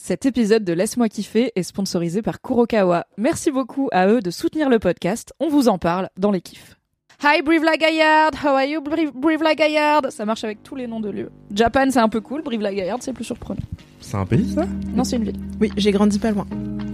[0.00, 3.04] Cet épisode de Laisse-moi kiffer est sponsorisé par Kurokawa.
[3.16, 5.32] Merci beaucoup à eux de soutenir le podcast.
[5.40, 6.76] On vous en parle dans les kiffs.
[7.24, 10.10] Hi Brive-la Gaillarde, how are you Brive- Brive-la Gaillarde?
[10.12, 11.30] Ça marche avec tous les noms de lieux.
[11.52, 13.58] Japan c'est un peu cool, Brive-la Gaillarde c'est plus surprenant.
[14.00, 14.66] C'est un pays ça?
[14.94, 15.40] Non c'est une ville.
[15.60, 16.46] Oui, j'ai grandi pas loin.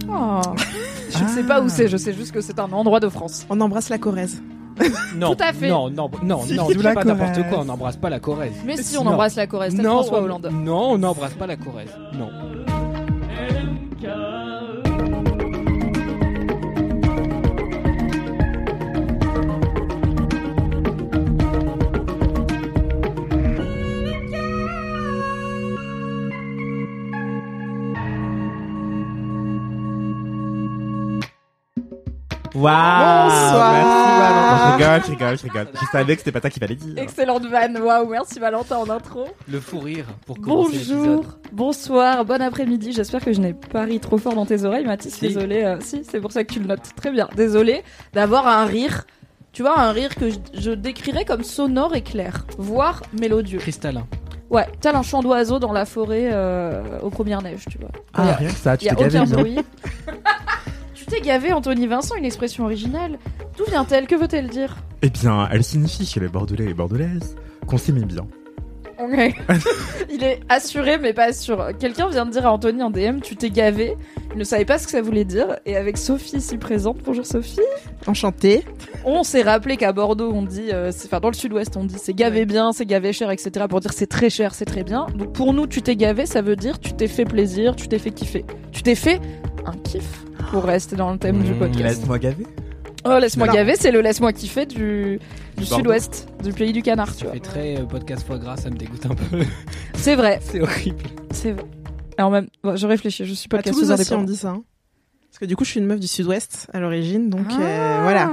[0.09, 0.41] Oh.
[1.11, 3.45] Je ne sais pas où c'est, je sais juste que c'est un endroit de France.
[3.51, 4.41] On embrasse la Corrèze.
[5.15, 5.69] Non, Tout à fait.
[5.69, 8.51] Non, non, non, Si, non, pas n'importe quoi, on n'embrasse pas la Corrèze.
[8.65, 9.11] Mais si on Non.
[9.11, 10.49] embrasse la Corrèze, c'est Non, François on- Hollande.
[10.51, 11.91] Non, on n'embrasse pas la Corrèze.
[12.13, 12.29] Non.
[14.01, 14.44] Just
[32.55, 33.73] Waouh Bonsoir.
[33.73, 34.57] Merci Valentin.
[34.57, 35.67] Je rigole, je rigole, je rigole.
[35.73, 36.93] Je savais que c'était pas ça qu'il fallait dire.
[36.97, 39.25] Excellente vanne, waouh, merci Valentin en intro.
[39.51, 42.93] Le fou rire pour commencer Bonjour, bonsoir, bon après-midi.
[42.93, 45.15] J'espère que je n'ai pas ri trop fort dans tes oreilles, Mathis.
[45.15, 45.27] Si.
[45.27, 46.89] Désolé, euh, si, c'est pour ça que tu le notes.
[46.95, 47.27] Très bien.
[47.35, 49.05] Désolé d'avoir un rire.
[49.51, 53.59] Tu vois, un rire que je, je décrirais comme sonore et clair, voire mélodieux.
[53.59, 54.05] Cristallin.
[54.49, 57.89] Ouais, tel un chant d'oiseau dans la forêt euh, aux premières neiges, tu vois.
[58.13, 59.37] Ah, a- rien que ça, tu il y a t'es aucun bien.
[59.37, 59.59] bruit.
[61.05, 63.17] tu t'es gavé, Anthony Vincent, une expression originale.
[63.57, 64.07] D'où vient-elle?
[64.07, 64.75] Que veut-elle dire?
[65.01, 67.35] Eh bien, elle signifie chez les Bordelais et Bordelaises
[67.67, 68.25] qu'on met bien.
[68.97, 69.35] Ok.
[70.09, 71.67] Il est assuré mais pas sûr.
[71.77, 73.97] Quelqu'un vient de dire à Anthony en DM tu t'es gavé.
[74.31, 75.57] Il ne savait pas ce que ça voulait dire.
[75.65, 77.59] Et avec Sophie ici présente, bonjour Sophie,
[78.07, 78.63] Enchantée.
[79.03, 81.97] on s'est rappelé qu'à Bordeaux on dit, euh, c'est- enfin dans le sud-ouest on dit
[81.97, 83.65] c'est gavé bien, c'est gavé cher, etc.
[83.69, 85.07] pour dire c'est très cher, c'est très bien.
[85.13, 87.99] Donc pour nous tu t'es gavé, ça veut dire tu t'es fait plaisir, tu t'es
[87.99, 88.45] fait kiffer.
[88.71, 89.19] Tu t'es fait
[89.65, 91.83] un kiff pour rester dans le thème du Mmh, podcast.
[91.83, 92.47] Laisse-moi gaver.
[93.07, 95.19] Oh laisse-moi gaver, c'est le laisse-moi kiffer du,
[95.57, 97.33] du sud-ouest, du pays du canard, tu Ça vois.
[97.33, 99.43] fait très euh, podcast foie gras, ça me dégoûte un peu.
[99.95, 101.03] C'est vrai, C'est horrible.
[101.31, 101.65] c'est vrai.
[102.17, 104.25] Alors même, bon, je réfléchis, je suis pas À Toulouse aussi, on indépendante.
[104.25, 104.49] dit ça.
[104.49, 104.63] hein.
[105.29, 107.61] Parce que du coup, je suis une meuf du sud-ouest à l'origine, donc Ah.
[107.61, 108.31] euh, voilà.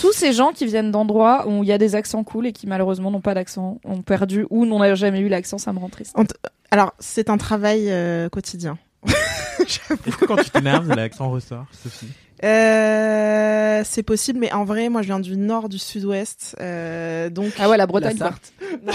[0.00, 2.66] Tous ces gens qui viennent d'endroits où il y a des accents cool et qui
[2.66, 6.16] malheureusement n'ont pas d'accent, ont perdu ou n'ont jamais eu l'accent, ça me rend triste.
[6.72, 8.76] Alors, c'est un travail euh, quotidien.
[10.06, 12.08] Est-ce que quand tu t'énerves, l'accent ressort, Sophie?
[12.42, 17.52] Euh, c'est possible, mais en vrai, moi, je viens du nord du sud-ouest, euh, donc.
[17.58, 18.18] Ah ouais, la Bretagne.
[18.18, 18.94] La quoi.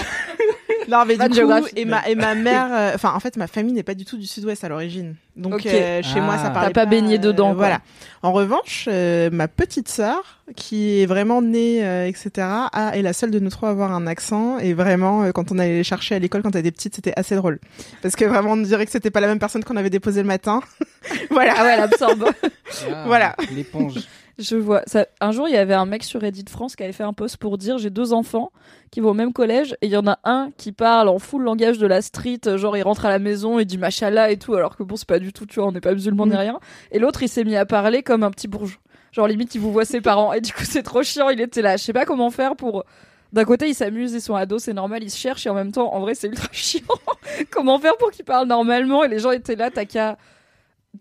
[0.90, 3.46] Non, mais Pas du coup, et ma et ma mère, euh, enfin, en fait, ma
[3.46, 5.14] famille n'est pas du tout du sud-ouest à l'origine.
[5.36, 6.50] Donc, euh, chez moi, ça Ah.
[6.50, 7.54] parlait T'as pas baigné euh, dedans, quoi.
[7.54, 7.80] Voilà.
[8.22, 12.30] En revanche, euh, ma petite sœur, qui est vraiment née, euh, etc.,
[12.72, 14.58] a, est la seule de nous trois à avoir un accent.
[14.58, 17.14] Et vraiment, euh, quand on allait les chercher à l'école quand elle était petite, c'était
[17.16, 17.58] assez drôle.
[18.02, 20.26] Parce que vraiment, on dirait que c'était pas la même personne qu'on avait déposé le
[20.28, 20.60] matin.
[21.30, 21.54] voilà.
[21.56, 22.26] Ah ouais, elle absorbe.
[22.92, 23.34] Ah, Voilà.
[23.52, 23.94] L'éponge.
[24.40, 24.82] Je vois.
[24.86, 27.12] Ça, un jour, il y avait un mec sur Reddit France qui avait fait un
[27.12, 28.50] post pour dire j'ai deux enfants
[28.90, 31.42] qui vont au même collège et il y en a un qui parle en full
[31.42, 34.54] langage de la street, genre il rentre à la maison et dit machallah et tout,
[34.54, 36.36] alors que bon, c'est pas du tout, tu vois, on n'est pas musulman ni Mm.
[36.38, 36.60] rien.
[36.92, 38.80] Et l'autre, il s'est mis à parler comme un petit bourgeois.
[39.12, 41.28] Genre limite, il vous voit ses parents et du coup, c'est trop chiant.
[41.30, 42.84] Il était là, je sais pas comment faire pour.
[43.32, 45.70] D'un côté, ils s'amusent, ils sont ados, c'est normal, ils se cherchent et en même
[45.72, 46.80] temps, en vrai, c'est ultra chiant.
[47.50, 50.16] comment faire pour qu'ils parlent normalement Et les gens étaient là, t'as qu'à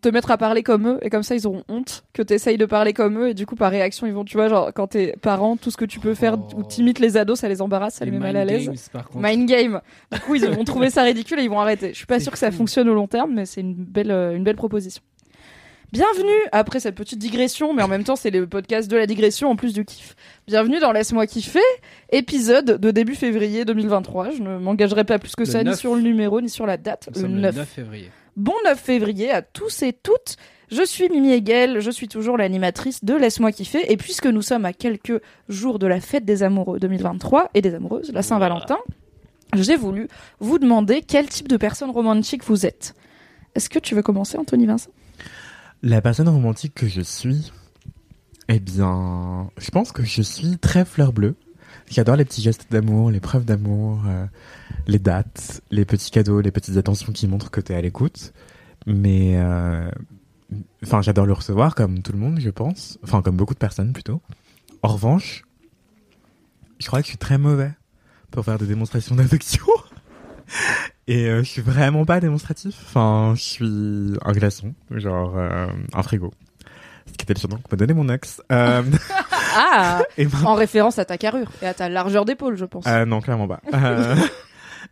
[0.01, 2.65] te mettre à parler comme eux et comme ça ils auront honte que t'essayes de
[2.65, 5.15] parler comme eux et du coup par réaction ils vont tu vois genre quand t'es
[5.21, 6.57] parent tout ce que tu peux faire Oh.
[6.59, 8.69] ou t'imites les ados ça les embarrasse ça les, met mal à l'aise
[9.15, 12.05] mind game du coup ils vont trouver ça ridicule et ils vont arrêter je suis
[12.05, 14.55] pas sûre que ça fonctionne au long terme mais c'est une belle euh, une belle
[14.57, 15.01] proposition
[15.91, 19.49] Bienvenue après cette petite digression, mais en même temps c'est le podcast de la digression
[19.49, 20.15] en plus du kiff.
[20.45, 21.59] Bienvenue dans Laisse-moi kiffer,
[22.11, 24.29] épisode de début février 2023.
[24.29, 25.79] Je ne m'engagerai pas plus que Le ça, ni 9.
[25.79, 27.09] sur le numéro, ni sur la date.
[27.15, 27.55] Nous Le sommes 9.
[27.55, 28.11] le 9 février.
[28.39, 30.37] Bon 9 février à tous et toutes.
[30.71, 33.91] Je suis Mimi Hegel, je suis toujours l'animatrice de Laisse-moi kiffer.
[33.91, 37.75] Et puisque nous sommes à quelques jours de la fête des amoureux 2023 et des
[37.75, 38.77] amoureuses, la Saint-Valentin,
[39.57, 40.07] j'ai voulu
[40.39, 42.95] vous demander quel type de personne romantique vous êtes.
[43.55, 44.91] Est-ce que tu veux commencer, Anthony Vincent?
[45.83, 47.51] La personne romantique que je suis,
[48.47, 51.35] eh bien, je pense que je suis très fleur bleue.
[51.89, 54.25] J'adore les petits gestes d'amour, les preuves d'amour, euh,
[54.87, 58.33] les dates, les petits cadeaux, les petites attentions qui montrent que t'es à l'écoute.
[58.85, 59.89] Mais, euh,
[60.83, 62.97] enfin, j'adore le recevoir comme tout le monde, je pense.
[63.03, 64.21] Enfin, comme beaucoup de personnes plutôt.
[64.81, 65.43] En revanche,
[66.79, 67.71] je crois que je suis très mauvais
[68.31, 69.65] pour faire des démonstrations d'affection.
[71.07, 72.75] Et euh, je suis vraiment pas démonstratif.
[72.85, 76.31] Enfin, je suis un glaçon, genre euh, un frigo.
[77.07, 78.41] Ce qui était le surnom que m'a donné mon ex.
[78.51, 78.83] Euh,
[79.55, 82.85] Ah et ben- En référence à ta carrure et à ta largeur d'épaule, je pense.
[82.87, 83.61] Euh, non, clairement pas.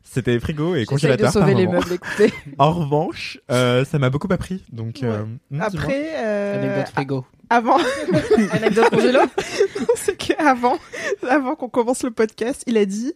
[0.09, 1.31] C'était frigo et J'essaye de congélateur.
[1.33, 1.79] sauver par les moment.
[1.79, 2.33] meubles, écoutez.
[2.57, 4.63] En revanche, euh, ça m'a beaucoup appris.
[4.71, 5.61] Donc, euh, hmm.
[5.61, 7.25] Après, euh, Anecdote frigo.
[7.49, 7.77] avant,
[8.51, 9.19] Anecdote congélo
[9.95, 10.77] c'est qu'avant,
[11.29, 13.13] avant qu'on commence le podcast, il a dit,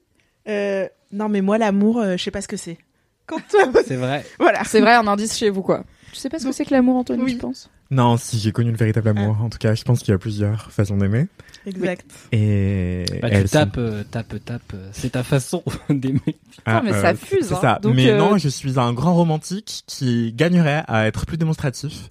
[0.48, 2.78] euh, non mais moi l'amour, euh, je sais pas ce que c'est.
[3.26, 3.40] Quand
[3.86, 4.26] C'est vrai.
[4.40, 4.64] voilà.
[4.66, 5.84] C'est vrai, un indice chez vous, quoi.
[6.12, 7.31] Tu sais pas ce que c'est que l'amour, Anthony, Oui.
[7.34, 9.38] tu penses Non, si j'ai connu le véritable amour.
[9.42, 11.28] En tout cas, je pense qu'il y a plusieurs façons d'aimer.
[11.66, 12.06] Exact.
[12.31, 14.62] Et Bah, tu sont- tapes, euh, tapes, tapes.
[14.74, 16.19] euh, C'est ta façon d'aimer.
[16.66, 17.60] Ah, mais ça fuse, C'est hein.
[17.62, 17.80] ça.
[17.81, 22.08] Donc, mais euh, non, je suis un grand romantique qui gagnerait à être plus démonstratif.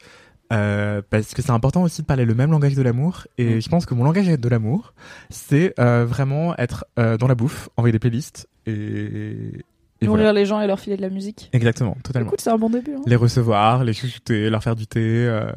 [0.52, 3.62] Euh, parce que c'est important aussi de parler le même langage de l'amour et Mm.
[3.62, 4.94] je pense que mon langage de l'amour
[5.30, 9.52] c'est euh, vraiment être euh, dans la bouffe envoyer des playlists et,
[10.00, 10.32] et Nourrir voilà.
[10.40, 11.48] les gens et leur filer de la musique.
[11.52, 12.94] exactement totalement Écoute, c'est un bon début.
[12.94, 13.02] hein.
[13.06, 15.50] les recevoir les chouchouter leur faire du thé euh,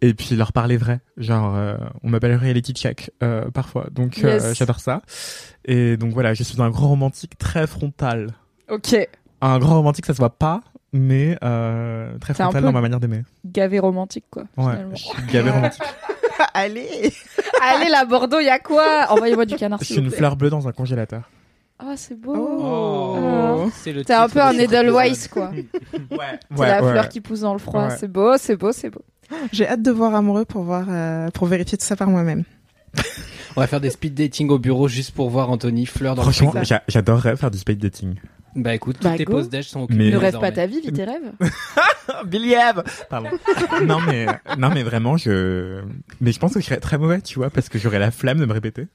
[0.00, 4.34] et puis leur parler vrai genre euh, on m'appelle reality check euh, parfois donc euh,
[4.38, 4.56] Yes.
[4.58, 5.02] j'adore ça
[5.64, 8.30] et donc voilà je suis un grand romantique très frontal
[8.68, 8.96] Ok,
[9.42, 10.60] un grand romantique, ça se voit pas,
[10.92, 13.22] mais euh, très frontal dans ma manière d'aimer.
[13.44, 14.42] gavé romantique, quoi.
[14.56, 14.94] Ouais, finalement.
[14.96, 15.82] je suis gavé romantique.
[16.54, 17.12] Allez.
[17.62, 19.06] Allez, la Bordeaux, y a quoi?
[19.10, 20.16] Envoyez-moi du canard, je suis une plaît.
[20.16, 21.30] fleur bleue dans un congélateur.
[21.78, 22.34] Ah, c'est beau.
[22.36, 23.70] Oh.
[23.74, 25.50] C'est le T'es un peu un Edelweiss, quoi.
[26.10, 27.88] Ouais, C'est la fleur qui pousse dans le froid.
[27.88, 27.96] Ouais.
[27.98, 29.02] C'est beau, c'est beau, c'est beau.
[29.52, 32.44] J'ai hâte de voir amoureux pour voir, euh, pour vérifier tout ça par moi-même.
[33.56, 36.52] On va faire des speed dating au bureau juste pour voir Anthony fleur dans Franchement,
[36.54, 38.14] le j'a- j'adorerais faire du speed dating.
[38.54, 40.04] Bah écoute, Bah, toutes tes pauses d'âge sont occupées.
[40.04, 41.32] Mais- Ne rêve pas ta vie, vis tes rêves.
[42.26, 43.28] Billy Eve Pardon.
[43.84, 44.26] non mais
[44.58, 45.80] non mais vraiment je
[46.20, 48.38] mais je pense que je serais très mauvais, tu vois, parce que j'aurais la flemme
[48.38, 48.86] de me répéter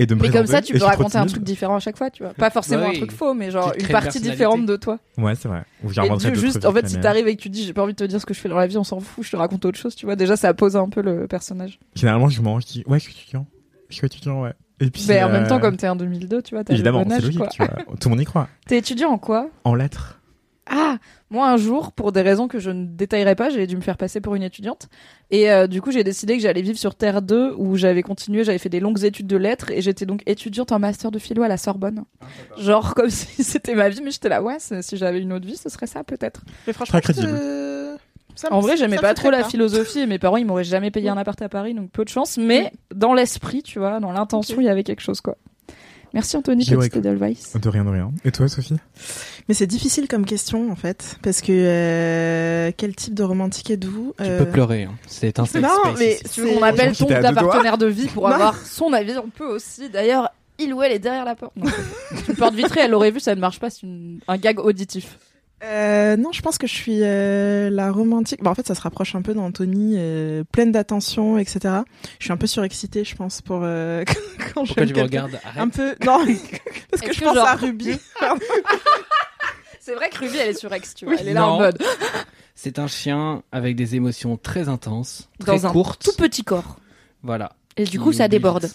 [0.00, 2.10] et de me Mais comme ça, tu peux raconter un truc différent à chaque fois,
[2.10, 2.32] tu vois.
[2.32, 4.98] Pas forcément un truc faux, mais genre une partie différente de toi.
[5.16, 5.64] Ouais, c'est vrai.
[5.84, 7.98] Ou Et juste, en fait, si t'arrives et que tu dis j'ai pas envie de
[7.98, 9.64] te dire ce que je fais dans la vie, on s'en fout, je te raconte
[9.64, 10.16] autre chose, tu vois.
[10.16, 11.78] Déjà, ça pose un peu le personnage.
[11.94, 13.46] Généralement, je mange, je dis ouais, je suis étudiant.
[13.88, 14.52] Je suis étudiant, ouais.
[14.80, 17.04] Et puis Mais en même euh, temps, comme t'es en 2002, tu vois, t'as évidemment,
[17.08, 17.74] c'est logique, tu vois.
[18.00, 18.48] Tout le monde y croit.
[18.66, 19.48] T'es étudiant en quoi?
[19.64, 20.17] En lettres.
[20.70, 20.98] Ah,
[21.30, 23.96] moi un jour, pour des raisons que je ne détaillerai pas, j'ai dû me faire
[23.96, 24.88] passer pour une étudiante.
[25.30, 28.44] Et euh, du coup, j'ai décidé que j'allais vivre sur Terre 2, où j'avais continué,
[28.44, 31.42] j'avais fait des longues études de lettres, et j'étais donc étudiante en master de philo
[31.42, 32.04] à la Sorbonne.
[32.58, 35.56] Genre comme si c'était ma vie, mais j'étais là, ouais, si j'avais une autre vie,
[35.56, 36.42] ce serait ça peut-être.
[36.66, 37.38] Mais franchement, Très crédible.
[38.34, 41.08] ça En vrai, j'aimais pas trop la philosophie, et mes parents, ils m'auraient jamais payé
[41.08, 44.60] un appart à Paris, donc peu de chance, mais dans l'esprit, tu vois, dans l'intention,
[44.60, 45.36] il y avait quelque chose, quoi.
[46.14, 46.98] Merci Anthony, J'ai petit ouais.
[46.98, 47.54] Edelweiss.
[47.56, 48.10] De rien, de rien.
[48.24, 48.76] Et toi, Sophie?
[49.48, 54.14] Mais c'est difficile comme question en fait, parce que euh, quel type de romantique êtes-vous
[54.18, 54.84] Tu Euh, peux pleurer.
[54.84, 54.94] hein.
[55.06, 56.18] C'est un safe Non, space mais.
[56.22, 58.34] Tu C'est- qu'on appelle ton partenaire de vie pour Non.
[58.34, 59.88] avoir son avis On peut aussi.
[59.90, 61.52] D'ailleurs, il ou elle est derrière la porte.
[61.56, 61.70] Non,
[62.28, 65.18] une porte vitrée, elle l'aurait vu, ça ne marche pas, c'est une- un gag auditif.
[65.64, 68.42] Euh, non, je pense que je suis euh, la romantique.
[68.42, 71.74] Bah, en fait, ça se rapproche un peu d'Anthony, euh, pleine d'attention, etc.
[72.20, 74.04] Je suis un peu surexcitée, je pense, pour euh,
[74.54, 75.60] quand je Pourquoi tu me regardes Arrête.
[75.62, 76.24] Un peu, non,
[76.90, 77.98] parce que je pense genre- à Ruby.
[79.80, 81.14] C'est vrai que Ruby, elle est sur X, tu vois.
[81.14, 81.20] Oui.
[81.22, 81.82] elle est là en mode.
[82.54, 86.04] C'est un chien avec des émotions très intenses, Dans très un courtes.
[86.04, 86.76] Tout petit corps.
[87.22, 87.52] Voilà.
[87.76, 88.68] Et du coup, ça déborde.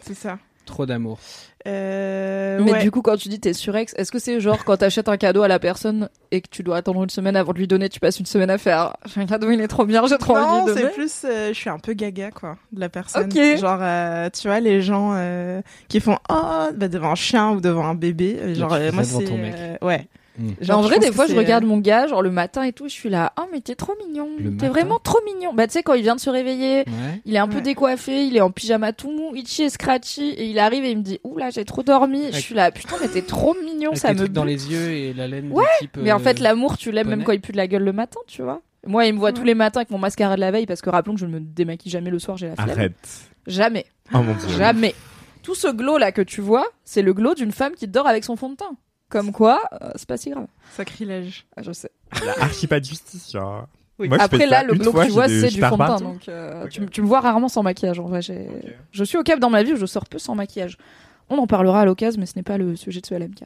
[0.00, 0.38] C'est ça.
[0.66, 1.18] Trop d'amour.
[1.66, 2.82] Euh, Mais ouais.
[2.82, 5.16] du coup, quand tu dis t'es sur X, est-ce que c'est genre quand t'achètes un
[5.16, 7.88] cadeau à la personne et que tu dois attendre une semaine avant de lui donner,
[7.88, 10.34] tu passes une semaine à faire J'ai un cadeau, il est trop bien, j'ai trop
[10.34, 10.94] non, envie de lui c'est donner.
[10.94, 13.24] plus, euh, je suis un peu gaga quoi de la personne.
[13.34, 13.58] Ok.
[13.58, 17.60] Genre, euh, tu vois, les gens euh, qui font oh bah, devant un chien ou
[17.60, 18.54] devant un bébé.
[18.54, 19.54] Genre, euh, moi c'est ton mec.
[19.56, 20.06] euh, ouais.
[20.38, 20.48] Mm.
[20.60, 22.72] Genre, en je vrai, des fois, je regarde euh, mon gars, genre le matin et
[22.72, 24.28] tout, je suis là, oh, mais t'es trop mignon.
[24.58, 25.54] T'es vraiment trop mignon.
[25.54, 27.20] Bah, tu sais, quand il vient de se réveiller, Ouais.
[27.24, 27.62] il est un peu Ouais.
[27.62, 30.98] décoiffé, il est en pyjama tout mou, itchy et scratchy, et il arrive et il
[30.98, 32.32] me dit, ouh là, j'ai trop dormi.
[32.32, 34.70] Je suis là, putain, mais t'es trop mignon, Avec ça les me trucs dans les
[34.72, 35.98] yeux et la laine Ouais, de type.
[36.02, 37.92] Mais en euh, fait, l'amour, tu l'aimes même quand il pue de la gueule le
[37.92, 38.60] matin, tu vois.
[38.86, 40.90] Moi, il me voit tous les matins avec mon mascara de la veille, parce que
[40.90, 42.70] rappelons que je ne me démaquille jamais le soir, j'ai la flemme.
[42.70, 43.20] Arrête.
[43.46, 43.86] Jamais.
[44.12, 44.48] Oh mon dieu.
[44.58, 44.94] Jamais.
[45.42, 48.24] Tout ce glow là que tu vois, c'est le glow d'une femme qui dort avec
[48.24, 48.76] son fond de teint.
[49.18, 50.46] Comme quoi, euh, c'est pas si grave.
[50.76, 51.46] Sacrilège.
[51.56, 51.90] Ah, je sais.
[52.24, 53.66] La archi pas de justice, genre.
[53.98, 54.08] Oui.
[54.08, 55.66] Moi, je Après là, le une glow fois, que tu vois, des c'est du fond
[55.66, 55.76] de teint.
[55.76, 56.04] partout.
[56.04, 56.70] Donc, euh, Ok.
[56.70, 58.00] tu, tu me vois rarement sans maquillage.
[58.00, 58.48] En vrai, j'ai-
[58.90, 60.76] je suis au cap dans ma vie où je sors peu sans maquillage.
[61.30, 63.44] On en parlera à l'occasion, mais ce n'est pas le sujet de ce LMK.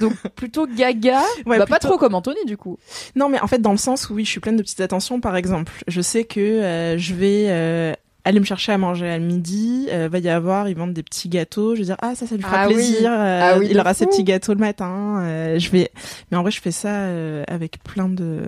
[0.00, 2.78] Donc plutôt gaga, Ouais, bah pas plutôt- trop comme Anthony du coup.
[3.14, 5.20] Non, mais en fait, dans le sens où oui, je suis pleine de petites attentions.
[5.20, 7.92] Par exemple, je sais que euh, je vais euh,
[8.26, 9.86] aller me chercher à manger à midi.
[9.90, 11.74] euh, va y avoir, ils vendent des petits gâteaux.
[11.74, 12.74] Je vais dire ah ça, ça lui fera Ah oui.
[12.74, 13.10] plaisir.
[13.12, 15.20] euh, Ah oui, il aura ses petits gâteaux le matin.
[15.22, 15.90] euh, je vais.
[16.30, 18.42] Mais en vrai, je fais ça euh, avec plein de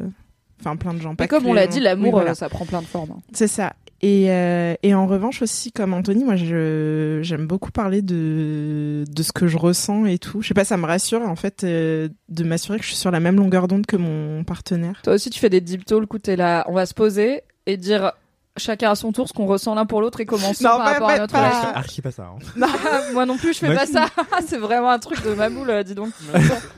[0.60, 1.14] Enfin, plein de gens.
[1.14, 2.32] Pas Et comme on l'a dit, l'amour, Oui, voilà.
[2.32, 3.12] euh, ça prend plein de formes.
[3.12, 3.20] hein.
[3.32, 3.74] C'est ça.
[4.02, 9.22] Et, euh, et en revanche aussi, comme Anthony, moi, je j'aime beaucoup parler de de
[9.22, 10.40] ce que je ressens et tout.
[10.42, 13.10] Je sais pas, ça me rassure en fait euh, de m'assurer que je suis sur
[13.12, 15.00] la même longueur d'onde que mon partenaire.
[15.04, 17.76] Toi aussi, tu fais des deep talks où t'es là, on va se poser et
[17.76, 18.12] dire
[18.58, 20.92] chacun à son tour ce qu'on ressent l'un pour l'autre et commencer Non, par pas-
[20.92, 21.68] rapport à notre pas- relation.
[21.70, 22.24] fais archi pas ça.
[22.34, 22.62] hein.
[22.62, 24.06] Ah, Moi non plus, je fais Moi pas ça.
[24.46, 26.10] C'est vraiment un truc de ma boule, euh, dis donc.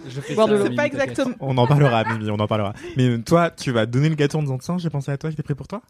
[0.09, 0.75] Je fais Boire ça, de l'eau.
[0.77, 1.35] Pas exactement.
[1.41, 2.73] On en parlera, Mimi, on en parlera.
[2.97, 5.43] Mais toi, tu vas donner le gâteau en disant tiens, j'ai pensé à toi, j'étais
[5.43, 5.81] prêt pour toi?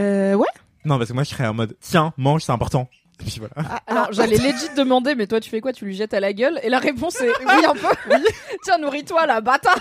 [0.00, 0.46] Euh, ouais.
[0.84, 2.88] Non, parce que moi, je serais en mode tiens, mange, c'est important.
[3.20, 3.54] Et puis voilà.
[3.56, 5.72] Ah, Alors, j'allais legit demander, mais toi, tu fais quoi?
[5.72, 6.60] Tu lui jettes à la gueule?
[6.62, 8.16] Et la réponse est oui, un peu.
[8.62, 9.78] Tiens, nourris-toi, là, bâtard.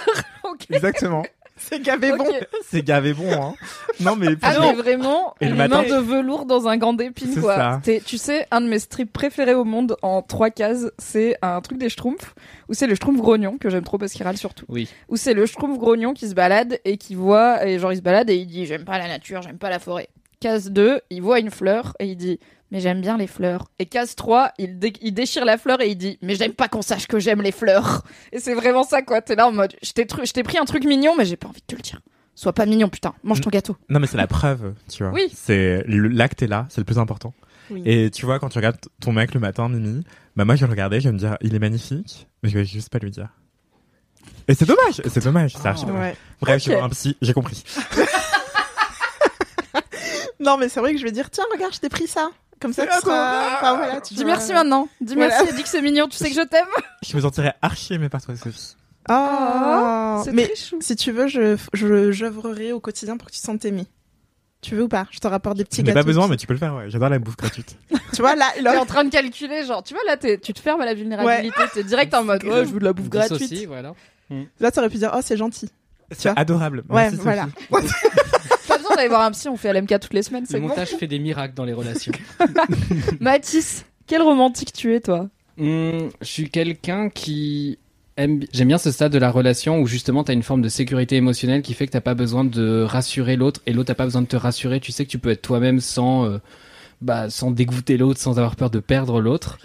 [0.70, 1.24] Exactement.
[1.69, 2.25] C'est gavé bon.
[2.67, 3.53] C'est gavé bon, hein.
[4.00, 7.31] Non, mais Ah mais vraiment, Et une matin- main de velours dans un gant d'épines
[7.34, 7.55] C'est quoi.
[7.55, 7.81] ça.
[7.84, 11.62] T'es- tu sais, un de mes strips préférés au monde en trois cases, c'est un
[11.62, 12.34] truc des Schtroumpfs,
[12.69, 14.65] où c'est le Schtroumpf grognon, que j'aime trop parce qu'il râle surtout.
[14.67, 14.89] Oui.
[15.10, 18.01] Où c'est le Schtroumpf grognon qui se balade et qui voit, et genre il se
[18.01, 20.10] balade et il dit j'aime pas la nature, j'aime pas la forêt.
[20.45, 23.65] Case 2, il voit une fleur et il dit mais j'aime bien les fleurs.
[23.79, 26.67] Et case 3, il, dé- il déchire la fleur et il dit mais j'aime pas
[26.67, 28.03] qu'on sache que j'aime les fleurs.
[28.31, 31.13] Et c'est vraiment ça quoi, t'es là en mode je t'ai pris un truc mignon
[31.17, 31.99] mais j'ai pas envie de te le dire.
[32.35, 33.75] Sois pas mignon putain, mange ton gâteau.
[33.89, 35.11] Non, mais c'est la preuve, tu vois.
[35.13, 35.31] Oui.
[35.33, 37.33] C'est l'acte est là, c'est le plus important.
[37.71, 37.81] Oui.
[37.85, 40.03] Et tu vois, quand tu regardes ton mec le matin, Mimi,
[40.35, 42.57] bah moi je vais le regarder, je vais me dire, il est magnifique, mais je
[42.59, 43.29] vais juste pas lui dire.
[44.47, 45.85] Et c'est dommage, c'est dommage, c'est.
[45.85, 46.15] Ouais.
[46.39, 46.57] Bref, Ok.
[46.57, 47.63] je suis un psy, j'ai compris.
[50.45, 52.29] Non, mais c'est vrai que je vais dire tiens, regarde, je t'ai pris ça.
[52.61, 53.29] Comme ça, C'est tu seras.
[53.29, 53.55] adorable.
[53.55, 54.33] Enfin, voilà, tu Dis vois.
[54.33, 54.87] merci maintenant.
[55.01, 55.35] Dis Voilà.
[55.37, 56.07] merci et dis que c'est mignon.
[56.07, 56.65] Tu sais que je t'aime.
[57.05, 58.75] Je me sentirais archi aimé par toi, Sophie.
[59.09, 60.77] Oh, C'est mais très chou.
[60.81, 63.85] si tu veux, je je j'œuvrerai au quotidien pour que tu te sentes aimé.
[64.61, 65.05] Tu veux ou pas?
[65.11, 65.99] Je te rapporte des petits n'as gâteaux.
[65.99, 66.89] pas besoin, mais tu peux le faire, ouais.
[66.89, 67.77] J'adore la bouffe gratuite.
[68.13, 70.53] Tu vois là, T'es là en train de calculer, genre, tu vois là, t'es- tu
[70.53, 71.61] te fermes à la vulnérabilité.
[71.73, 73.41] T'es direct en mode, ouais, je veux de la bouffe gratuite.
[73.51, 73.93] aussi, voilà.
[74.61, 75.69] là, t'aurais pu dire oh c'est gentil.
[76.11, 76.83] C'est vois adorable.
[76.89, 77.47] Ouais, Merci, voilà.
[77.71, 77.87] Sophie.
[78.95, 79.49] besoin d'aller voir un psy.
[79.49, 80.67] On fait LMK toutes les semaines, Le bon.
[80.69, 82.13] montage fait des miracles dans les relations.
[83.19, 85.29] Mathis, quel romantique tu es, toi?
[85.59, 87.77] Hum, je suis quelqu'un qui
[88.17, 91.61] J'aime bien ce stade de la relation où justement t'as une forme de sécurité émotionnelle
[91.61, 94.27] qui fait que t'as pas besoin de rassurer l'autre et l'autre a pas besoin de
[94.27, 94.79] te rassurer.
[94.79, 96.37] Tu sais que tu peux être toi-même sans, euh,
[97.01, 99.57] bah, sans dégoûter l'autre, sans avoir peur de perdre l'autre.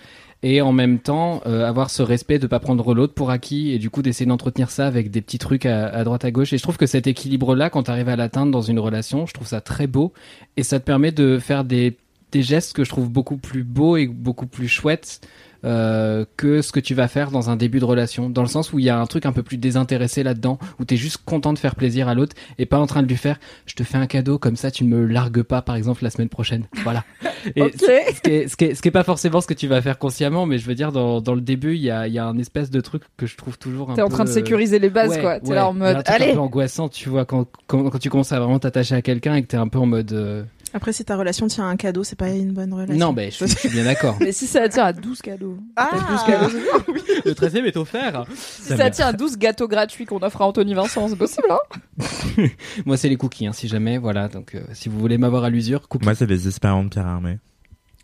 [0.42, 3.78] Et en même temps, euh, avoir ce respect de pas prendre l'autre pour acquis et
[3.78, 6.52] du coup d'essayer d'entretenir ça avec des petits trucs à, à droite à gauche.
[6.52, 9.46] Et je trouve que cet équilibre-là, quand t'arrives à l'atteindre dans une relation, je trouve
[9.46, 10.12] ça très beau
[10.56, 11.96] et ça te permet de faire des
[12.32, 15.20] des gestes que je trouve beaucoup plus beaux et beaucoup plus chouettes
[15.64, 18.72] euh, que ce que tu vas faire dans un début de relation, dans le sens
[18.72, 21.52] où il y a un truc un peu plus désintéressé là-dedans, où t'es juste content
[21.52, 23.98] de faire plaisir à l'autre et pas en train de lui faire je te fais
[23.98, 26.66] un cadeau comme ça tu ne me largues pas par exemple la semaine prochaine.
[26.82, 27.04] Voilà.
[27.56, 29.54] Et ce, ce qui est, ce, qui est, ce qui est pas forcément ce que
[29.54, 32.06] tu vas faire consciemment, mais je veux dire dans, dans le début il y a,
[32.08, 34.30] y a un espèce de truc que je trouve toujours un T'es en train de
[34.30, 35.40] sécuriser les bases, ouais, quoi.
[35.40, 35.54] T'es ouais.
[35.54, 36.30] là en mode, truc allez.
[36.30, 39.34] un peu angoissant, tu vois, quand, quand, quand tu commences à vraiment t'attacher à quelqu'un
[39.34, 40.12] et que t'es un peu en mode.
[40.12, 42.94] euh, Après, si ta relation tient à un cadeau, c'est pas une bonne relation.
[42.94, 44.16] Non, ben je, suis- je suis bien d'accord.
[44.20, 45.58] Mais si ça tient à 12 cadeaux.
[45.76, 45.90] Ah,
[47.24, 48.24] Le 13 est offert.
[48.34, 51.58] Si ça tient à 12 gâteaux gratuits qu'on offre à Anthony Vincent, c'est possible, hein
[52.86, 54.28] Moi, c'est les cookies, hein, si jamais, voilà.
[54.28, 56.04] Donc, euh, si vous voulez m'avoir à l'usure, cookies.
[56.04, 57.38] Moi, c'est les espérants de Pierre Armé.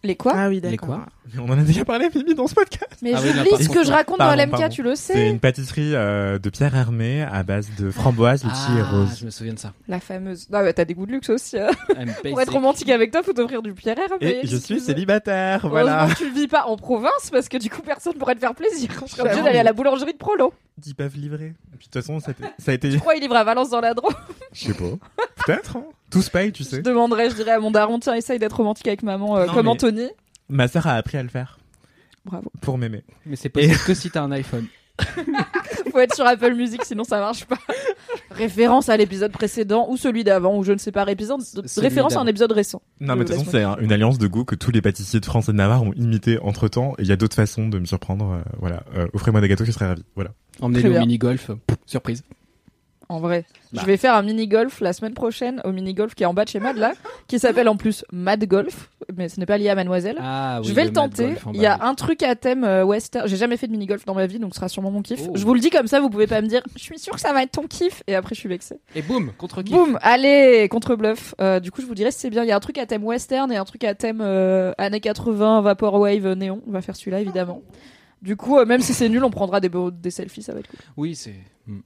[0.04, 0.88] Les quoi ah oui, Les d'accord.
[0.88, 2.96] quoi Mais On en a déjà parlé, Mimi, dans ce podcast.
[3.02, 4.68] Mais Ah oui, j'oublie par ce que je raconte pardon, dans LMK, pardon.
[4.68, 5.30] tu le C'est sais.
[5.30, 9.16] une pâtisserie euh, de Pierre Hermé à base de framboise, litchi et Ah, rose.
[9.18, 9.72] je me souviens de ça.
[9.88, 10.46] La fameuse.
[10.52, 11.58] Ah ouais, t'as des goûts de luxe aussi.
[11.58, 11.70] hein.
[11.98, 14.40] I'm Pour être romantique avec toi, faut t'offrir du Pierre Hermé.
[14.42, 16.08] Et je suis célibataire, voilà.
[16.16, 18.90] Tu le vis pas en province parce que du coup personne pourrait te faire plaisir.
[19.02, 19.46] On serait obligé J'avoue.
[19.46, 20.52] d'aller à la boulangerie de Prolo.
[20.86, 21.46] Ils peuvent livrer.
[21.74, 22.32] Et puis de toute façon, ça
[22.68, 22.90] a été-.
[22.92, 24.14] Je crois qu'il livre à Valence dans la Drôme.
[24.52, 24.84] Je sais pas.
[25.46, 25.78] Peut-être.
[25.78, 25.84] Hein.
[26.10, 26.82] Tous payent, tu Je sais.
[26.82, 29.66] demanderais, je dirais à mon daron, tiens, essaye d'être romantique avec maman euh, Non, comme
[29.66, 30.08] mais- Anthony.
[30.48, 31.58] Ma sœur a appris à le faire
[32.24, 32.50] Bravo.
[32.60, 33.02] pour m'aimer.
[33.26, 34.66] Mais c'est possible que si t'as un iPhone.
[35.92, 37.58] Faut être sur Apple Music sinon ça marche pas.
[38.30, 41.04] Référence à l'épisode précédent ou celui d'avant ou je ne sais pas.
[41.10, 41.40] Épisode,
[41.76, 42.30] référence à un d'avant.
[42.30, 42.80] épisode récent.
[43.00, 45.20] Non, mais de toute façon, c'est un- une alliance de goût que tous les pâtissiers
[45.20, 46.94] de France et de Navarre ont imité entre temps.
[46.98, 48.30] Et il y a d'autres façons de me surprendre.
[48.32, 48.84] euh, voilà.
[48.96, 50.04] Euh, Offrez-moi des gâteaux, je serais ravi.
[50.14, 50.30] Voilà.
[50.60, 50.98] Emmenez-le bien.
[50.98, 51.50] au mini-golf.
[51.86, 52.22] Surprise.
[53.08, 53.44] En vrai.
[53.72, 53.80] Bah.
[53.82, 56.48] Je vais faire un mini-golf la semaine prochaine au mini-golf qui est en bas de
[56.48, 56.92] chez Mad là,
[57.28, 60.16] qui s'appelle en plus Mad Golf, mais ce n'est pas lié à Mademoiselle.
[60.20, 61.34] Ah, oui, je vais le, tenter.
[61.54, 63.28] Il y a un truc à thème euh, western.
[63.28, 65.20] J'ai jamais fait de mini-golf dans ma vie, donc ce sera sûrement mon kiff.
[65.28, 65.32] Oh.
[65.34, 67.20] Je vous le dis comme ça, vous pouvez pas me dire, je suis sûr que
[67.20, 68.78] ça va être ton kiff, et après je suis vexée.
[68.94, 71.34] Et boum, contre qui Boum, allez, contre bluff.
[71.40, 72.44] Euh, du coup, je vous dirais si c'est bien.
[72.44, 75.00] Il y a un truc à thème western et un truc à thème euh, années
[75.00, 76.62] 80, vaporwave, néon.
[76.66, 77.62] On va faire celui-là évidemment.
[78.22, 80.68] Du coup, euh, même si c'est nul, on prendra des, des selfies, ça va être
[80.68, 80.80] cool.
[80.96, 81.34] Oui, c'est.
[81.66, 81.80] hmm.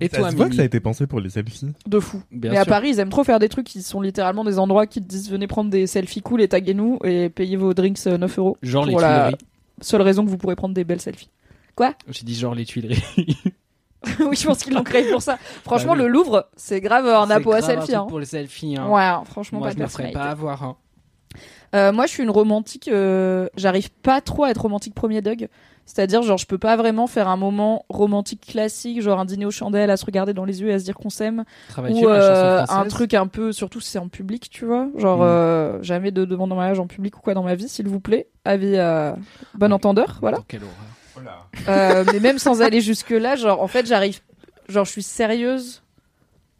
[0.00, 1.68] Et ça toi, se voit que ça a été pensé pour les selfies.
[1.86, 2.20] De fou.
[2.32, 2.64] Bien Mais à.
[2.64, 5.30] Paris, ils aiment trop faire des trucs qui sont littéralement des endroits qui te disent
[5.30, 8.56] venez prendre des selfies cool et taguez-nous et payez vos drinks euh, 9 euros.
[8.62, 9.36] Genre les la Tuileries.
[9.80, 11.30] seule raison que vous pourrez prendre des belles selfies.
[12.08, 13.02] J'ai dit genre les Tuileries.
[14.20, 15.38] oui, je pense qu'ils l'ont créé pour ça.
[15.64, 16.04] Franchement, Bah oui.
[16.04, 17.86] le Louvre, c'est grave un apo à selfie.
[17.86, 18.06] truc hein.
[18.08, 18.76] pour le selfie.
[18.76, 18.88] Hein.
[18.88, 20.62] Ouais, franchement, Moi, pas je de me ferais pas avoir.
[20.62, 20.76] Hein.
[21.74, 22.88] Euh, moi, je suis une romantique.
[22.88, 25.48] euh, J'arrive pas trop à être romantique premier Doug.
[25.86, 29.50] C'est-à-dire, genre, je peux pas vraiment faire un moment romantique classique, genre un dîner aux
[29.50, 31.44] chandelles, à se regarder dans les yeux et à se dire qu'on s'aime,
[31.90, 34.88] ou euh, un truc un peu, surtout si c'est en public, tu vois.
[34.96, 35.22] Genre, Mm.
[35.24, 38.00] euh, jamais de demande en mariage en public ou quoi dans ma vie, s'il vous
[38.00, 38.28] plaît.
[38.46, 39.16] Avis à
[39.54, 40.38] bon entendeur, voilà.
[40.40, 41.48] Oh, quelle horreur.
[41.68, 44.20] Euh, mais même sans aller jusque là, genre en fait j'arrive,
[44.68, 45.82] genre je suis sérieuse.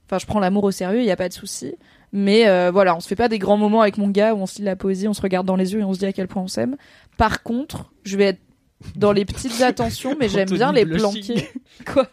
[0.07, 1.75] Enfin, je prends l'amour au sérieux, il y a pas de souci.
[2.17, 4.47] Mais euh, voilà, on se fait pas des grands moments avec mon gars où on
[4.47, 6.13] se lit la poésie, on se regarde dans les yeux et on se dit à
[6.13, 6.77] quel point on s'aime.
[7.17, 8.41] Par contre, je vais être
[8.95, 11.51] dans les petites attentions, mais j'aime bien les planquer.
[11.93, 12.07] Quoi?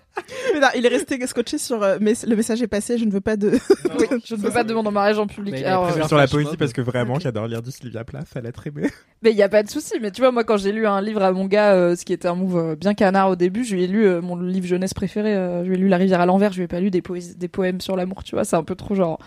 [0.53, 3.11] Mais non, il est resté scotché sur euh, mais le message est passé, je ne
[3.11, 3.51] veux pas de.
[3.99, 5.53] Oui, je ne veux pas de demande en mariage en public.
[5.63, 7.21] A Alors, euh, Sur la poésie parce que vraiment Ok.
[7.21, 8.89] j'adore lire du Sylvia Plath, elle est très aimé.
[9.21, 9.93] Mais il y a pas de souci.
[10.01, 12.13] Mais tu vois, moi, quand j'ai lu un livre à mon gars, euh, ce qui
[12.13, 14.65] était un move euh, bien canard au début, je lui ai lu euh, mon livre
[14.65, 15.35] jeunesse préféré.
[15.35, 16.51] euh, je lui ai lu La rivière à l'envers.
[16.51, 18.23] Je lui ai pas lu des, poésies, des poèmes sur l'amour.
[18.23, 19.19] Tu vois, c'est un peu trop genre.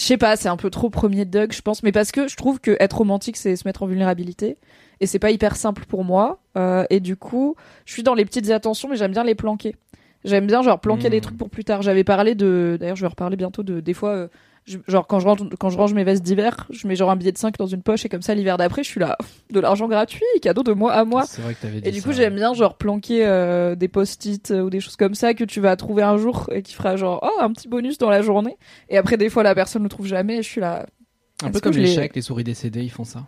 [0.00, 1.82] Je sais pas, c'est un peu trop premier Doug, je pense.
[1.82, 4.56] Mais parce que je trouve que être romantique, c'est se mettre en vulnérabilité.
[5.00, 6.40] Et c'est pas hyper simple pour moi.
[6.56, 7.54] Euh, et du coup,
[7.84, 9.76] je suis dans les petites attentions, mais j'aime bien les planquer.
[10.24, 11.10] J'aime bien genre planquer Hmm.
[11.10, 11.82] des trucs pour plus tard.
[11.82, 14.10] J'avais parlé de, d'ailleurs, je vais reparler bientôt de des fois.
[14.10, 14.28] euh,
[14.66, 17.16] je- genre quand je range quand je range mes vestes d'hiver, je mets genre un
[17.16, 19.16] billet de 5 dans une poche et comme ça l'hiver d'après, je suis là
[19.50, 21.24] de l'argent gratuit, cadeau de moi à moi.
[21.26, 24.50] C'est vrai que t'avais dit Et du coup, j'aime bien genre planquer euh, des post-it
[24.50, 26.96] euh, ou des choses comme ça que tu vas trouver un jour et qui fera
[26.96, 28.56] genre oh un petit bonus dans la journée.
[28.88, 30.86] Et après des fois la personne ne le trouve jamais et je suis là
[31.42, 33.24] Un peu comme les avec les souris décédées, ils font ça.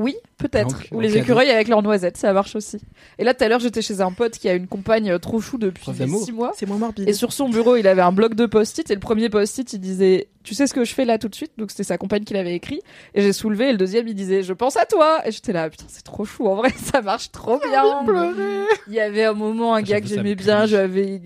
[0.00, 0.82] Oui, peut-être.
[0.92, 2.78] Ou les écureuils avec leurs noisettes, ça marche aussi.
[3.18, 5.40] Et là tout à l'heure, j'étais chez un pote qui a une compagne euh, trop
[5.42, 6.24] chou depuis Preuve d'amour.
[6.24, 6.52] 6 mois.
[6.56, 7.06] C'est moins morbide.
[7.06, 9.78] Et sur son bureau, il avait un bloc de post-it et le premier post-it, il
[9.78, 11.52] disait "Tu sais ce que je fais là tout de suite?
[11.58, 12.80] Donc c'était sa compagne qui l'avait écrit
[13.14, 15.68] et j'ai soulevé et le deuxième, il disait "Je pense à toi." Et j'étais là
[15.68, 17.82] "Putain, c'est trop chou en vrai, ça marche trop bien."
[18.88, 21.20] Il y avait un moment un gars que j'aimais bien, j'avais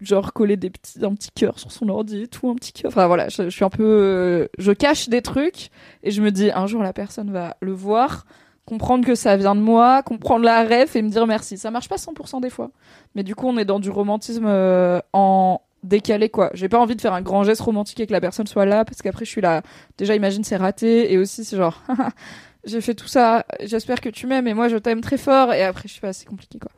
[0.00, 2.90] genre collé des petits un petit cœur sur son ordi et tout, un petit cœur.
[2.90, 5.70] Enfin voilà, je, suis un peu euh, je cache des trucs
[6.02, 8.24] et je me dis un jour la personne va le voir
[8.66, 11.58] comprendre que ça vient de moi, comprendre la ref et me dire merci.
[11.58, 12.70] Ça marche pas 100% des fois.
[13.16, 16.50] Mais du coup, on est dans du romantisme euh, en décalé quoi.
[16.54, 18.84] J'ai pas envie de faire un grand geste romantique et que la personne soit là
[18.84, 19.62] parce qu'après je suis là.
[19.98, 21.82] Déjà imagine c'est raté et aussi c'est genre
[22.64, 25.62] j'ai fait tout ça, j'espère que tu m'aimes et moi je t'aime très fort et
[25.62, 26.70] après je suis pas c'est compliqué quoi.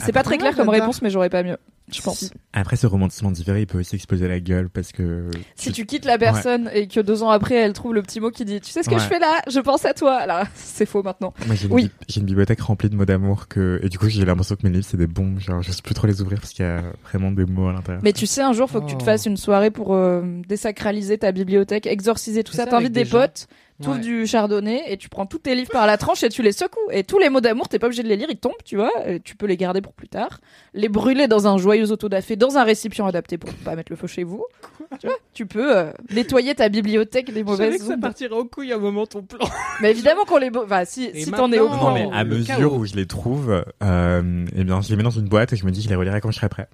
[0.00, 0.04] Hmm.
[0.06, 1.56] C'est pas très clair comme réponse mais j'aurais pas mieux,
[1.92, 2.18] je pense.
[2.18, 2.30] Si.
[2.52, 6.04] Après ce romantisme différé, il peut aussi exploser la gueule parce que Si tu quittes
[6.04, 8.70] la personne et que deux ans après elle trouve le petit mot qui dit tu
[8.70, 9.00] sais ce que Ouais.
[9.00, 10.24] je fais là, je pense à toi.
[10.26, 11.34] Là, c'est faux maintenant.
[11.46, 11.84] Moi, j'ai une, Oui.
[11.84, 14.64] bi- j'ai une bibliothèque remplie de mots d'amour que et du coup j'ai l'impression que
[14.66, 16.68] mes livres c'est des bombes genre je sais plus trop les ouvrir parce qu'il y
[16.68, 18.00] a vraiment des mots à l'intérieur.
[18.04, 19.04] Mais tu sais, un jour, faut que tu te Oh.
[19.04, 22.64] fasses une soirée pour euh, désacraliser ta bibliothèque, exorciser tout ça.
[22.64, 23.18] ça T'invites des, des gens.
[23.20, 23.46] potes,
[23.86, 23.98] Ouais.
[24.00, 26.80] du chardonnay et tu prends tous tes livres par la tranche et tu les secoues.
[26.90, 28.90] Et tous les mots d'amour, t'es pas obligé de les lire, ils tombent, tu vois.
[29.06, 30.40] et tu peux les garder pour plus tard.
[30.74, 34.06] Les brûler dans un joyeux autodafé, dans un récipient adapté pour pas mettre le feu
[34.08, 34.44] chez vous.
[35.00, 38.44] tu vois, tu peux euh, nettoyer ta bibliothèque des Je mauvaises que ça partirait en
[38.44, 39.46] couille à un moment ton plan.
[39.80, 40.50] Mais évidemment qu'on les...
[40.56, 43.06] Enfin, si, Et si t'en es au maintenant- non mais à mesure où je les
[43.06, 45.84] trouve, euh, eh bien je les mets dans une boîte et je me dis que
[45.84, 46.68] je les relirai quand je serai prêt.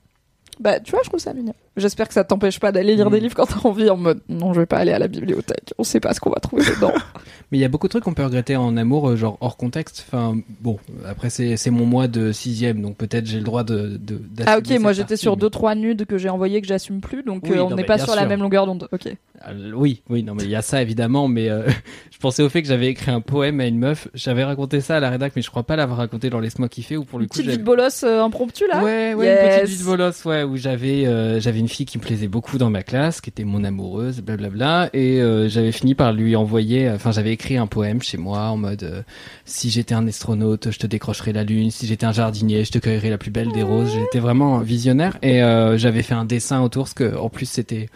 [0.61, 1.55] Bah, tu vois, je trouve ça mignon.
[1.77, 3.13] J'espère que ça t'empêche pas d'aller lire Mm.
[3.13, 5.75] des livres quand t'as envie en mode non, je vais pas aller à la bibliothèque.
[5.79, 6.93] On sait pas ce qu'on va trouver dedans.
[7.51, 9.57] Mais il y a beaucoup de trucs qu'on peut regretter en amour, euh, genre hors
[9.57, 10.05] contexte.
[10.09, 13.97] Enfin, bon, après c'est mon mois de sixième, donc peut-être j'ai le droit de.
[14.01, 17.01] de Ah ok, moi j'étais sur mais- deux trois nudes que j'ai envoyés que j'assume
[17.01, 18.89] plus, donc Oui, euh, on n'est pas sur la même longueur d'onde.
[18.93, 19.09] Ok.
[19.49, 21.69] Euh, oui, oui, non, mais il y a ça évidemment, mais euh,
[22.13, 24.09] je pensais au fait que j'avais écrit un poème à une meuf.
[24.15, 26.97] J'avais raconté ça à la rédac, mais je crois pas l'avoir raconté dans Laisse-moi kiffer
[26.97, 27.39] ou pour le coup.
[27.39, 28.83] petite de bolos euh, impromptue là?
[28.83, 29.41] Ouais, ouais, Yes.
[29.43, 32.29] une petite vie de bolos, ouais, où j'avais euh, j'avais une fille qui me plaisait
[32.29, 36.37] beaucoup dans ma classe, qui était mon amoureuse, blablabla, et euh, j'avais fini par lui
[36.37, 39.03] envoyer, enfin j'avais écrit un poème chez moi en mode euh,
[39.45, 42.79] si j'étais un astronaute, je te décrocherais la lune, si j'étais un jardinier, je te
[42.79, 43.93] cueillerais la plus belle des roses.
[43.93, 47.89] J'étais vraiment visionnaire et euh, j'avais fait un dessin autour, parce que en plus c'était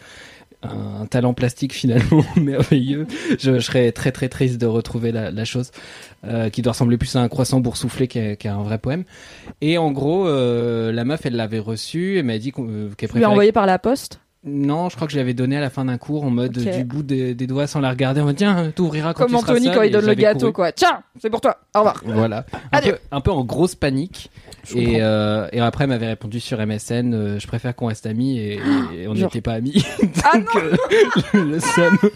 [0.62, 3.06] un talent plastique finalement merveilleux.
[3.38, 5.70] Je, je serais très très triste de retrouver la, la chose
[6.24, 9.04] euh, qui doit ressembler plus à un croissant boursouflé qu'à un vrai poème.
[9.60, 13.16] Et en gros, euh, la meuf, elle l'avait reçu, elle m'a dit euh, qu'elle Tu
[13.16, 13.24] lui préférait.
[13.26, 14.20] envoyé par la poste?
[14.48, 16.84] Non, je crois que je l'avais donné à la fin d'un cours en mode du
[16.84, 18.20] bout des, des doigts sans la regarder.
[18.20, 20.38] En mode tiens, t'ouvriras quand Comme tu seras Anthony seul, quand il donne le gâteau
[20.40, 20.52] couru.
[20.52, 20.72] quoi.
[20.72, 21.58] Tiens, c'est pour toi.
[21.74, 22.00] Au revoir.
[22.04, 22.44] Voilà.
[22.72, 22.92] Un Adieu.
[22.92, 24.30] peu, un peu en grosse panique.
[24.74, 28.38] Et, euh, et après, elle m'avait répondu sur MSN, euh, je préfère qu'on reste amis
[28.38, 28.60] et,
[28.94, 29.82] et on n'était pas amis.
[30.24, 30.76] Ah Donc, euh,
[31.44, 31.98] le seum.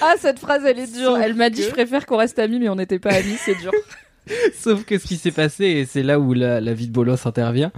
[0.00, 1.14] Ah cette phrase elle est dure.
[1.16, 3.36] Sauf Elle m'a dit que- je préfère qu'on reste amis mais on n'était pas amis,
[3.44, 3.72] c'est dur.
[4.58, 7.26] Sauf que ce qui s'est passé, et c'est là où la, la vie de Bolos
[7.26, 7.72] intervient,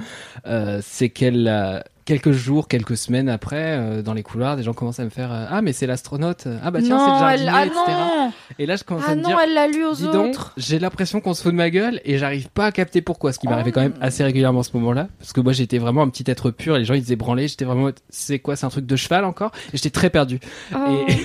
[0.47, 4.73] euh, c'est qu'elle a quelques jours, quelques semaines après, euh, dans les couloirs, des gens
[4.73, 6.49] commencent à me faire euh, Ah, mais c'est l'astronaute.
[6.61, 7.55] Ah, bah tiens, c'est le jardinier, elle...
[7.55, 7.79] ah etc.
[7.89, 10.09] non, Et là, je commence ah à me non, dire elle l'a lu aux Dis
[10.09, 13.33] donc, j'ai l'impression qu'on se fout de ma gueule et j'arrive pas à capter pourquoi,
[13.33, 14.03] ce qui m'arrivait quand même Oh.
[14.03, 15.07] assez régulièrement à ce moment-là.
[15.21, 17.47] Parce que moi, j'étais vraiment un petit être pur et les gens, ils étaient branlés.
[17.47, 19.53] J'étais vraiment, c'est quoi, c'est un truc de cheval encore?
[19.73, 20.41] Et j'étais très perdu.
[20.75, 20.79] Oh,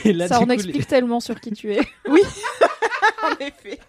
[0.05, 1.79] Et, et là, ça en coup, explique tellement sur qui tu es.
[3.23, 3.79] En effet.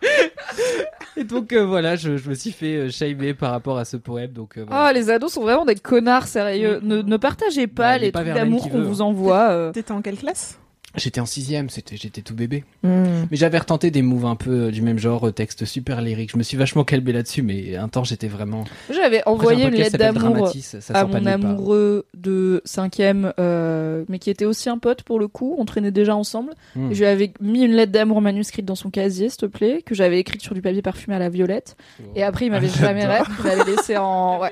[1.17, 3.97] Et donc, euh, voilà, je, je me suis fait euh, shamer par rapport à ce
[3.97, 4.33] poème.
[4.33, 4.89] Donc, euh, voilà.
[4.91, 6.81] Oh, les ados sont vraiment des connards sérieux.
[6.83, 9.07] Ne, ne partagez pas Bah, les trucs d'amour qu'on veut, vous hein.
[9.07, 9.49] envoie.
[9.51, 9.73] euh.
[9.73, 10.59] T'étais en quelle classe?
[10.97, 12.65] J'étais en sixième, c'était, j'étais tout bébé.
[12.83, 16.31] Mais j'avais retenté des moves un peu euh, du même genre, euh, texte super lyrique.
[16.33, 18.65] Je me suis vachement calmé là-dessus, mais un temps, j'étais vraiment.
[18.91, 20.53] J'avais Après, j'ai un envoyé une lettre d'amour
[20.95, 25.55] à mon amoureux de cinquième, euh, mais qui était aussi un pote pour le coup.
[25.59, 26.53] On traînait déjà ensemble.
[26.75, 26.91] Hmm.
[26.91, 29.83] Et je lui avais mis une lettre d'amour manuscrite dans son casier, s'il te plaît,
[29.85, 31.77] que j'avais écrite sur du papier parfumé à la violette.
[32.15, 33.27] Et après, il m'avait Ah, jamais j'adore.
[33.27, 34.51] ré- il m'avait laissé en, ouais.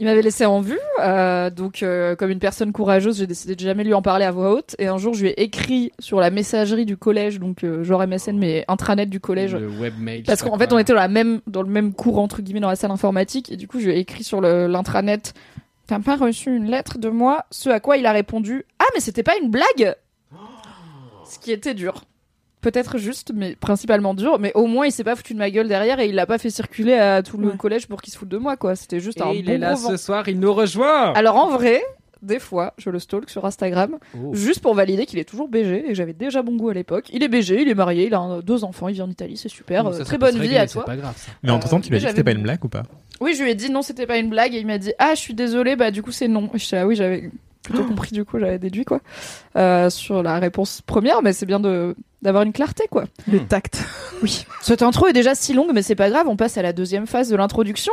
[0.00, 3.60] Il m'avait laissé en vue, euh, donc euh, comme une personne courageuse, j'ai décidé de
[3.60, 4.74] jamais lui en parler à voix haute.
[4.78, 8.06] Et un jour, je lui ai écrit sur la messagerie du collège, donc euh, genre
[8.06, 10.22] MSN, mais intranet du collège, Le webmail.
[10.22, 12.70] parce qu'en fait, on était dans la même, dans le même cours entre guillemets dans
[12.70, 15.34] la salle informatique, et du coup, je lui ai écrit sur l'intranet.
[15.86, 17.44] T'as pas reçu une lettre de moi?
[17.50, 19.96] Ce à quoi il a répondu Ah, mais c'était pas une blague
[21.28, 22.04] Ce qui était dur.
[22.60, 24.38] Peut-être juste, mais principalement dur.
[24.38, 26.36] Mais au moins, il s'est pas foutu de ma gueule derrière et il l'a pas
[26.38, 27.56] fait circuler à tout le Ouais.
[27.56, 28.76] collège pour qu'il se foute de moi, quoi.
[28.76, 29.90] C'était juste Et un il bon est là vent.
[29.90, 31.12] ce soir, il nous rejoint.
[31.14, 31.80] Alors en vrai,
[32.22, 34.34] des fois, je le stalk sur Instagram Oh.
[34.34, 37.06] juste pour valider qu'il est toujours BG et que j'avais déjà bon goût à l'époque.
[37.14, 39.38] Il est BG, il est marié, il a un- deux enfants, il vit en Italie,
[39.38, 39.84] c'est super.
[39.84, 40.84] Ça, Euh, ça très bonne vie régler, à toi.
[40.84, 41.30] pas grave ça.
[41.42, 42.82] Mais entre temps, tu lui as mais dit que c'était pas une blague ou pas?
[43.22, 45.14] Oui, je lui ai dit non, c'était pas une blague et il m'a dit ah,
[45.14, 46.50] je suis désolé, bah du coup c'est non.
[46.54, 47.30] Et j'étais là, oui, j'avais
[47.62, 49.00] plutôt compris du coup, j'avais déduit quoi
[49.56, 53.04] euh, sur la réponse première, mais c'est bien de d'avoir une clarté quoi.
[53.30, 53.82] Le tact.
[54.22, 54.44] Oui.
[54.62, 57.06] Cette intro est déjà si longue, mais c'est pas grave, on passe à la deuxième
[57.06, 57.92] phase de l'introduction.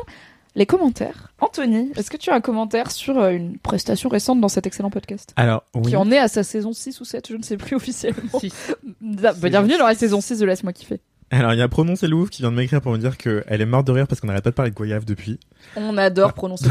[0.56, 1.32] Les commentaires.
[1.40, 4.90] Anthony, est-ce que tu as un commentaire sur euh, une prestation récente dans cet excellent
[4.90, 5.32] podcast?
[5.36, 5.92] Alors, oui.
[5.92, 8.40] Qui en est à sa saison 6 ou 7, je ne sais plus officiellement.
[8.40, 8.52] Si.
[9.02, 11.00] Bah, bienvenue dans la saison 6 de Laisse-moi kiffer.
[11.30, 13.66] Alors, il y a Prononcé Louvre qui vient de m'écrire pour me dire qu'elle est
[13.66, 15.40] morte de rire parce qu'on n'arrête pas de parler de goyave depuis.
[15.76, 16.70] On adore prononcer.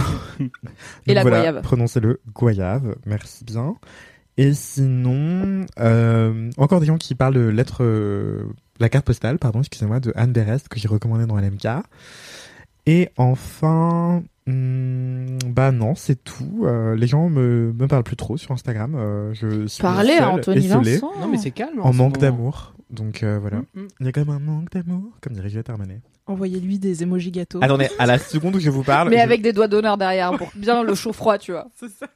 [1.06, 1.62] Et la voilà, goyave.
[1.62, 2.96] Prononcez-le goyave.
[3.04, 3.76] Merci bien.
[4.38, 8.42] Et sinon, euh, encore des gens qui parlent de lettre, euh,
[8.80, 11.66] la carte postale, pardon, excusez-moi, de Anne Berest que j'ai recommandé dans LMK.
[12.88, 16.62] Et enfin, hmm, bah non, c'est tout.
[16.66, 18.94] Euh, les gens me, me parlent plus trop sur Instagram.
[18.94, 21.10] Euh, je suis Parlez à Anthony Vincent.
[21.20, 21.80] Non mais c'est calme.
[21.80, 22.36] en ce manque moment.
[22.36, 22.74] d'amour.
[22.90, 23.56] Donc euh, voilà.
[23.74, 23.88] Mm, mm.
[24.00, 26.00] Il y a quand même un manque d'amour, comme dirait Juliette Armanet.
[26.28, 27.58] Envoyez-lui des emojis gâteaux.
[27.62, 29.08] Attendez, à la seconde où je vous parle.
[29.10, 31.68] Mais je- avec des doigts d'honneur derrière pour bien le chaud-froid, tu vois.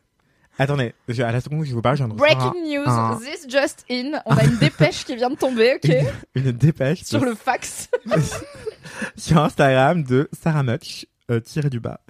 [0.61, 3.85] Attendez, à la seconde où je vous parle, j'ai un Breaking news, un- this just
[3.91, 4.21] in.
[4.27, 5.91] On a une dépêche qui vient de tomber, ok?
[6.35, 7.89] Une, une dépêche Sur de- le fax.
[9.17, 12.01] sur Instagram de Sarah Much, euh, tiré du bas,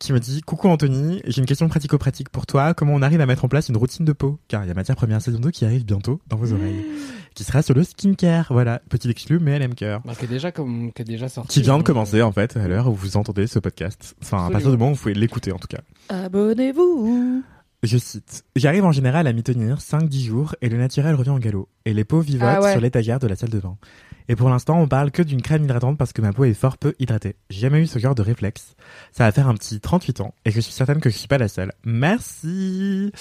[0.00, 2.74] qui me dit Coucou Anthony, j'ai une question pratico-pratique pour toi.
[2.74, 4.40] Comment on arrive à mettre en place une routine de peau?
[4.48, 6.84] Car il y a matière première saison 2 qui arrive bientôt dans vos oreilles,
[7.34, 8.48] qui sera sur le skincare.
[8.50, 10.00] Voilà, petit exclu, mais elle aime cœur.
[10.04, 11.48] Bah, qui est déjà comme, qui est déjà sorti.
[11.52, 14.16] Qui vient de donc, commencer euh, en fait à l'heure où vous entendez ce podcast.
[14.22, 15.80] Enfin, à partir du moment où vous pouvez l'écouter en tout cas.
[16.08, 17.42] Abonnez-vous.
[17.82, 21.38] Je cite J'arrive en général à m'y tenir 5-10 jours et le naturel revient en
[21.38, 21.68] galop.
[21.86, 22.72] Et les peaux vivotent Ah ouais.
[22.72, 23.76] sur l'étagère de la salle de bain.
[24.28, 26.76] Et pour l'instant, on parle que d'une crème hydratante parce que ma peau est fort
[26.76, 27.36] peu hydratée.
[27.48, 28.74] J'ai jamais eu ce genre de réflexe.
[29.12, 31.38] Ça va faire un petit 38 ans et je suis certaine que je suis pas
[31.38, 31.72] la seule.
[31.84, 33.12] Merci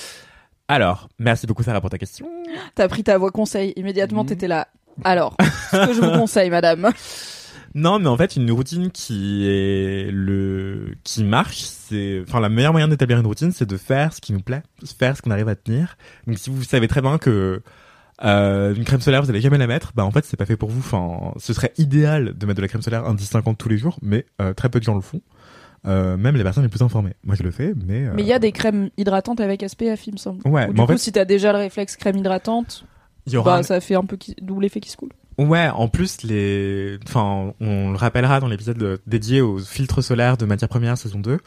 [0.68, 2.28] Alors, merci beaucoup Sarah pour ta question.
[2.76, 3.74] T'as pris ta voix conseil.
[3.78, 4.30] Immédiatement, Mhm.
[4.30, 4.68] t'étais là.
[5.06, 5.38] Alors,
[5.72, 6.90] ce que je vous conseille, madame.
[7.76, 12.72] Non, mais en fait, une routine qui est le qui marche, c'est enfin la meilleure
[12.72, 14.64] moyen d'établir une routine, c'est de faire ce qui nous plaît,
[14.98, 15.98] faire ce qu'on arrive à tenir.
[16.28, 17.62] Donc si vous savez très bien que
[18.24, 20.58] euh, une crème solaire, vous allez jamais la mettre, bah en fait, c'est pas fait
[20.58, 20.80] pour vous.
[20.80, 23.98] Enfin, ce serait idéal de mettre de la crème solaire indice 50 tous les jours,
[24.02, 25.22] mais euh, très peu de gens le font.
[25.88, 27.14] Euh, même les personnes les plus informées.
[27.24, 30.14] Moi, je le fais, mais Mais il y a des crèmes hydratantes avec SPF, il
[30.14, 30.42] me semble.
[30.46, 32.84] ouais, Ou mais du en coup, fait, si t'as déjà le réflexe crème hydratante,
[33.28, 34.36] il y aura bah, un- ça fait un peu qui...
[34.42, 35.12] double effet qui se coule.
[35.42, 40.36] Ouais, en plus les, enfin, on le rappellera dans l'épisode de- dédié aux filtres solaires
[40.36, 41.40] de matières premières saison 2,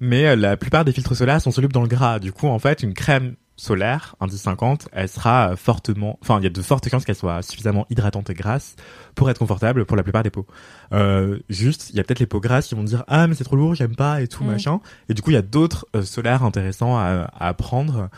[0.00, 2.18] mais euh, la plupart des filtres solaires sont solubles dans le gras.
[2.18, 6.44] Du coup, en fait, une crème solaire, indice 50, elle sera euh, fortement, enfin, il
[6.44, 8.76] y a de fortes chances qu'elle soit suffisamment hydratante et grasse
[9.14, 10.46] pour être confortable pour la plupart des peaux.
[10.92, 13.44] Euh, juste, il y a peut-être les peaux grasses qui vont dire ah mais c'est
[13.44, 14.48] trop lourd, j'aime pas et tout Mm.
[14.48, 14.80] machin.
[15.08, 18.10] Et du coup, il y a d'autres euh, solaires intéressants à, à prendre.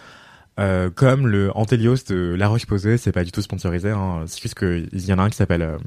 [0.60, 3.90] Euh, comme le Antelios de La Roche-Posay, c'est pas du tout sponsorisé.
[3.90, 4.24] Hein.
[4.26, 5.78] C'est juste qu'il y en a un qui s'appelle euh,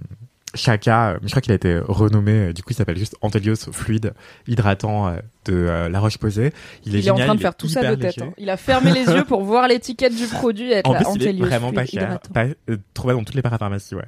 [0.56, 2.32] Chaka, mais je crois qu'il a été renommé.
[2.32, 4.14] euh, Du coup, il s'appelle juste Antelios fluide
[4.48, 6.52] hydratant euh, de La Roche-Posay.
[6.86, 8.22] Il est Il est en train de faire tout ça de tête.
[8.22, 8.32] hein.
[8.38, 11.24] Il a fermé les yeux pour voir l'étiquette du produit et être En là, plus,
[11.26, 14.04] il est vraiment pas cher, pas, euh, trouvé dans toutes les parapharmacies, ouais.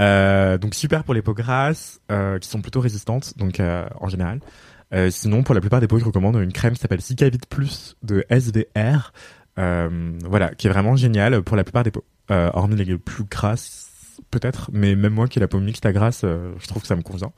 [0.00, 4.08] Euh, donc super pour les peaux grasses euh, qui sont plutôt résistantes, donc euh, en
[4.08, 4.38] général.
[4.94, 7.96] Euh, sinon, pour la plupart des peaux, je recommande une crème qui s'appelle Cicavit Plus
[8.02, 9.12] de SVR,
[10.24, 12.04] voilà, qui est vraiment géniale pour la plupart des peaux.
[12.30, 15.92] Euh, hormis les plus grasses, peut-être, mais même moi qui ai la peau mixte à
[15.92, 17.32] grasse, euh, je trouve que ça me convient.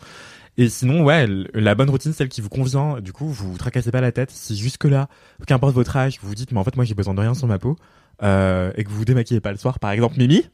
[0.58, 3.92] Et sinon, ouais, la bonne routine, celle qui vous convient, du coup, vous vous tracassez
[3.92, 4.32] pas la tête.
[4.32, 5.08] Si jusque-là,
[5.46, 7.46] qu'importe votre âge, vous vous dites, mais en fait, moi, j'ai besoin de rien sur
[7.46, 7.76] ma peau,
[8.24, 10.44] euh, et que vous vous démaquillez pas le soir, par exemple, Mimi,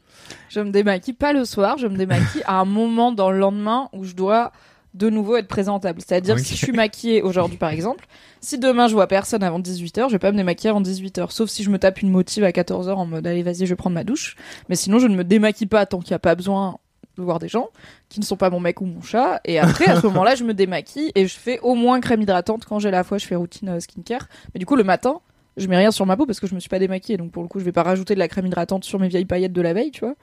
[0.49, 3.89] Je me démaquille pas le soir, je me démaquille à un moment dans le lendemain
[3.91, 4.51] où je dois
[4.97, 6.01] de nouveau être présentable.
[6.01, 8.05] C'est-à-dire si je suis maquillée aujourd'hui par exemple,
[8.41, 11.31] si demain je vois personne avant 18h, je vais pas me démaquiller avant 18h.
[11.31, 13.75] Sauf si je me tape une motive à 14h en mode allez vas-y je vais
[13.75, 14.35] prendre ma douche.
[14.69, 16.77] Mais sinon je ne me démaquille pas tant qu'il n'y a pas besoin
[17.17, 17.69] de voir des gens
[18.09, 19.41] qui ne sont pas mon mec ou mon chat.
[19.45, 22.65] Et après à ce moment-là je me démaquille et je fais au moins crème hydratante
[22.65, 24.27] quand j'ai la fois je fais routine euh, skincare.
[24.53, 25.19] Mais du coup le matin
[25.57, 27.43] je mets rien sur ma peau parce que je me suis pas démaquillée donc pour
[27.43, 29.61] le coup je vais pas rajouter de la crème hydratante sur mes vieilles paillettes de
[29.61, 30.15] la veille tu vois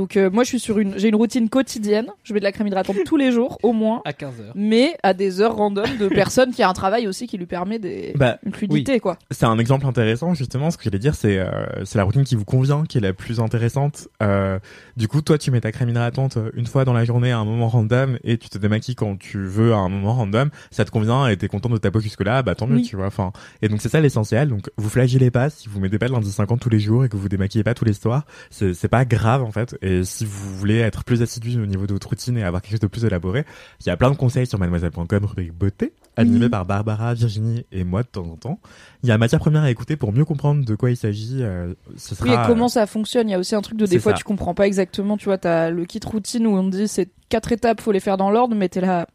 [0.00, 2.52] donc euh, moi je suis sur une j'ai une routine quotidienne je mets de la
[2.52, 4.52] crème hydratante tous les jours au moins À 15h.
[4.54, 7.78] mais à des heures random de personnes qui a un travail aussi qui lui permet
[7.78, 10.70] des bah, une fluidité quoi c'est un exemple intéressant justement.
[10.70, 11.50] Ce que j'allais dire, c'est euh,
[11.84, 14.08] c'est la routine qui vous convient, qui est la plus intéressante.
[14.22, 14.58] Euh,
[14.96, 17.44] du coup, toi, tu mets ta crème hydratante une fois dans la journée à un
[17.44, 20.50] moment random, et tu te démaquilles quand tu veux à un moment random.
[20.70, 22.82] Ça te convient et t'es content de ta peau jusque là, bah tant mieux, Oui.
[22.82, 23.06] tu vois.
[23.06, 23.32] Enfin,
[23.62, 24.48] et donc c'est ça l'essentiel.
[24.48, 27.08] Donc vous flagellez pas si vous mettez pas de lundi 50 tous les jours et
[27.08, 28.24] que vous vous démaquillez pas tous les soirs.
[28.50, 29.76] C'est c'est pas grave en fait.
[29.82, 32.72] Et si vous voulez être plus assidu au niveau de votre routine et avoir quelque
[32.72, 33.44] chose de plus élaboré,
[33.80, 36.50] il y a plein de conseils sur mademoiselle.com rubrique beauté, animé Mhm.
[36.50, 38.60] par Barbara, Virginie et moi de temps en temps.
[39.02, 41.38] Il y a matière première à écouter pour mieux comprendre de quoi il s'agit.
[41.42, 43.86] euh, ce sera, oui et comment ça fonctionne il y a aussi un truc de
[43.86, 44.18] des fois ça.
[44.18, 47.52] tu comprends pas exactement tu vois t'as le kit routine où on dit c'est quatre
[47.52, 49.06] étapes faut les faire dans l'ordre mais t'es là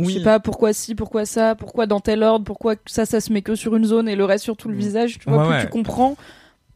[0.00, 0.14] je Oui.
[0.14, 3.42] sais pas pourquoi ci, pourquoi ça, pourquoi dans tel ordre, pourquoi ça, ça se met
[3.42, 4.78] que sur une zone et le reste sur tout le Mm.
[4.78, 5.18] visage.
[5.18, 5.62] Tu vois, Ouais, plus ouais.
[5.64, 6.16] tu comprends,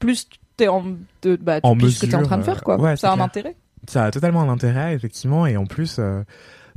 [0.01, 0.85] plus t'es en,
[1.23, 2.81] de, bah, tu En piges ce que t'es en mesure, train de euh, faire, quoi.
[2.81, 3.57] ouais, ça a un intérêt.
[3.89, 6.23] Ça a totalement un intérêt, effectivement, et en plus, euh,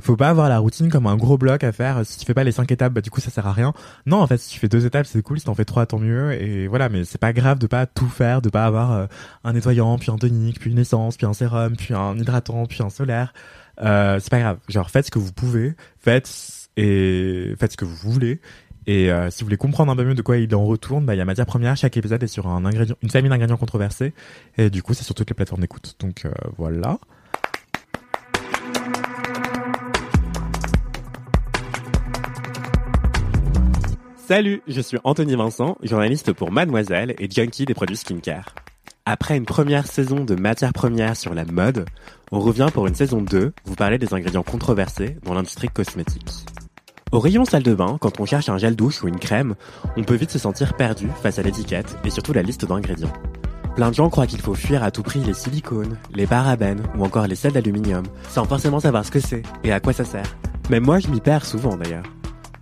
[0.00, 2.04] faut pas avoir la routine comme un gros bloc à faire.
[2.04, 3.72] Si tu fais pas les cinq étapes, bah du coup ça sert à rien.
[4.04, 5.38] Non, en fait, si tu fais deux étapes, c'est cool.
[5.38, 6.32] Si t'en fais trois, tant mieux.
[6.32, 9.06] Et voilà, mais c'est pas grave de pas tout faire, de pas avoir euh,
[9.44, 12.82] un nettoyant, puis un tonique, puis une essence, puis un sérum, puis un hydratant, puis
[12.82, 13.32] un solaire.
[13.80, 14.58] Euh, c'est pas grave.
[14.68, 16.28] Genre faites ce que vous pouvez, faites
[16.76, 18.40] et faites ce que vous voulez.
[18.86, 21.14] Et euh, si vous voulez comprendre un peu mieux de quoi il en retourne, bah
[21.14, 21.76] il y a matière première.
[21.76, 24.14] Chaque épisode est sur un ingrédient, une famille d'ingrédients controversés.
[24.58, 25.96] Et du coup, c'est sur toutes les plateformes d'écoute.
[25.98, 26.98] Donc euh, voilà.
[34.28, 38.54] Salut, je suis Anthony Vincent, journaliste pour Mademoiselle et junkie des produits skincare.
[39.04, 41.86] Après une première saison de matières premières sur la mode,
[42.32, 46.44] on revient pour une saison 2, vous parler des ingrédients controversés dans l'industrie cosmétique.
[47.16, 49.54] Au rayon salle de bain, quand on cherche un gel douche ou une crème,
[49.96, 53.12] on peut vite se sentir perdu face à l'étiquette et surtout la liste d'ingrédients.
[53.74, 57.04] Plein de gens croient qu'il faut fuir à tout prix les silicones, les parabènes ou
[57.04, 60.36] encore les sels d'aluminium, sans forcément savoir ce que c'est et à quoi ça sert.
[60.68, 62.04] Même moi, je m'y perds souvent d'ailleurs.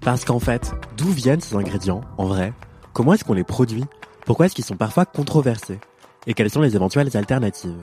[0.03, 2.53] Parce qu'en fait, d'où viennent ces ingrédients, en vrai?
[2.93, 3.87] Comment est-ce qu'on les produit?
[4.25, 5.81] Pourquoi est-ce qu'ils sont parfois controversés?
[6.29, 7.81] Et quelles sont les éventuelles alternatives?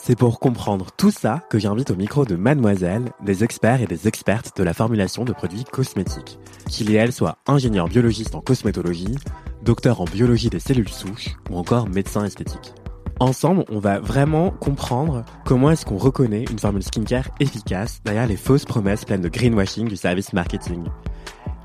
[0.00, 4.08] C'est pour comprendre tout ça que j'invite au micro de Mademoiselle des experts et des
[4.08, 6.38] expertes de la formulation de produits cosmétiques.
[6.66, 9.16] Qu'ils et elles soient ingénieurs biologistes en cosmétologie,
[9.62, 12.72] docteurs en biologie des cellules souches ou encore médecins esthétiques.
[13.20, 18.36] Ensemble, on va vraiment comprendre comment est-ce qu'on reconnaît une formule skincare efficace derrière les
[18.36, 20.84] fausses promesses pleines de greenwashing du service marketing.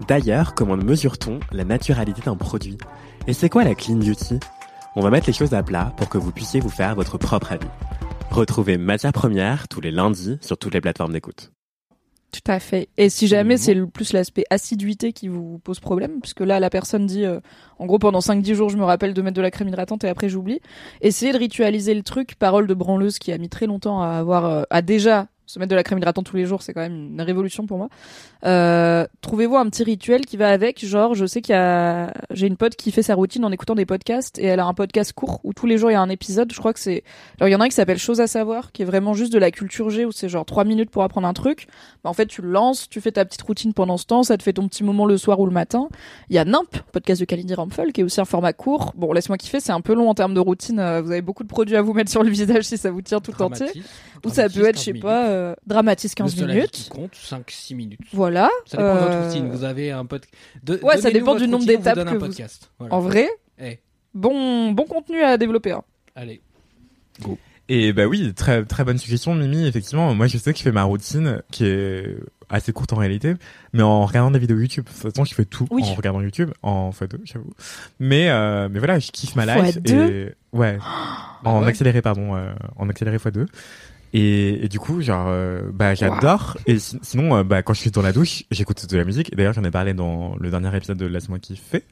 [0.08, 2.78] D'ailleurs, comment mesure-t-on la naturalité d'un produit?
[3.28, 4.40] Et c'est quoi la clean beauty?
[4.96, 7.54] On va mettre les choses à plat pour que vous puissiez vous faire votre propre
[7.54, 7.68] avis.
[8.34, 11.52] Retrouvez Matière Première tous les lundis sur toutes les plateformes d'écoute.
[12.32, 12.90] Tout à fait.
[12.98, 13.58] Et si jamais Mhm.
[13.60, 17.40] c'est le plus l'aspect assiduité qui vous pose problème, puisque là la personne dit, euh,
[17.78, 20.08] en gros pendant 5-10 jours je me rappelle de mettre de la crème hydratante et
[20.10, 20.60] après j'oublie,
[21.02, 24.46] essayez de ritualiser le truc, parole de branleuse qui a mis très longtemps à avoir,
[24.46, 27.12] euh, à déjà se mettre de la crème hydratante tous les jours, c'est quand même
[27.14, 27.90] une révolution pour moi.
[28.46, 32.48] Euh, Trouvez-vous un petit rituel qui va avec, genre je sais qu'il y a, j'ai
[32.48, 35.14] une pote qui fait sa routine en écoutant des podcasts et elle a un podcast
[35.14, 36.52] court où tous les jours il y a un épisode.
[36.52, 37.04] Je crois que c'est,
[37.40, 39.32] alors il y en a un qui s'appelle Chose à savoir, qui est vraiment juste
[39.34, 41.68] de la culture G où c'est genre 3 minutes pour apprendre un truc.
[42.04, 44.38] Bah, en fait tu le lances, tu fais ta petite routine pendant ce temps, ça
[44.38, 45.88] te fait ton petit moment le soir ou le matin.
[46.30, 48.94] Il y a Nimp, podcast de Kalindi Rampfel, qui est aussi un format court.
[48.96, 50.80] Bon laisse-moi kiffer, c'est un peu long en termes de routine.
[50.80, 53.02] euh, Vous avez beaucoup de produits à vous mettre sur le visage si ça vous
[53.02, 53.68] tient tout entier.
[54.26, 56.90] Ou ça peut être, je sais pas, euh, dramatise 15 minutes.
[56.90, 58.00] compte 5-6 minutes.
[58.14, 58.50] Voilà.
[58.66, 59.50] Ça dépend de votre Euh, routine.
[59.50, 60.34] Vous avez un podcast.
[60.84, 62.72] Ouais, ça dépend du nombre d'étapes que vous- podcast.
[62.80, 62.94] Voilà.
[62.96, 63.28] En vrai,
[63.60, 63.80] Eh,
[64.14, 65.72] bon, bon contenu à développer.
[65.72, 65.84] hein.
[66.16, 66.42] allez.
[67.70, 69.66] Et bah oui, très très bonne suggestion, Mimi.
[69.66, 72.18] Effectivement, moi je sais que je fais ma routine qui est
[72.50, 73.36] assez courte en réalité,
[73.72, 74.84] mais en regardant des vidéos YouTube.
[74.86, 75.82] De toute façon, je fais tout Oui.
[75.86, 77.54] en regardant YouTube, en x2, j'avoue.
[78.00, 80.10] Mais euh, mais voilà, je kiffe ma life Fois deux?
[80.10, 80.78] et ouais,
[81.46, 81.68] en ouais.
[81.68, 83.46] accéléré pardon, euh, en accéléré x2.
[84.14, 86.58] Et, et du coup, genre, euh, bah, j'adore.
[86.68, 89.36] Et si- sinon, euh, bah, quand je suis dans la douche, j'écoute de la musique.
[89.36, 91.84] D'ailleurs, j'en ai parlé dans le dernier épisode de Laisse-moi kiffer.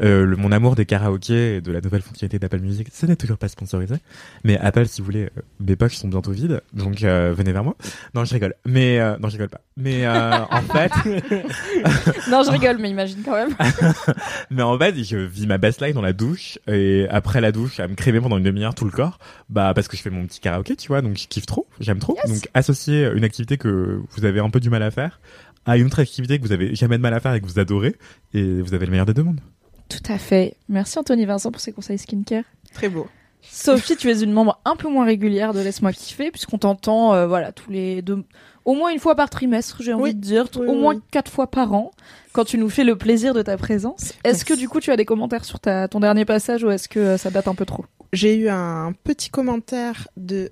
[0.00, 3.16] Euh, le, mon amour des karaokés et de la nouvelle fonctionnalité d'Apple Music, ça n'est
[3.16, 3.96] toujours pas sponsorisé.
[4.44, 7.64] Mais Apple, si vous voulez, euh, mes poches sont bientôt vides, donc euh, venez vers
[7.64, 7.74] moi.
[8.14, 8.54] Non, je rigole.
[8.64, 9.60] Mais euh, non, je rigole pas.
[9.76, 10.92] Mais en fait,
[12.30, 13.54] Non, je rigole, mais imagine quand même.
[14.50, 17.88] mais en fait, je vis ma baseline dans la douche et après la douche, à
[17.88, 20.40] me crémer pendant une demi-heure tout le corps, bah parce que je fais mon petit
[20.40, 22.16] karaoké, tu vois, donc je kiffe trop, j'aime trop.
[22.26, 25.20] Donc associer une activité que vous avez un peu du mal à faire
[25.68, 27.58] à une autre activité que vous avez jamais de mal à faire et que vous
[27.58, 27.94] adorez,
[28.34, 29.40] et vous avez le meilleur des deux mondes.
[29.88, 30.56] Tout à fait.
[30.68, 32.44] Merci Anthony Vincent pour ces conseils skincare.
[32.74, 33.06] Très beau.
[33.40, 37.26] Sophie, tu es une membre un peu moins régulière de Laisse-moi kiffer, puisqu'on t'entend, euh,
[37.26, 38.24] voilà, tous les deux,
[38.64, 40.14] au moins une fois par trimestre, j'ai envie Oui.
[40.14, 41.00] de dire, Oui, au oui, moins oui.
[41.10, 41.92] quatre fois par an,
[42.32, 44.12] quand tu nous fais le plaisir de ta présence.
[44.24, 46.88] Est-ce que du coup tu as des commentaires sur ta, ton dernier passage ou est-ce
[46.88, 47.84] que euh, ça date un peu trop?
[48.12, 50.50] J'ai eu un petit commentaire de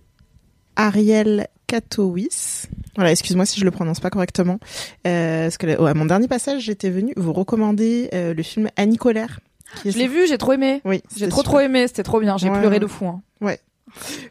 [0.77, 2.69] Ariel Katowice.
[2.95, 4.59] Voilà, excuse-moi si je le prononce pas correctement.
[5.07, 8.69] Euh, parce que ouais, à mon dernier passage, j'étais venue vous recommander euh, le film
[8.77, 9.41] Annie Colère.
[9.83, 10.81] qui Je l'ai vu, j'ai trop aimé.
[10.85, 11.51] Oui, J'ai trop super.
[11.53, 12.81] trop aimé, c'était trop bien, j'ai Ouais, pleuré ouais.
[12.81, 13.07] de fou.
[13.07, 13.21] hein.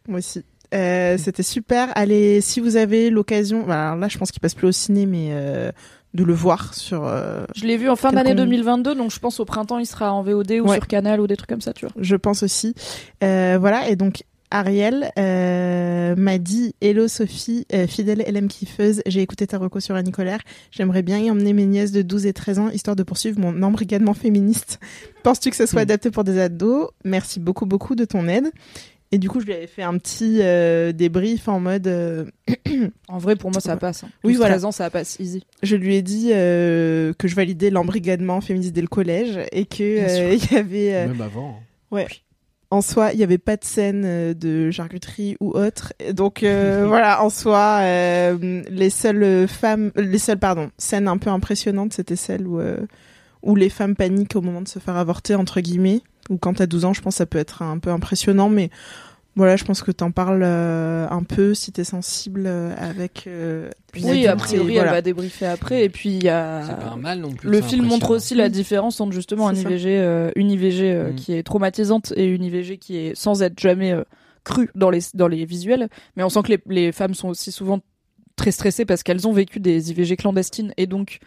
[0.08, 0.44] Moi aussi.
[0.74, 1.90] Euh, c'était super.
[1.96, 5.30] Allez, si vous avez l'occasion, bah, là, je pense qu'il passe plus au ciné, mais
[5.32, 5.72] euh,
[6.14, 7.06] de le voir sur.
[7.06, 9.86] euh, Je l'ai vu en fin d'année con- 2022, donc je pense au printemps il
[9.86, 10.76] sera en VOD ou Ouais.
[10.78, 11.94] sur Canal ou des trucs comme ça, tu vois.
[12.00, 12.74] je pense aussi.
[13.22, 14.24] Voilà, et donc
[14.60, 19.96] Ariel euh, m'a dit Hello Sophie, euh, fidèle LM kiffeuse, j'ai écouté ta reco sur
[19.96, 20.40] Annie Colère.
[20.72, 23.62] J'aimerais bien y emmener mes nièces de 12 et 13 ans, histoire de poursuivre mon
[23.64, 24.80] embrigadement féministe.
[25.24, 25.92] Penses-tu que ce soit Hmm.
[25.92, 26.88] adapté pour des ados?
[27.04, 28.50] Merci beaucoup, beaucoup de ton aide.
[29.12, 31.88] Et du coup, je lui avais fait un petit euh, débrief en mode.
[31.88, 32.24] euh,
[33.10, 34.06] En vrai, pour moi, ça passe.
[34.06, 34.10] Hein.
[34.24, 34.54] Oui, 12, voilà.
[34.56, 35.44] 13 ans, ça passe easy.
[35.64, 39.84] je lui ai dit euh, que je validais l'embrigadement féministe dès le collège et que
[39.84, 40.96] euh, il y avait.
[40.96, 41.60] euh, Même avant.
[41.92, 42.08] Ouais.
[42.72, 45.94] En soi, il n'y avait pas de scène euh, de charcuterie ou autre.
[46.14, 51.30] Donc euh, voilà, en soi, euh, les seules femmes, les seules pardon, scènes un peu
[51.30, 52.78] impressionnantes, c'était euh,
[53.44, 56.02] où les femmes paniquent au moment de se faire avorter entre guillemets.
[56.30, 58.72] Ou quand t'as 12 ans, je pense que ça peut être un peu impressionnant, mais
[59.36, 63.26] voilà, je pense que t'en parles euh, un peu si t'es sensible euh, avec.
[63.28, 63.70] euh,
[64.02, 64.90] Oui, a priori, voilà.
[64.90, 65.84] elle va débriefer après.
[65.84, 66.64] Et puis, il y a.
[66.66, 67.50] C'est pas un mal non plus.
[67.50, 69.54] Le film montre aussi la différence entre justement un.
[69.54, 71.16] IVG, euh, une IVG euh, Mm.
[71.16, 74.04] qui est traumatisante et une IVG qui est sans être jamais euh,
[74.46, 75.90] crue dans les, dans les visuels.
[76.16, 77.80] Mais on sent que les, les femmes sont aussi souvent
[78.38, 81.20] très stressées parce qu'elles ont vécu des IVG clandestines et donc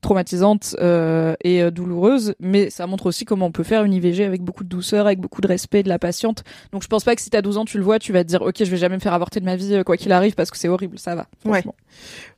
[0.00, 2.34] traumatisantes euh, et euh, douloureuses.
[2.40, 5.20] Mais ça montre aussi comment on peut faire une IVG avec beaucoup de douceur, avec
[5.20, 6.44] beaucoup de respect de la patiente.
[6.72, 8.28] Donc je pense pas que si t'as 12 ans, tu le vois, tu vas te
[8.28, 10.34] dire ok, je vais jamais me faire avorter de ma vie euh, quoi qu'il arrive
[10.34, 11.26] parce que c'est horrible, ça va.
[11.44, 11.62] Ouais.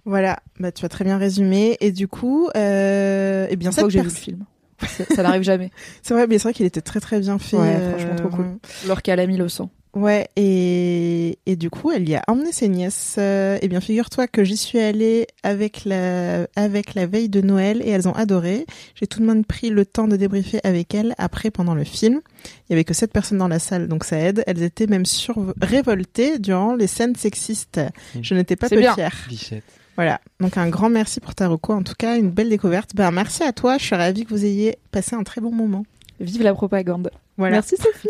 [0.04, 1.76] Voilà, bah tu as très bien résumé.
[1.80, 4.44] Et du coup, euh, eh bien cette que j'ai vu le film.
[4.86, 5.70] Ça, ça n'arrive jamais.
[6.02, 7.56] C'est vrai, mais c'est vrai qu'il était très très bien fait.
[7.56, 8.38] Ouais, euh, franchement, trop cool.
[8.38, 8.58] vraiment.
[8.88, 9.70] Lorsqu'elle a mis le sang.
[9.94, 13.16] Ouais, et, et du coup, elle y a emmené ses nièces.
[13.18, 17.82] Euh, eh bien, figure-toi que j'y suis allée avec la, avec la veille de Noël
[17.84, 18.64] et elles ont adoré.
[18.94, 22.22] J'ai tout de même pris le temps de débriefer avec elles après, pendant le film.
[22.44, 24.42] Il y avait que sept personnes dans la salle, donc ça aide.
[24.46, 27.80] Elles étaient même sur révoltées durant les scènes sexistes.
[28.20, 28.94] Je n'étais pas peu bien.
[28.94, 29.26] fière.
[29.28, 29.64] Bichette.
[29.96, 30.22] Voilà.
[30.40, 31.74] Donc un grand merci pour ta reco.
[31.74, 32.92] En tout cas, une belle découverte.
[32.94, 33.76] Ben, merci à toi.
[33.76, 35.84] Je suis ravie que vous ayez passé un très bon moment.
[36.18, 37.10] Vive la propagande.
[37.36, 37.56] Voilà.
[37.56, 38.08] Merci Sophie.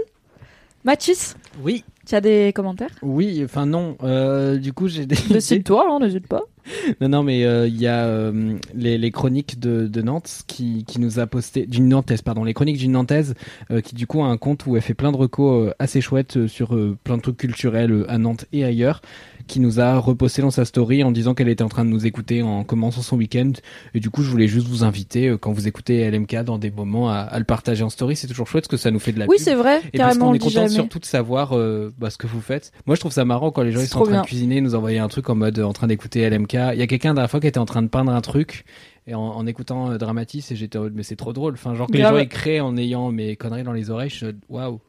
[0.84, 2.90] Mathis, Oui, tu as des commentaires?
[3.02, 3.96] Oui, enfin non.
[4.02, 5.14] euh, du coup, j'ai des.
[5.30, 6.42] Décide-toi, hein, n'hésite pas.
[7.00, 10.84] Non, non, mais euh, il y a euh, les, les chroniques de, de Nantes qui,
[10.84, 13.34] qui nous a posté d'une Nantaise, pardon, les chroniques d'une Nantaise
[13.70, 16.36] euh, qui du coup a un compte où elle fait plein de recos assez chouettes
[16.36, 19.02] euh, sur euh, plein de trucs culturels euh, à Nantes et ailleurs,
[19.46, 22.06] qui nous a reposté dans sa story en disant qu'elle était en train de nous
[22.06, 23.52] écouter en commençant son week-end.
[23.94, 26.70] Et du coup, je voulais juste vous inviter euh, quand vous écoutez LMK dans des
[26.70, 28.16] moments à, à le partager en story.
[28.16, 30.10] C'est toujours chouette parce que ça nous fait de la Oui, c'est vrai, Et parce
[30.14, 32.72] carrément, qu'on on est content surtout de savoir euh, bah, ce que vous faites.
[32.86, 34.20] Moi, je trouve ça marrant quand les gens ils sont en train bien.
[34.22, 36.52] de cuisiner, nous envoyer un truc en mode euh, en train d'écouter LMK.
[36.52, 38.64] Il y a quelqu'un la dernière fois qui était en train de peindre un truc
[39.06, 41.54] et en, en écoutant euh, Dramatis et j'étais en mode, mais c'est trop drôle.
[41.54, 44.10] Enfin, genre que les gens créent en ayant mes conneries dans les oreilles.
[44.10, 44.80] Je suis waouh.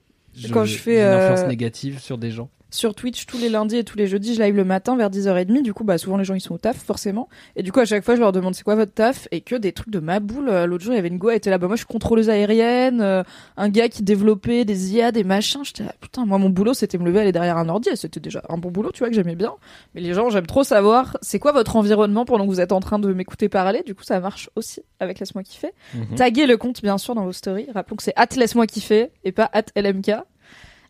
[0.51, 2.49] Quand je fais, une euh, influence négative sur des gens.
[2.73, 5.61] Sur Twitch, tous les lundis et tous les jeudis, je live le matin vers 10h30.
[5.61, 7.29] Du coup, bah, souvent les gens ils sont au taf, forcément.
[7.55, 9.27] Et du coup, à chaque fois, je leur demande c'est quoi votre taf?
[9.29, 10.49] Et que des trucs de ma boule.
[10.49, 11.85] Euh, L'autre jour, il y avait une go, elle était là, bah, moi je suis
[11.85, 13.21] contrôleuse aérienne, euh,
[13.57, 15.63] un gars qui développait des IA, des machins.
[15.63, 17.89] J'étais là, putain, moi mon boulot c'était me lever, aller derrière un ordi.
[17.89, 19.53] et C'était déjà un bon boulot, tu vois, que j'aimais bien.
[19.93, 22.79] Mais les gens, j'aime trop savoir c'est quoi votre environnement pendant que vous êtes en
[22.79, 23.83] train de m'écouter parler?
[23.85, 25.73] Du coup, ça marche aussi avec Laisse-moi kiffer.
[25.93, 26.15] Mhm.
[26.15, 27.67] Taguez le compte bien sûr dans vos stories.
[27.71, 30.11] Rappelons que c'est at laisse-moi kiffer et pas at LMK.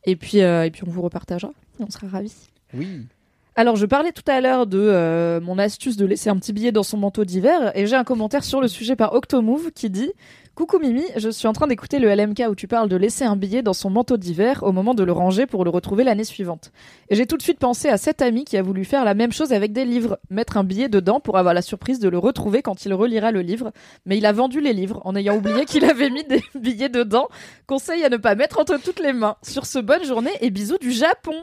[0.05, 1.51] Et puis, euh, et puis on vous repartagera.
[1.79, 2.49] On sera ravis.
[2.73, 3.05] Oui.
[3.55, 6.71] Alors, je parlais tout à l'heure de euh, mon astuce de laisser un petit billet
[6.71, 10.11] dans son manteau d'hiver et j'ai un commentaire sur le sujet par Octomove qui dit
[10.55, 13.35] Coucou Mimi, je suis en train d'écouter le LMK où tu parles de laisser un
[13.35, 16.71] billet dans son manteau d'hiver au moment de le ranger pour le retrouver l'année suivante.
[17.09, 19.31] Et j'ai tout de suite pensé à cet ami qui a voulu faire la même
[19.31, 22.61] chose avec des livres, mettre un billet dedans pour avoir la surprise de le retrouver
[22.61, 23.71] quand il relira le livre,
[24.05, 27.29] mais il a vendu les livres en ayant oublié qu'il avait mis des billets dedans.
[27.65, 29.37] Conseil à ne pas mettre entre toutes les mains.
[29.41, 31.33] Sur ce, bonne journée et bisous du Japon.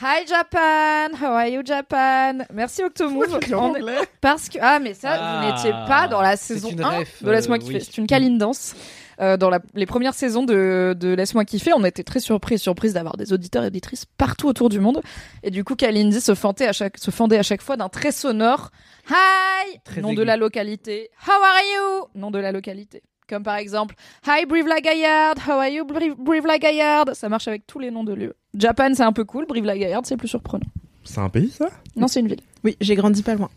[0.00, 2.44] Hi Japan, how are you Japan?
[2.52, 3.38] Merci Octomove.
[3.42, 6.88] Est- Parce que ah mais ça Ah, vous n'étiez pas dans la saison une 1
[7.00, 7.74] ref, de Laisse-moi euh, kiffer.
[7.74, 7.80] oui.
[7.84, 8.74] C'est une câline danse.
[9.20, 12.94] Euh, dans la- les premières saisons de, de Laisse-moi kiffer, on était très surpris surprise
[12.94, 15.02] d'avoir des auditeurs et auditrices partout autour du monde.
[15.42, 18.10] Et du coup, Kalindi se fendait à chaque, se fendait à chaque fois d'un très
[18.12, 18.70] sonore
[19.10, 21.10] Hi Très Nom de la localité.
[21.28, 22.06] How are you?
[22.14, 23.02] Nom de la localité.
[23.28, 23.94] Comme par exemple
[24.26, 28.34] Hi Brive-la-Gaillarde, how are you Brive- Brive-la-Gaillarde Ça marche avec tous les noms de lieux.
[28.56, 29.46] Japan, c'est un peu cool.
[29.46, 30.66] Brive-la-Gaillarde, c'est plus surprenant.
[31.04, 31.66] C'est un pays, ça?
[31.96, 32.40] Non, c'est une ville.
[32.64, 33.50] Oui, j'ai grandi pas loin.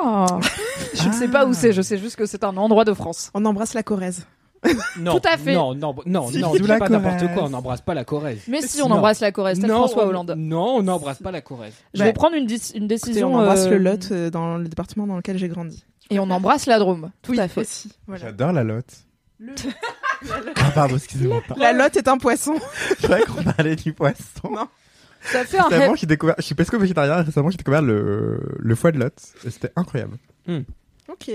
[0.00, 0.26] Oh.
[0.94, 3.30] je ne sais pas où c'est, je sais juste que c'est un endroit de France.
[3.34, 4.26] On embrasse la Corrèze.
[4.98, 5.54] Non, Tout à fait.
[5.54, 8.42] Non, non, non, Si, non, pas n'importe quoi, on n'embrasse pas la Corrèze.
[8.46, 8.86] Mais si, Non.
[8.88, 10.34] on embrasse la Corrèze, tel Non, François Hollande.
[10.36, 11.72] Non, on n'embrasse pas la Corrèze.
[11.94, 12.08] Je Ouais.
[12.08, 13.32] vais prendre une, une Écoutez, décision.
[13.32, 15.84] on embrasse euh, le Lot euh, dans le département dans lequel j'ai grandi.
[16.10, 17.10] Et on embrasse la Drôme.
[17.22, 17.66] Tout à fait.
[18.06, 18.26] Voilà.
[18.26, 19.06] J'adore la lotte.
[20.56, 21.42] Ah, pardon, excusez-moi.
[21.56, 22.54] La Lot est un poisson.
[23.00, 24.50] Je croyais qu'on parlait du poisson.
[24.50, 24.68] Non.
[25.22, 28.74] Ça fait un Récemment, j'ai découvert, je suis presque végétarien, récemment, j'ai découvert le, le
[28.74, 29.20] foie de lotte.
[29.44, 30.16] Et c'était incroyable.
[30.48, 31.30] Ok.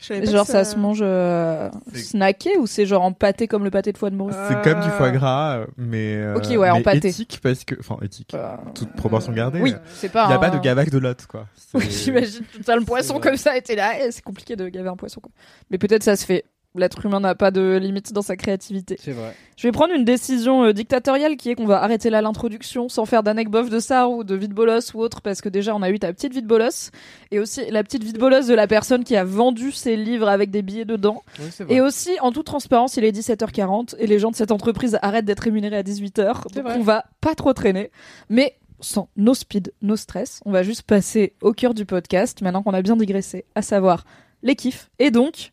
[0.00, 3.12] Je savais pas Genre, que ça se mange euh, C'est- snacké ou c'est genre en
[3.12, 5.66] pâté comme le pâté de foie de morue Euh, C'est comme du foie gras, euh,
[5.76, 7.08] mais, euh, Ok, ouais, en mais pâté.
[7.08, 8.32] éthique parce que, enfin, éthique.
[8.34, 9.60] Euh, Toute proportion gardée.
[9.60, 10.26] Oui, euh, c'est pas.
[10.26, 11.48] Il n'y a un- pas de gavac de lotte, quoi.
[11.56, 13.22] C'est- Oui, j'imagine le poisson vrai.
[13.30, 13.98] comme ça était là.
[14.06, 15.20] et C'est compliqué de gaver un poisson.
[15.20, 15.32] Quoi.
[15.72, 16.44] Mais peut-être ça se fait.
[16.74, 18.96] L'être humain n'a pas de limite dans sa créativité.
[19.02, 19.34] C'est vrai.
[19.56, 23.06] Je vais prendre une décision euh, dictatoriale qui est qu'on va arrêter là l'introduction sans
[23.06, 25.90] faire d'anecdote de ça ou de vide bolos ou autre parce que déjà on a
[25.90, 26.90] eu ta petite vide bolos
[27.30, 30.50] et aussi la petite vide bolos de la personne qui a vendu ses livres avec
[30.50, 31.22] des billets dedans.
[31.40, 31.46] Oui.
[31.70, 35.24] Et aussi, en toute transparence, il est 17h40 et les gens de cette entreprise arrêtent
[35.24, 36.42] d'être rémunérés à 18h.
[36.48, 36.76] C'est Donc vrai.
[36.78, 37.90] on va pas trop traîner.
[38.28, 42.62] Mais sans no speed, no stress, on va juste passer au cœur du podcast maintenant
[42.62, 44.04] qu'on a bien digressé, à savoir
[44.42, 45.52] les kiffs et donc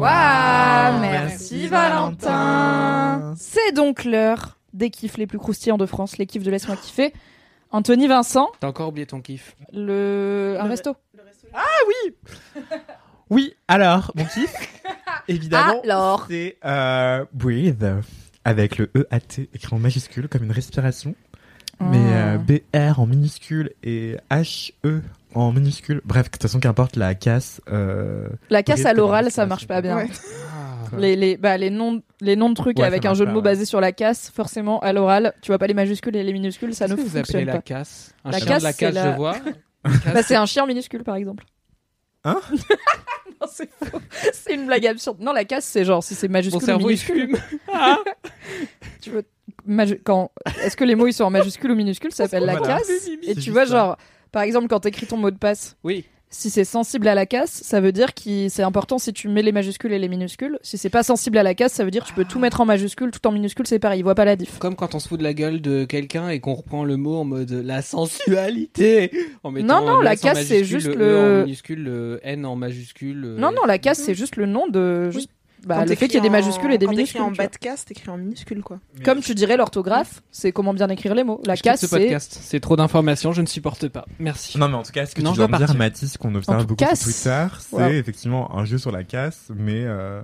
[0.00, 3.34] Waouh, merci Valentin.
[3.36, 7.12] C'est donc l'heure des kiffs les plus croustillants de France, les kiffs de Laisse-moi kiffer.
[7.70, 9.54] Anthony Vincent, T'as encore oublié ton kiff.
[9.74, 10.56] le...
[10.58, 10.96] un Le- resto.
[13.28, 14.52] Oui, alors, mon kiff,
[15.28, 16.26] évidemment, Alors.
[16.28, 18.00] c'est euh, Breathe,
[18.44, 21.14] avec le E-A-T écrit en majuscule, comme une respiration.
[21.78, 22.38] Mais euh,
[22.74, 22.88] Ah.
[22.94, 25.02] BR en minuscule et H-E
[25.34, 26.00] en minuscule.
[26.04, 27.60] Bref, de toute façon, qu'importe la casse.
[27.70, 28.28] Euh...
[28.50, 29.96] La casse à l'oral, ça marche pas bien.
[29.96, 30.08] Ouais.
[30.98, 33.36] Les, les, bah, les, noms, les noms de trucs Ouais, avec un jeu de mots
[33.36, 33.42] ouais.
[33.44, 36.74] basé sur la casse, forcément, à l'oral, tu vois pas les majuscules et les minuscules,
[36.74, 37.62] ça ne vous fonctionne la pas.
[37.62, 39.36] casse Un La chien casse, de la c'est casse, la- je vois.
[40.12, 41.44] Bah, c'est un chien minuscule, par exemple.
[42.24, 42.40] Hein
[43.40, 44.00] Non, c'est faux.
[44.34, 45.18] C'est une blague absurde.
[45.20, 47.36] Non, la casse, c'est genre, si c'est Mon majuscule ou cerveau il minuscule.
[47.36, 47.38] fume.
[49.00, 49.24] Tu veux...
[50.04, 50.30] quand...
[50.62, 52.12] Est-ce que les mots, ils sont en majuscule ou minuscule?
[52.12, 52.90] Ça s'appelle la casse.
[53.22, 53.96] Et tu vois, genre,
[54.32, 56.04] par exemple, quand t'écris ton mot de passe, Oui.
[56.28, 59.42] si c'est sensible à la casse, ça veut dire que c'est important si tu mets
[59.42, 60.58] les majuscules et les minuscules.
[60.62, 62.60] Si c'est pas sensible à la casse, ça veut dire que tu peux tout mettre
[62.60, 64.58] en majuscule, tout en minuscule, c'est pareil, il voit pas la diff.
[64.58, 67.16] Comme quand on se fout de la gueule de quelqu'un et qu'on reprend le mot
[67.16, 69.10] en mode la sensualité.
[69.42, 71.42] En mettant Non, non, le la S en casse, c'est majuscule, juste E le- en
[71.44, 73.24] minuscule, le N en majuscule.
[73.24, 75.10] euh, Non, non, la casse, c'est juste le nom de.
[75.10, 75.30] Juste...
[75.66, 77.20] Bah, le fait qu'il y ait des majuscules et des quand minuscules.
[77.20, 78.78] t'écris en bas de casse, t'écris en minuscule, quoi.
[79.04, 81.40] Comme tu dirais l'orthographe, c'est comment bien écrire les mots.
[81.44, 82.18] La casse, ce c'est.
[82.20, 84.06] C'est trop d'informations, je ne supporte pas.
[84.18, 84.58] Merci.
[84.58, 85.74] Non, mais en tout cas, ce que Non, tu dois de dire.
[85.76, 87.82] Mathis, qu'on observe beaucoup sur Twitter, c'est Wow.
[87.90, 90.22] effectivement un jeu sur la casse, mais euh,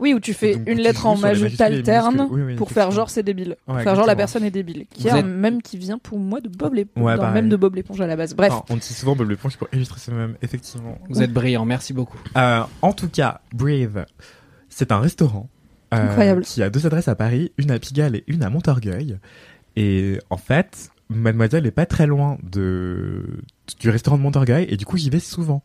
[0.00, 2.36] Oui, où tu fais Donc, une tu lettre en majuscule alterne minuscules.
[2.36, 3.56] Oui, oui, pour faire genre c'est débile.
[3.64, 4.86] Pour faire genre la personne est débile.
[4.92, 7.02] Qui un êtes- même qui vient pour moi de Bob l'éponge.
[7.04, 8.34] Ouais, même de Bob l'éponge à la base.
[8.34, 8.52] Bref.
[8.52, 10.98] enfin, on utilise souvent Bob l'éponge pour illustrer ce même, effectivement.
[11.08, 12.18] Vous êtes brillant, merci beaucoup.
[12.36, 14.04] Euh, en tout cas, Brave,
[14.74, 15.48] c'est un restaurant
[15.94, 19.18] euh, qui a deux adresses à Paris, une à Pigalle et une à Montorgueil.
[19.76, 23.24] Et en fait, Mademoiselle est pas très loin de
[23.78, 25.62] du restaurant de Montorgueil et du coup j'y vais souvent.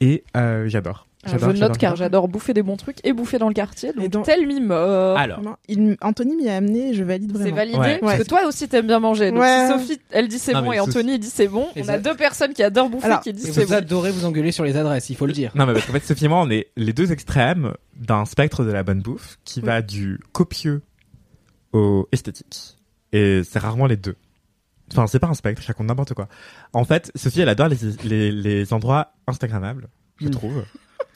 [0.00, 1.08] Et euh, j'adore.
[1.24, 2.26] Je note car j'adore.
[2.28, 3.92] bouffer des bons trucs et bouffer dans le quartier.
[3.92, 5.16] Donc, donc- tel mimor.
[5.16, 7.44] Alors, il- Anthony m'y a amené, je valide vraiment.
[7.46, 7.98] C'est validé Ouais.
[8.00, 9.30] parce que toi aussi t'aimes bien manger.
[9.30, 9.66] Donc Ouais.
[9.66, 11.92] si Sophie elle dit c'est bon mais et Anthony dit c'est bon, Et on ça-
[11.94, 13.76] a deux personnes qui adorent bouffer Alors, qui disent c'est vous bon.
[13.76, 15.52] adorez vous engueuler sur les adresses, il faut le dire.
[15.54, 18.64] Non, mais parce qu'en fait, Sophie et moi, on est les deux extrêmes d'un spectre
[18.64, 20.82] de la bonne bouffe qui va du copieux
[21.72, 22.76] au esthétique.
[23.12, 24.16] Et c'est rarement les deux.
[24.90, 26.28] Enfin, c'est pas un spectre, je raconte n'importe quoi.
[26.72, 30.30] En fait, Sophie, elle adore les, les, les endroits Instagrammables, je Mm.
[30.32, 30.64] trouve.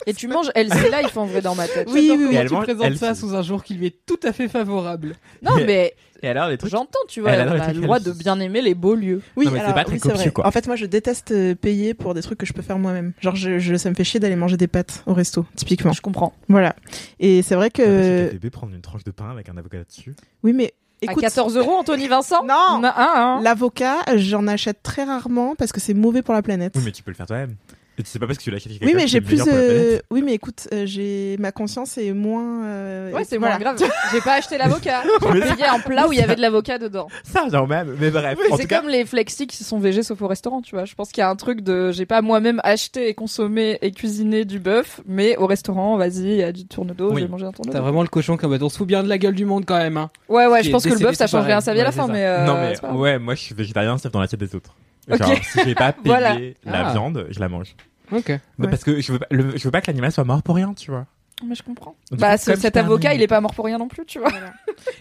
[0.07, 1.89] Et tu manges Elsie Life en vrai dans ma tête.
[1.91, 2.35] Oui, oui, oui.
[2.35, 4.33] Et elle tu mange- présentes elle- ça sous un jour qui lui est tout à
[4.33, 5.15] fait favorable.
[5.43, 6.71] Non mais Et alors, les trucs.
[6.71, 8.75] j'entends tu vois, Elle adore on les a trucs le droit de bien aimer les
[8.75, 9.21] beaux lieux.
[9.37, 10.31] Oui, Non, mais c'est alors, pas très oui, c'est copieux, vrai.
[10.33, 10.47] quoi.
[10.47, 13.13] En fait, moi, je déteste euh, payer pour des trucs que je peux faire moi-même.
[13.21, 15.93] Genre, je, je- ça me fait chier d'aller manger des pâtes au resto, typiquement.
[15.93, 16.33] Je comprends.
[16.49, 16.75] Voilà.
[17.21, 18.31] Et c'est vrai que.
[18.31, 20.15] bébé prendre une tranche de pain avec un avocat dessus.
[20.45, 21.19] Oui, mais écoute.
[21.19, 22.55] à 14 euros Anthony Vincent Non.
[22.83, 23.41] Un, un.
[23.43, 26.73] L'avocat, j'en achète très rarement parce que c'est mauvais pour la planète.
[26.77, 27.57] Oui, mais tu peux le faire toi-même.
[28.05, 29.43] C'est pas parce que tu l'achètes chez Oui, mais j'ai plus.
[29.49, 29.99] euh.
[30.11, 32.65] Oui, mais écoute, euh, j'ai ma conscience est moins.
[32.65, 33.59] euh, Ouais, c'est voilà.
[33.59, 33.91] moins grave.
[34.13, 35.03] J'ai pas acheté l'avocat.
[35.33, 37.09] J'ai payé un plat où il y avait de l'avocat dedans.
[37.25, 37.97] Ça, genre même.
[37.99, 38.39] Mais bref.
[38.57, 40.85] C'est cas, comme les flexi qui sont végés sauf au restaurant, tu vois.
[40.85, 43.91] Je pense qu'il y a un truc de, j'ai pas moi-même acheté et consommé et
[43.93, 47.21] cuisiné du bœuf, mais au restaurant, vas-y, il y a du tourne-dos, Oui.
[47.23, 47.81] je vais manger un T'as tourne-dos.
[47.83, 49.97] vraiment le cochon comme on se fout bien de la gueule du monde quand même.
[49.97, 50.11] Hein.
[50.29, 51.93] Ouais, ouais, je pense que le bœuf, ça change rien à sa vie à la
[51.93, 54.75] fin, mais non mais ouais, moi je suis végétarien, c'est dans l'assiette des autres.
[55.09, 56.37] Genre, si j'ai pas payé Voilà.
[56.65, 56.93] la Ah.
[56.93, 57.75] viande, je la mange.
[58.13, 58.29] Ok.
[58.29, 58.41] Ouais.
[58.69, 60.75] Parce que je veux, pas, le- je veux pas que l'animal soit mort pour rien,
[60.75, 61.07] tu vois.
[61.47, 61.97] Mais je comprends.
[62.11, 64.31] Du Bah, ce- cet avocat, il est pas mort pour rien non plus, tu vois.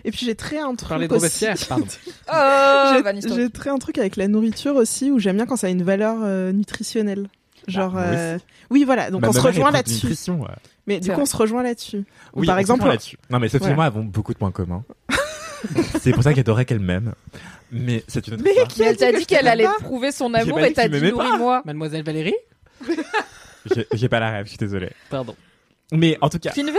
[0.03, 0.89] Et puis j'ai très un truc.
[0.89, 1.45] Parler de aussi.
[1.69, 1.85] Pardon.
[2.33, 2.93] Oh,
[3.35, 5.83] J'ai- très un truc avec la nourriture aussi où j'aime bien quand ça a une
[5.83, 7.27] valeur euh, nutritionnelle.
[7.67, 8.37] Genre, Bah, moi euh,
[8.69, 9.09] oui, voilà.
[9.11, 10.05] Donc on se rejoint là-dessus.
[10.07, 10.49] nutrition, ouais.
[10.87, 12.03] Mais du coup, on se rejoint là-dessus.
[12.33, 13.17] Ou Oui, par on se exemple, rejoint là-dessus.
[13.29, 13.73] Non, mais Sophie Voilà.
[13.73, 14.83] et moi avons beaucoup de points communs.
[16.01, 17.13] c'est pour ça qu'elle adorait qu'elle m'aime.
[17.71, 18.67] Mais c'est une autre Mais histoire.
[18.69, 20.73] qui a elle t'a que dit je qu'elle allait pas prouver son amour dit et
[20.73, 21.61] t'as dit nourris-moi.
[21.65, 22.35] Mademoiselle Valérie
[23.73, 24.89] J'ai- J'ai pas la rêve, je suis désolé.
[25.09, 25.35] Pardon.
[25.91, 26.77] Mais en tout cas, Kinvé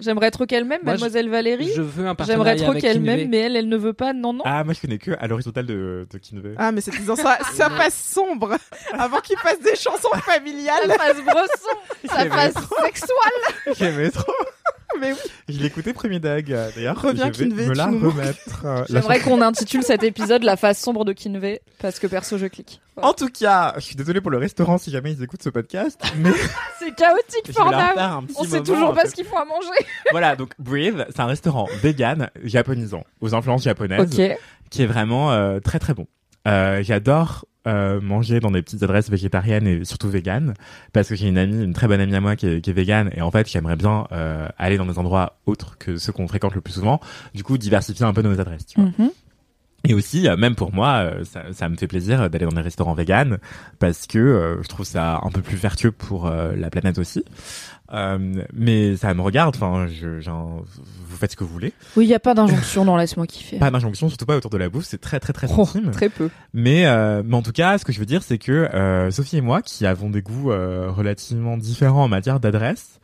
[0.00, 1.70] J'aimerais trop qu'elle m'aime, Moi, je- Mademoiselle Valérie.
[1.76, 4.12] Je veux un J'aimerais partenariat trop avec qu'elle m'aime, mais elle, elle ne veut pas.
[4.12, 4.42] Non, non.
[4.44, 6.54] ah, moi je connais que à l'horizontale de, de Kinvey.
[6.58, 8.56] Ah, mais c'est dans ça, ça passe sombre
[8.94, 10.88] avant qu'il fasse des chansons familiales.
[10.88, 11.76] Ça fasse bresson,
[12.08, 12.82] ça J'aimais fasse trop.
[12.84, 13.76] sexual.
[13.78, 14.32] J'aimais trop.
[15.00, 15.18] Mais oui.
[15.48, 16.52] Je l'ai écouté premier dag.
[16.52, 18.64] euh, D'ailleurs, Reviens, je vais Kinvey, me la nous remettre.
[18.64, 22.46] euh, J'aimerais qu'on intitule cet épisode La face sombre de Kinvé, parce que perso, je
[22.46, 22.80] clique.
[22.96, 26.00] En tout cas, je suis désolé pour le restaurant si jamais ils écoutent ce podcast,
[26.18, 26.30] mais
[26.78, 27.54] C'est chaotique, petit
[28.36, 29.68] On sait moment, toujours en pas ce qu'il faut à manger.
[30.10, 34.20] Voilà, donc Breathe, c'est un restaurant vegan, japonisant, aux influences japonaises,
[34.70, 36.06] qui est vraiment euh, très très bon.
[36.46, 40.54] Euh, J'adore euh, manger dans des petites adresses végétariennes et surtout véganes,
[40.92, 43.22] parce que j'ai une amie, une très bonne amie à moi qui est, végane, et
[43.22, 46.60] en fait j'aimerais bien euh, aller dans des endroits autres que ceux qu'on fréquente le
[46.60, 47.00] plus souvent,
[47.34, 48.66] du coup diversifier un peu nos adresses.
[48.66, 48.90] Tu vois.
[48.98, 49.10] Mhm.
[49.84, 52.60] Et aussi, euh, même pour moi, euh, ça, ça me fait plaisir d'aller dans des
[52.60, 53.38] restaurants véganes
[53.80, 57.24] parce que euh, je trouve ça un peu plus vertueux pour euh, la planète aussi.
[57.92, 59.54] Euh, mais ça me regarde.
[59.56, 60.62] Enfin, je, j'en-
[61.08, 61.72] vous faites ce que vous voulez.
[61.96, 63.58] Oui, il y a pas d'injonction dans Laisse-moi kiffer.
[63.58, 64.84] Pas d'injonction, surtout pas autour de la bouffe.
[64.86, 65.90] C'est très très très Oh, intime.
[65.90, 66.30] très peu.
[66.54, 69.38] Mais, euh, mais en tout cas, ce que je veux dire, c'est que euh, Sophie
[69.38, 73.00] et moi, qui avons des goûts euh, relativement différents en matière d'adresse,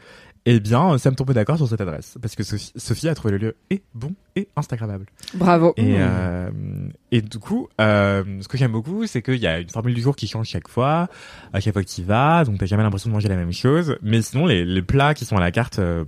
[0.50, 3.32] eh bien, ça me tombait d'accord sur cette adresse parce que Sophie, Sophie a trouvé
[3.32, 5.04] le lieu et bon et instagrammable.
[5.34, 5.74] Bravo.
[5.76, 6.48] Et, euh,
[7.12, 10.00] et du coup, euh, ce que j'aime beaucoup, c'est qu'il y a une formule du
[10.00, 11.08] jour qui change chaque fois,
[11.52, 13.52] à chaque fois que tu y vas, donc t'as jamais l'impression de manger la même
[13.52, 13.96] chose.
[14.00, 16.04] Mais sinon, les, les plats qui sont à la carte euh,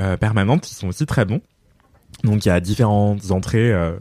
[0.00, 1.40] euh, permanente, ils sont aussi très bons.
[2.22, 3.72] Donc il y a différentes entrées.
[3.72, 3.92] euh,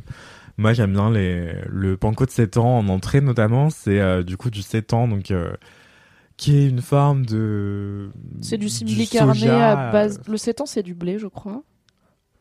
[0.57, 3.69] moi, j'aime bien les, le panko de 7 ans en entrée notamment.
[3.71, 5.51] C'est euh, du coup du 7 ans, donc euh,
[6.37, 8.11] qui est une forme de.
[8.41, 10.21] C'est du simili carné soja, à base.
[10.27, 11.63] Le sétan, c'est du blé, je crois.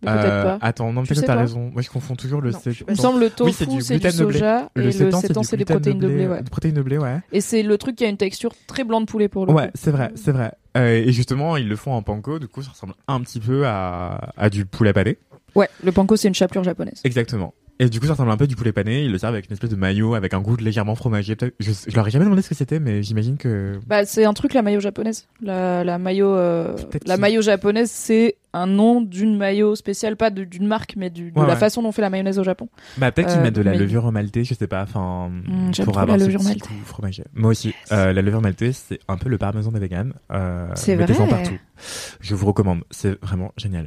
[0.04, 0.58] Euh, pas.
[0.66, 1.70] Attends, non, peut-être t'as raison.
[1.72, 3.64] Moi, je confonds toujours le Non, je suis 7 pas Il me semble le tofu,
[3.68, 4.38] Oui, c'est du de blé.
[4.38, 6.26] soja et le sétan, sétan, c'est des protéines de blé.
[6.26, 6.42] ouais.
[6.42, 7.20] Des protéines de blé, ouais.
[7.30, 9.70] Et c'est le truc qui a une texture très blanc de poulet pour le Ouais,
[9.74, 10.50] c'est vrai, c'est vrai.
[10.76, 13.64] Euh, et justement, ils le font en panko, du coup, ça ressemble un petit peu
[13.64, 15.18] à, à du poulet pané.
[15.54, 17.00] Ouais, le panko, c'est une chapelure japonaise.
[17.04, 17.54] Exactement.
[17.78, 19.02] Et du coup, ça ressemble un peu du poulet pané.
[19.04, 21.36] Ils le servent avec une espèce de maillot avec un goût légèrement fromagé.
[21.58, 23.80] Je, je leur ai jamais demandé ce que c'était, mais j'imagine que.
[23.86, 25.26] Bah, c'est un truc la maillot japonaise.
[25.40, 30.66] La, la maillot, euh, la maillot japonaise, c'est un nom d'une maillot spéciale, pas d'une
[30.66, 31.58] marque, mais du, de Ouais, la ouais.
[31.58, 32.68] façon dont on fait la mayonnaise au Japon.
[32.98, 34.82] Bah, peut-être qu'ils Euh, mettent de la mais- levure maltée, je sais pas.
[34.82, 36.68] Enfin, Mm, j'aime pour avoir la ce levure maltée.
[37.34, 37.74] Moi aussi.
[37.90, 40.12] Euh, la levure maltée, c'est un peu le parmesan des véganes.
[40.30, 41.06] Euh, C'est vrai.
[41.06, 41.58] partout.
[42.20, 42.82] Je vous recommande.
[42.90, 43.86] C'est vraiment génial.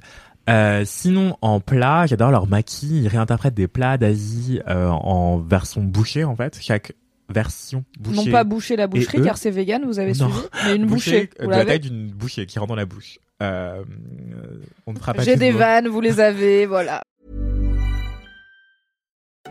[0.49, 3.01] Euh, sinon, en plat, j'adore leur maquis.
[3.01, 6.57] Ils réinterprètent des plats d'Asie euh, en version bouchée, en fait.
[6.61, 6.93] Chaque
[7.29, 8.25] version bouchée.
[8.25, 10.29] Non pas boucher la boucherie, eux car c'est vegan, vous avez Non.
[10.29, 11.29] suivi, mais une bouchée.
[11.39, 13.17] euh, Vous de la taille d'une bouchée qui rentre dans la bouche.
[13.41, 13.83] Euh,
[14.35, 15.57] euh, on ne fera pas J'ai de des mots.
[15.57, 17.01] vannes, vous les avez, voilà.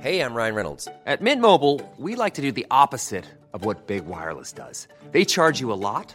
[0.03, 0.89] Hey, I'm Ryan Reynolds.
[1.07, 4.87] At Mint Mobile, we like to do the opposite of what Big Wireless does.
[5.13, 6.15] They charge you a lot,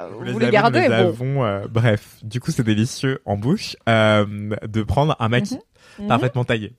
[0.00, 1.08] Vous Vous les les gardez, nous les bon.
[1.08, 4.24] avons, euh, bref, du coup, c'est délicieux en bouche euh,
[4.66, 5.58] de prendre un maquis
[5.98, 6.08] Mhm.
[6.08, 6.72] parfaitement taillé.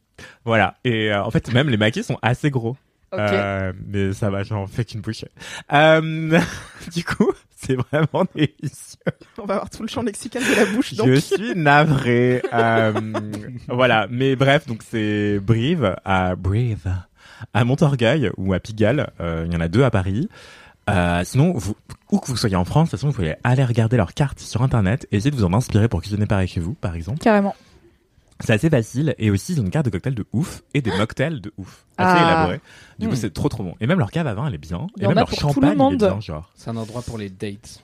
[0.45, 0.75] Voilà.
[0.83, 2.75] Et euh, en fait, même les maquis sont assez gros.
[3.13, 5.27] Euh, mais ça va, j'en fais qu'une bouchée.
[5.71, 6.39] Euh,
[6.95, 8.97] du coup, c'est vraiment délicieux.
[9.37, 10.95] On va avoir tout le champ lexical de la bouche.
[10.95, 11.07] Donc.
[11.09, 12.41] Je suis navré.
[12.53, 12.91] Euh,
[13.67, 14.07] voilà.
[14.09, 16.91] Mais bref, donc c'est Brive à Brive,
[17.53, 19.11] à Montorgueil ou à Pigalle.
[19.21, 20.27] Euh, Il y en a deux à Paris.
[20.89, 21.75] Euh, sinon, vous,
[22.11, 24.39] où que vous soyez en France, de toute façon, vous pouvez aller regarder leurs cartes
[24.39, 27.19] sur Internet et essayer de vous en inspirer pour cuisiner pareil chez vous, par exemple.
[27.19, 27.55] Carrément.
[28.41, 29.15] C'est assez facile.
[29.19, 31.85] Et aussi, ils ont une carte de cocktail de ouf et des mocktails de ouf.
[31.97, 32.27] Assez Ah.
[32.31, 32.61] élaborés.
[32.99, 33.17] Du coup, Hmm.
[33.17, 33.75] c'est trop trop bon.
[33.79, 34.87] Et même leur cave à vin, elle est bien.
[34.99, 36.51] Et même leur le champagne, il est bien, genre.
[36.55, 37.83] C'est un endroit pour les dates.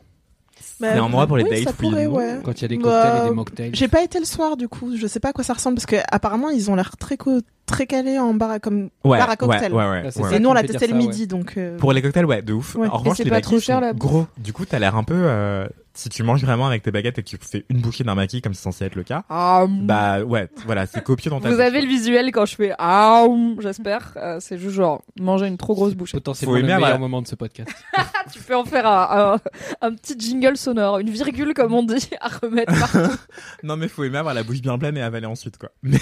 [0.80, 2.40] Bah, C'est un endroit pour les oui, dates, pourrait, ouais.
[2.44, 3.70] Quand il y a des Bah, cocktails et des mocktails.
[3.74, 5.86] J'ai pas été le soir du coup, je sais pas à quoi ça ressemble parce
[5.86, 9.30] que apparemment ils ont l'air très co- très calés en bar à comme Ouais, bar
[9.30, 9.74] à cocktail.
[9.74, 11.56] ouais, ouais, Ah, Et nous on l'a testé le midi donc.
[11.58, 12.76] euh, Pour les cocktails, ouais, de ouf.
[12.76, 12.88] Ouais.
[12.88, 14.28] En revanche, c'est les pas trop cher, bouffe gros.
[14.38, 15.14] Du coup, t'as l'air un peu.
[15.16, 18.16] euh, si tu manges vraiment avec tes baguettes et que tu fais une bouchée d'un
[18.16, 21.50] maquis comme c'est censé être le cas, Ah, bah ouais, voilà, c'est copieux dans ta
[21.50, 23.26] Vous bouche, avez le visuel quand je fais ah,
[23.60, 24.14] j'espère.
[24.18, 26.18] Euh, c'est juste genre manger une trop grosse bouchée.
[26.18, 27.70] Potentiellement Faut le aimer meilleur avoir- moment de ce podcast.
[28.32, 29.40] Tu peux en faire un,
[29.82, 33.16] un, un petit jingle sonore, une virgule comme on dit, à remettre partout.
[33.64, 35.70] Non, mais faut aimer avoir la bouche bien pleine et avaler ensuite, quoi.
[35.82, 35.98] Mais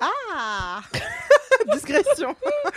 [0.00, 0.80] Ah
[1.72, 2.34] Discrétion.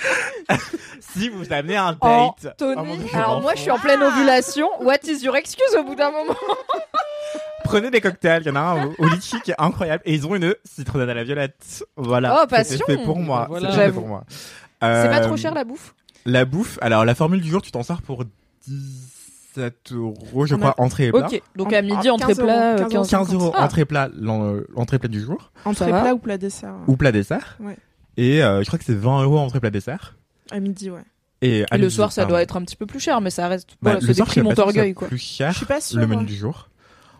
[1.00, 2.00] si vous amenez un date.
[2.04, 2.76] Oh, Oh, Tony.
[2.88, 4.68] mon Dieu, Alors moi, je suis en pleine ovulation.
[4.82, 6.36] What is your excuse au bout d'un moment?
[7.64, 10.14] Prenez des cocktails, il y en a un au, au litchi qui est incroyable et
[10.14, 11.84] ils ont une citronnade à la violette.
[11.98, 12.40] Voilà.
[12.44, 12.86] Oh, passion.
[12.86, 13.46] fait pour moi.
[13.50, 13.72] Voilà.
[13.72, 14.00] J'avoue.
[14.00, 14.24] pour moi.
[14.30, 14.88] C'est pas
[15.20, 15.94] Euh, trop cher la bouffe?
[16.26, 18.24] La bouffe, alors la formule du jour, tu t'en sors pour
[18.68, 21.26] 17 euros, je On crois, entrée et plat.
[21.28, 23.54] Ok, donc En- à midi, en entrée 15 plat, euros, euh, 15 15 15 euros
[23.56, 23.64] Ah.
[23.66, 26.74] entrée plat, l'en- euh, l'entrée plat du jour, Entrée plat ou plat dessert?
[26.88, 27.58] Ou plat dessert.
[27.60, 27.78] Ouais.
[28.18, 30.16] Et euh, je crois que c'est 20 euros entrée plat dessert.
[30.52, 31.02] À midi ouais.
[31.42, 32.32] Et, à Et le midi, soir, ça pardon.
[32.34, 33.70] doit être un petit peu plus cher, mais ça reste.
[33.74, 35.08] Bah, Voilà, le c'est des soir, je pas Montorgueil, c'est quoi.
[35.08, 35.52] plus cher.
[35.52, 36.00] Je suis pas sûre.
[36.00, 36.26] le menu ouais.
[36.26, 36.70] du jour.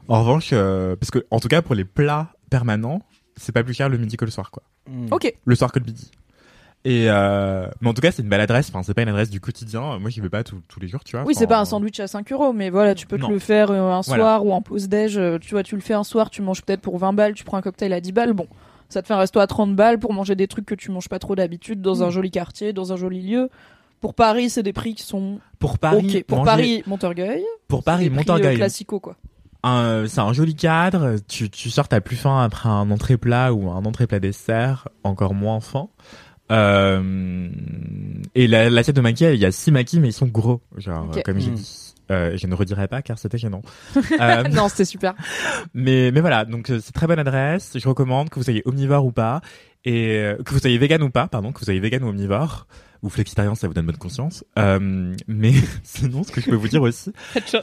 [0.08, 3.02] En revanche, euh, parce que en tout cas pour les plats permanents,
[3.36, 4.64] c'est pas plus cher le midi que le soir, quoi.
[4.90, 5.08] Hmm.
[5.12, 5.32] Ok.
[5.46, 6.10] Le soir que le midi.
[6.86, 8.70] Et euh, mais en tout cas, c'est une belle adresse.
[8.70, 10.00] Enfin, c'est pas une adresse du quotidien.
[10.00, 11.26] Moi, j'y vais pas tous tous les jours, tu vois.
[11.26, 13.28] Oui, c'est pas un sandwich à 5 euros, mais voilà, tu peux Non.
[13.28, 14.42] te le faire un soir Voilà.
[14.42, 15.20] ou en pause déj.
[15.42, 17.58] Tu vois, tu le fais un soir, tu manges peut-être pour 20 balles, tu prends
[17.58, 18.34] un cocktail à 10 balles.
[18.34, 18.48] Bon,
[18.90, 21.10] ça te fait un resto à 30 balles pour manger des trucs que tu manges
[21.10, 22.04] pas trop d'habitude dans Mm.
[22.04, 23.50] un joli quartier, dans un joli lieu.
[24.00, 26.24] Pour Paris, c'est des prix qui sont Pour Paris, ok.
[26.26, 27.44] Pour manger- Paris, Montorgueil.
[27.68, 28.56] pour Paris, euh, Montorgueil.
[28.58, 29.16] classico quoi.
[29.64, 31.16] un- c'est un joli cadre.
[31.28, 34.88] Tu, tu sors, t'as plus faim après un entrée plat ou un entrée plat dessert,
[35.04, 35.90] encore moins faim.
[36.52, 37.50] Euh,
[38.36, 41.10] et la- l'assiette de maquis, il y a six maquis, mais ils sont gros, genre
[41.26, 41.56] comme j'ai Mm.
[41.56, 41.87] dit.
[42.12, 43.62] Euh, je ne redirai pas car c'était gênant.
[44.20, 45.14] Euh, non, c'était super.
[45.74, 47.72] mais mais voilà, donc euh, c'est très bonne adresse.
[47.78, 49.42] Je recommande que vous soyez omnivore ou pas,
[49.86, 52.68] et euh, que vous soyez vegan ou pas, pardon, que vous soyez vegan ou omnivore
[53.04, 54.44] ou flexitarian, ça vous donne bonne conscience.
[54.58, 55.52] Euh, mais
[55.84, 57.12] sinon, ce que je peux vous dire aussi,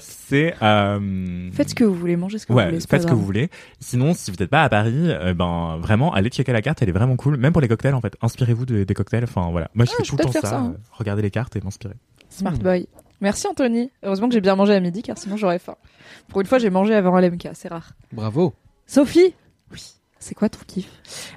[0.01, 2.81] c'est euh, Faites ce que vous voulez, mangez ce que ouais, vous voulez.
[2.83, 3.51] pas faites ce que vous voulez.
[3.81, 6.89] Sinon, si vous n'êtes pas à Paris, euh, ben vraiment, allez checker la carte, elle
[6.89, 7.37] est vraiment cool.
[7.37, 9.25] Même pour les cocktails, en fait, inspirez-vous de- des cocktails.
[9.25, 10.57] Enfin voilà, moi je Ah, fais je tout le temps ça.
[10.59, 10.75] hein.
[10.93, 11.95] regardez les cartes et m'inspirer.
[12.29, 12.59] Smart Hmm.
[12.59, 12.87] boy.
[13.21, 13.91] Merci Anthony.
[14.03, 15.77] Heureusement que j'ai bien mangé à midi car sinon j'aurais faim.
[16.29, 17.91] Pour une fois, j'ai mangé avant LMK, c'est rare.
[18.13, 18.53] Bravo.
[18.87, 19.35] Sophie?
[19.73, 19.83] Oui.
[20.19, 20.89] C'est quoi ton kiff?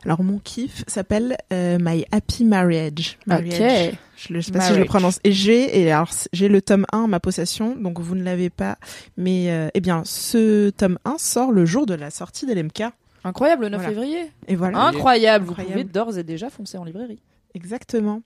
[0.05, 3.17] Alors mon kiff s'appelle euh, My Happy Marriage.
[3.25, 3.89] Marriage.
[3.91, 3.97] Ok.
[4.15, 5.19] Je, le, je sais pas si je le prononce.
[5.25, 8.49] Et j'ai et alors j'ai le tome 1 en ma possession, donc vous ne l'avez
[8.49, 8.78] pas.
[9.17, 12.84] Mais euh, eh bien, ce tome 1 sort le jour de la sortie d'LMK.
[13.25, 13.93] Incroyable, le 9 Voilà.
[13.93, 14.32] février.
[14.47, 14.80] Et voilà.
[14.80, 15.45] Incroyable.
[15.45, 15.82] Vous Incroyable.
[15.82, 17.19] pouvez d'ores et déjà foncer en librairie.
[17.55, 18.21] Exactement.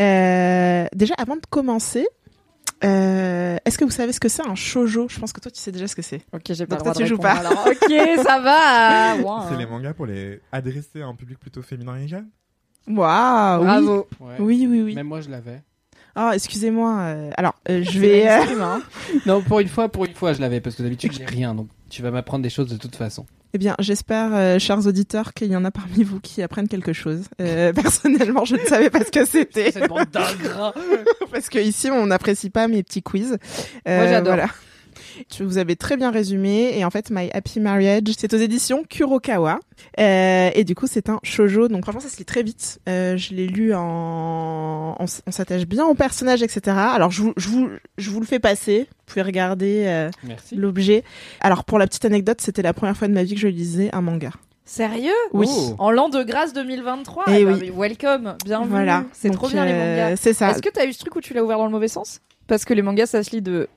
[0.00, 2.06] Euh, déjà, avant de commencer,
[2.84, 5.08] euh, est-ce que vous savez ce que c'est un shoujo?
[5.08, 6.22] Je pense que toi, tu sais déjà ce que c'est.
[6.32, 7.66] Ok, j'ai pas pas le droit de de répondre, alors.
[7.66, 9.16] Ok, ça va.
[9.22, 9.48] Wow.
[9.50, 12.28] C'est les mangas pour les adresser à un public plutôt féminin et jeune?
[12.88, 13.64] Waouh oui.
[13.66, 14.08] Bravo.
[14.20, 14.34] Ouais.
[14.38, 14.94] Oui, oui, oui.
[14.94, 15.62] Même moi, je l'avais.
[16.16, 16.98] Ah, excusez-moi.
[17.00, 18.28] euh, alors, euh, je vais.
[18.28, 18.78] euh,
[19.26, 21.54] Non, pour une fois, pour une fois, je l'avais parce que d'habitude, j'ai rien.
[21.54, 23.26] Donc, tu vas m'apprendre des choses de toute façon.
[23.52, 26.92] Eh bien, j'espère, euh, chers auditeurs, qu'il y en a parmi vous qui apprennent quelque
[26.92, 27.22] chose.
[27.40, 29.72] Euh, personnellement, je ne savais pas ce que c'était.
[29.72, 30.74] D'ingrats.
[31.32, 33.38] parce que ici on n'apprécie pas mes petits quiz.
[33.88, 34.34] Euh, Moi, j'adore.
[34.34, 34.50] Voilà.
[35.28, 38.84] Tu vous avez très bien résumé et en fait My Happy Marriage c'est aux éditions
[38.88, 39.60] Kurokawa
[39.98, 42.80] Euh, et du coup c'est un shojo donc franchement ça se lit très vite.
[42.88, 46.76] Euh, je l'ai lu en on, s'attache bien au personnage etc.
[46.76, 47.68] Alors je vous je vous
[47.98, 48.88] je vous le fais passer.
[48.90, 50.10] Vous pouvez regarder euh,
[50.52, 51.02] l'objet.
[51.40, 53.90] Alors pour la petite anecdote c'était la première fois de ma vie que je lisais
[53.92, 54.30] un manga.
[54.64, 55.10] Sérieux?
[55.32, 55.48] Oui.
[55.50, 55.74] Oh.
[55.78, 57.72] En l'an de grâce 2023 Eh Eh ben, oui.
[57.76, 58.70] Welcome, bienvenue.
[58.70, 59.04] Voilà.
[59.12, 60.16] C'est trop bien les mangas.
[60.16, 60.50] C'est ça.
[60.50, 62.20] Est-ce que t'as eu ce truc où tu l'as ouvert dans le mauvais sens?
[62.46, 63.68] Parce que les mangas, ça se lit de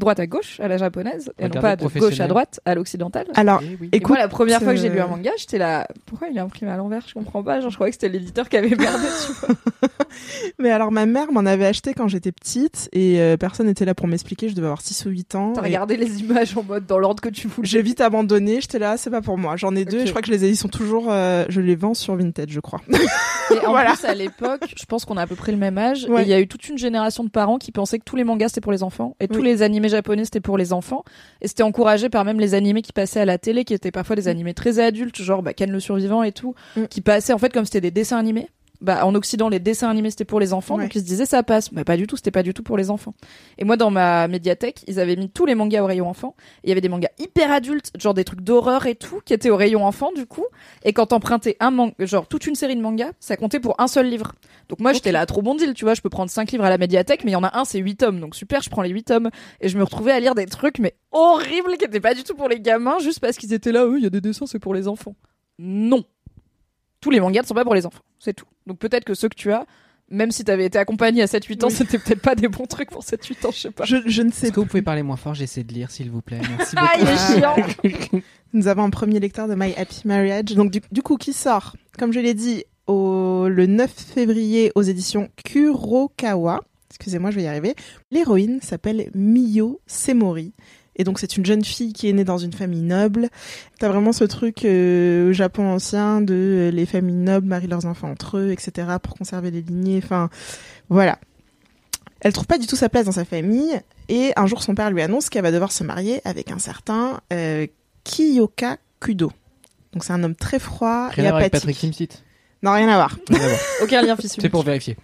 [0.00, 3.26] droite à gauche, à la japonaise, et non pas de gauche à droite, à l'occidentale.
[3.34, 3.88] Alors, Eh oui.
[3.92, 5.86] Et écoute, moi, la première fois que j'ai lu euh, un manga, j'étais là.
[6.06, 7.04] Pourquoi il est imprimé à l'envers?
[7.06, 7.60] Je comprends pas.
[7.60, 9.06] Genre, je croyais que c'était l'éditeur qui avait merdé.
[9.26, 9.54] tu vois.
[10.58, 13.94] mais alors ma mère m'en avait acheté quand j'étais petite et euh, personne n'était là
[13.94, 14.48] pour m'expliquer.
[14.48, 15.52] Je devais avoir 6 ou 8 ans.
[15.54, 17.68] T'as Et regardé les images en mode dans l'ordre que tu voulais.
[17.68, 18.60] J'ai vite abandonné.
[18.60, 19.56] J'étais là, c'est pas pour moi.
[19.56, 20.00] J'en ai deux.
[20.00, 20.48] Et je crois que je les ai.
[20.50, 21.06] Ils sont toujours.
[21.10, 22.80] euh, je les vends sur Vinted, je crois.
[22.90, 23.92] Et en Voilà.
[23.94, 26.06] plus, à l'époque, je pense qu'on a à peu près le même âge.
[26.08, 26.22] Ouais.
[26.22, 28.24] Et il y a eu toute une génération de parents qui pensaient que tous les
[28.24, 31.04] mangas c'était pour les enfants et tous les animés japonais c'était pour les enfants.
[31.42, 34.16] Et c'était encouragé par même les animés qui passaient à la télé, qui étaient parfois
[34.16, 36.84] des animés très adultes, genre bah, Ken le survivant et tout, Mm.
[36.86, 38.48] qui passaient en fait comme c'était des dessins animés.
[38.80, 40.84] Bah, en Occident, les dessins animés c'était pour les enfants, Ouais.
[40.84, 41.70] donc ils se disaient ça passe.
[41.72, 43.14] Mais pas du tout, c'était pas du tout pour les enfants.
[43.58, 46.34] Et moi, dans ma médiathèque, ils avaient mis tous les mangas au rayon enfant.
[46.64, 49.50] Il y avait des mangas hyper adultes, genre des trucs d'horreur et tout, qui étaient
[49.50, 50.46] au rayon enfant du coup.
[50.84, 53.86] Et quand t'empruntais un manga, genre toute une série de mangas, ça comptait pour un
[53.86, 54.32] seul livre.
[54.70, 56.70] Donc moi, j'étais là, trop bon deal, tu vois, je peux prendre cinq livres à
[56.70, 58.82] la médiathèque, mais il y en a un, c'est huit tomes, donc super, je prends
[58.82, 59.28] les huit tomes.
[59.60, 62.34] Et je me retrouvais à lire des trucs, mais horribles, qui étaient pas du tout
[62.34, 64.58] pour les gamins, juste parce qu'ils étaient là, eux, il y a des dessins, c'est
[64.58, 65.16] pour les enfants.
[65.58, 66.04] Non.
[67.00, 68.46] Tous les mangas ne sont pas pour les enfants, c'est tout.
[68.66, 69.64] Donc peut-être que ceux que tu as,
[70.10, 71.72] même si t'avais été accompagné à 7-8 ans, Oui.
[71.74, 73.84] c'était peut-être pas des bons trucs pour 7-8 ans, je sais pas.
[73.84, 74.60] Je, je ne sais Est-ce que pas.
[74.62, 75.34] vous pouvez parler moins fort?
[75.34, 76.40] J'essaie de lire, s'il vous plaît.
[76.58, 76.88] Merci beaucoup.
[76.92, 78.20] Ah, il est chiant
[78.52, 80.46] Nous avons un premier lecteur de My Happy Marriage.
[80.56, 84.82] Donc du, du coup, qui sort, comme je l'ai dit, au, le 9 février aux
[84.82, 86.60] éditions Kurokawa.
[86.90, 87.74] Excusez-moi, je vais y arriver.
[88.10, 90.52] L'héroïne s'appelle Miyo Semori.
[91.00, 93.30] Et donc c'est une jeune fille qui est née dans une famille noble.
[93.78, 97.86] T'as vraiment ce truc euh, au Japon ancien de euh, les familles nobles marient leurs
[97.86, 98.86] enfants entre eux, etc.
[99.02, 99.98] pour conserver les lignées.
[100.04, 100.28] Enfin,
[100.90, 101.18] voilà.
[102.20, 103.80] Elle trouve pas du tout sa place dans sa famille.
[104.10, 107.22] Et un jour, son père lui annonce qu'elle va devoir se marier avec un certain
[107.32, 107.66] euh,
[108.04, 109.32] Kiyoka Kudo.
[109.94, 111.78] Donc c'est un homme très froid Rien et à voir avec apathique.
[111.78, 112.22] Patrick Timsit.
[112.62, 113.16] Non, rien à voir.
[113.30, 113.60] Rien à voir.
[113.82, 114.98] Aucun lien fils C'est pour vérifier.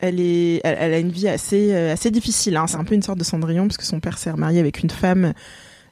[0.00, 2.56] Elle est, elle, elle a une vie assez, euh, assez difficile.
[2.56, 2.66] Hein.
[2.66, 4.90] C'est un peu une sorte de Cendrillon parce que son père s'est remarié avec une
[4.90, 5.32] femme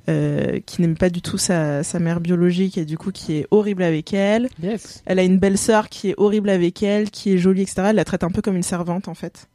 [0.08, 3.46] euh, qui n'aime pas du tout sa, sa mère biologique et du coup qui est
[3.50, 4.48] horrible avec elle.
[4.62, 5.02] Yes.
[5.06, 7.84] Elle a une belle sœur qui est horrible avec elle, qui est jolie, etc.
[7.90, 9.48] Elle la traite un peu comme une servante en fait.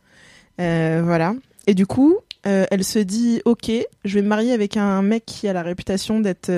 [0.59, 1.35] Euh, voilà.
[1.67, 3.69] Et du coup, elle se dit ok,
[4.05, 6.49] je vais me marier avec un mec qui a la réputation d'être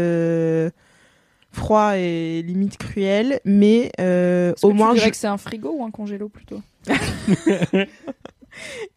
[1.52, 5.72] froid et limite cruel, mais euh, Au moins tu dirais je- que c'est un frigo
[5.78, 6.62] ou un congélo plutôt?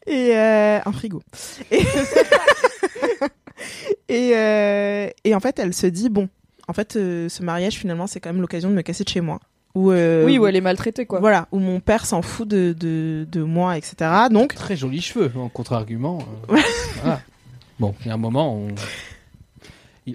[0.07, 1.23] Et euh, un frigo.
[1.71, 1.81] Et,
[4.09, 6.29] et, euh, et en fait, elle se dit bon,
[6.69, 9.21] en fait, euh, ce mariage finalement, c'est quand même l'occasion de me casser de chez
[9.21, 9.41] moi.
[9.75, 11.21] Ou euh, Oui, où elle est maltraitée quoi.
[11.21, 13.95] Voilà, où mon père s'en fout de, de, de moi, etc.
[14.31, 16.19] Donc, Très jolis cheveux, en contre-argument.
[16.51, 16.57] euh,
[17.03, 17.21] voilà.
[17.79, 18.69] Bon, il y a un moment, on.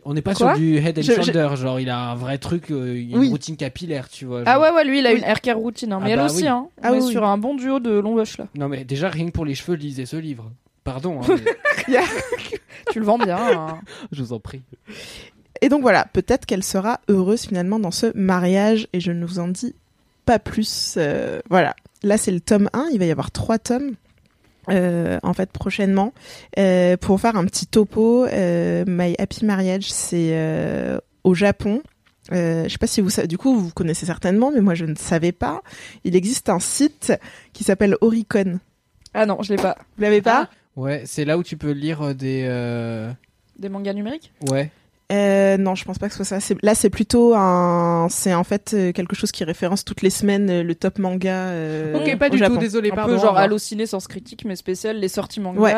[0.04, 2.16] On n'est pas Quoi sur du head and Je- je- shoulder, genre il a un
[2.16, 3.30] vrai truc, euh, une Oui.
[3.30, 4.44] routine capillaire, tu vois.
[4.46, 6.00] Ah ouais, ouais, lui il a une haircare routine, hein.
[6.04, 6.48] mais Ah elle bah aussi, oui.
[6.50, 6.68] hein.
[6.84, 8.48] Ah oui, sur un bon duo de long wash là.
[8.56, 10.52] Non mais déjà rien que pour les cheveux, lisez ce livre.
[10.84, 11.36] Pardon, hein,
[11.88, 11.98] mais
[12.92, 13.38] Tu le vends bien.
[13.38, 13.80] hein.
[14.12, 14.62] je vous en prie.
[15.62, 19.40] et donc voilà, peut-être qu'elle sera heureuse finalement dans ce mariage, et je ne vous
[19.40, 19.74] en dis
[20.26, 20.96] pas plus.
[20.98, 23.92] euh, voilà, là c'est le tome 1, il va y avoir trois tomes.
[24.70, 26.14] Euh, en fait prochainement
[26.60, 31.82] Euh, pour faire un petit topo euh, My Happy Marriage c'est euh, au Japon
[32.34, 34.86] euh, je sais pas si vous savez, du coup vous connaissez certainement mais moi je
[34.86, 35.62] ne savais pas
[36.04, 37.14] il existe un site
[37.54, 38.60] qui s'appelle Oricon
[39.14, 39.78] Ah non, je l'ai pas.
[39.98, 42.44] vous l'avez pas Ouais, c'est là où tu peux lire des.
[42.46, 43.12] euh,
[43.58, 44.32] Des mangas numériques?
[44.52, 44.70] Ouais.
[45.10, 46.40] Euh, non, je pense pas que ce soit ça.
[46.42, 50.10] C'est- Là, c'est plutôt un, c'est en fait euh, quelque chose qui référence toutes les
[50.10, 51.32] semaines euh, le top manga.
[51.34, 52.56] euh, Ok, pas au du Japon.
[52.56, 53.14] tout, désolé, Un pardon.
[53.14, 53.44] peu genre revoir.
[53.44, 55.62] Allociné sans critique, mais spécial les sorties manga.
[55.62, 55.74] Ouais,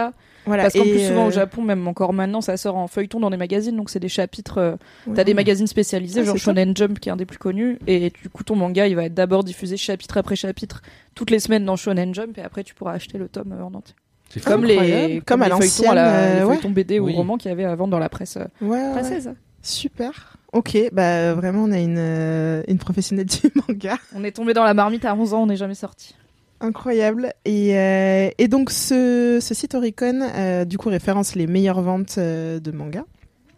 [0.48, 0.64] Voilà.
[0.64, 3.30] Parce qu'en Et, plus, souvent au Japon, même encore maintenant, ça sort en feuilleton dans
[3.30, 4.58] des magazines, donc c'est des chapitres.
[4.58, 4.72] euh,
[5.06, 5.14] ouais.
[5.14, 6.38] T'as des magazines spécialisés, Ah, genre.
[6.38, 9.04] Shonen Jump qui est un des plus connus, et du coup ton manga il va
[9.06, 10.82] être d'abord diffusé chapitre après chapitre
[11.14, 13.76] toutes les semaines dans Shonen Jump, et après tu pourras acheter le tome euh, en
[13.76, 13.94] entier.
[14.30, 15.14] C'est Comme Incroyable.
[15.14, 16.70] les, Comme à les feuilletons, l'ancienne, la- euh, les ouais.
[16.70, 17.14] BD Oui.
[17.14, 18.92] ou romans qu'il y avait avant dans la presse euh, Ouais, ouais, ouais.
[18.92, 19.34] française.
[19.62, 20.38] Super.
[20.54, 23.98] Ok, bah vraiment on a une euh, une professionnelle du manga.
[24.16, 26.16] On est tombé dans la marmite à 11 ans, on n'est jamais sorti.
[26.62, 27.34] Incroyable.
[27.46, 32.16] Et, euh, et donc ce, ce site Oricon, euh, du coup, référence les meilleures ventes
[32.18, 33.06] euh, de manga.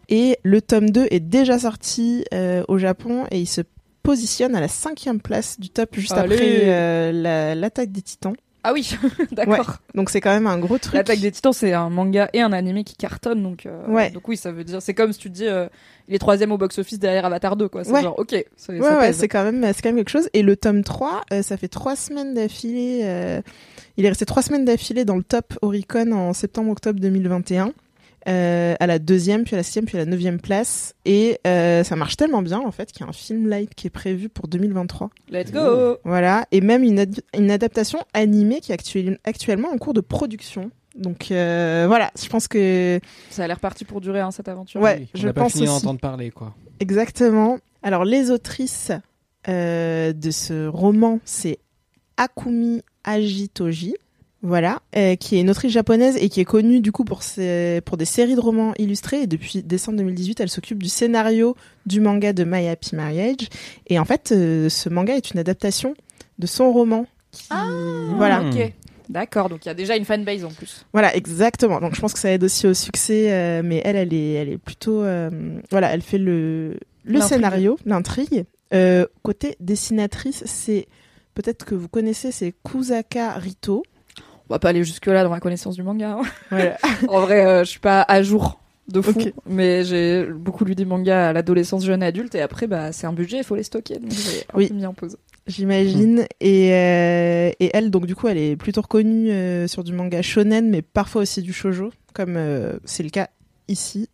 [0.08, 3.62] Et le tome 2 est déjà sorti euh, au Japon et il se
[4.02, 6.34] positionne à la cinquième place du top juste Allez.
[6.34, 8.34] après euh, la- l'attaque des titans.
[8.64, 8.96] Ah oui,
[9.32, 9.78] d'accord.
[9.94, 10.94] Donc c'est quand même un gros truc.
[10.94, 14.10] L'attaque des titans, c'est un manga et un animé qui cartonne, donc, euh, Ouais.
[14.10, 15.66] donc oui, ça veut dire, c'est comme si tu dis, euh,
[16.08, 17.82] il est troisième au box-office derrière Avatar 2, quoi.
[17.84, 18.02] C'est Ouais.
[18.02, 20.28] genre, ok, ça, Ouais, ça ouais, c'est quand même, c'est quand même quelque chose.
[20.32, 23.00] Et le tome 3, euh, ça fait trois semaines d'affilée.
[23.04, 23.40] euh,
[23.96, 27.72] il est resté trois semaines d'affilée dans le top Oricon en septembre-octobre 2021.
[28.28, 30.94] Euh, à la deuxième, puis à la sixième, puis à la neuvième place.
[31.04, 33.86] Et euh, ça marche tellement bien, en fait, qu'il y a un film light qui
[33.86, 35.10] est prévu pour 2023.
[35.30, 39.78] Let's go Voilà, et même une, ad- une adaptation animée qui est actuel- actuellement en
[39.78, 40.70] cours de production.
[40.94, 43.00] Donc euh, voilà, je pense que
[43.30, 44.80] Ça a l'air parti pour durer, hein, cette aventure.
[44.80, 45.72] Ouais, Oui, on je pas pense fini aussi.
[45.80, 46.54] d'entendre parler, quoi.
[46.80, 47.58] exactement.
[47.82, 48.92] Alors les autrices
[49.48, 51.58] euh, de ce roman, c'est
[52.18, 53.94] Akumi Ajitoji.
[54.44, 57.80] Voilà, euh, qui est une autrice japonaise et qui est connue du coup pour ses,
[57.84, 59.22] pour des séries de romans illustrés.
[59.22, 63.48] Et depuis décembre 2018, elle s'occupe du scénario du manga de My Happy Marriage.
[63.86, 65.94] Et en fait, euh, ce manga est une adaptation
[66.40, 67.06] de son roman.
[67.30, 67.46] Qui...
[68.16, 68.42] voilà.
[68.42, 68.72] Ok.
[69.08, 70.86] D'accord, donc il y a déjà une fanbase en plus.
[70.92, 71.80] Voilà, exactement.
[71.80, 74.48] Donc je pense que ça aide aussi au succès, euh, mais elle, elle est, elle
[74.48, 75.04] est plutôt,
[75.70, 78.44] voilà, elle fait le, le scénario, l'intrigue.
[79.22, 80.88] Côté dessinatrice, c'est
[81.34, 83.84] peut-être que vous connaissez, c'est Kusaka Rito.
[84.52, 86.18] On va pas aller jusque-là dans ma connaissance du manga.
[86.50, 86.72] hein.
[87.08, 90.84] En vrai, euh, je suis pas à jour de fou, mais j'ai beaucoup lu des
[90.84, 93.98] mangas à l'adolescence, jeune adulte, et après, bah, c'est un budget, il faut les stocker,
[93.98, 94.70] donc j'ai un Oui.
[94.74, 95.16] mis en pause.
[95.46, 96.26] J'imagine.
[96.42, 100.20] Et, euh, et elle, donc du coup, elle est plutôt reconnue euh, sur du manga
[100.20, 103.28] shonen, mais parfois aussi du shojo, comme euh, c'est le cas
[103.68, 104.10] ici.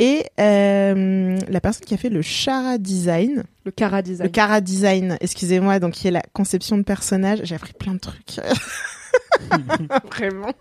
[0.00, 4.26] Et la personne qui a fait le chara design, Le Kara Design.
[4.26, 7.42] Le Cara Design, excusez-moi, donc qui est la conception de personnages.
[7.44, 8.40] J'ai appris plein de trucs.
[10.10, 10.52] Vraiment.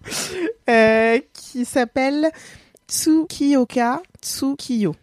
[0.69, 2.29] Euh, qui s'appelle
[2.87, 4.95] Tsukioka Tsukiyo.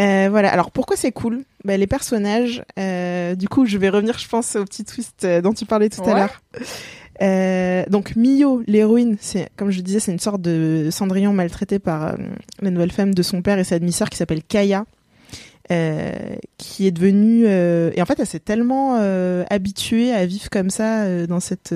[0.00, 1.44] Euh, voilà, alors pourquoi c'est cool?
[1.64, 5.52] Bah, Les personnages, euh, du coup je vais revenir je pense au petit twist dont
[5.52, 7.86] tu parlais tout à l'heure.
[7.90, 12.16] Donc Mio, l'héroïne, c'est comme je disais, c'est une sorte de Cendrillon maltraité par
[12.60, 14.86] la nouvelle femme de son père et sa demi-sœur qui s'appelle Kaya,
[15.70, 20.50] euh, qui est devenue euh, et en fait elle s'est tellement euh, habituée à vivre
[20.50, 21.72] comme ça dans cette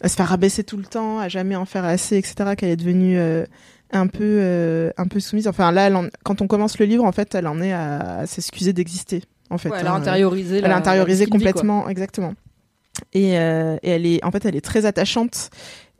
[0.00, 2.54] à se faire rabaisser tout le temps, à jamais en faire assez, etc.
[2.56, 3.44] Qu'elle est devenue euh,
[3.92, 5.46] un peu euh, un peu soumise.
[5.48, 8.26] Enfin là, en- quand on commence le livre, en fait, elle en est à, à
[8.26, 9.22] s'excuser d'exister.
[9.50, 9.96] En fait, Ouais, elle a hein.
[10.00, 10.58] intériorisé.
[10.64, 12.34] Elle a intériorisé complètement, exactement.
[13.12, 15.50] Et, euh, et elle est, en fait, elle est très attachante.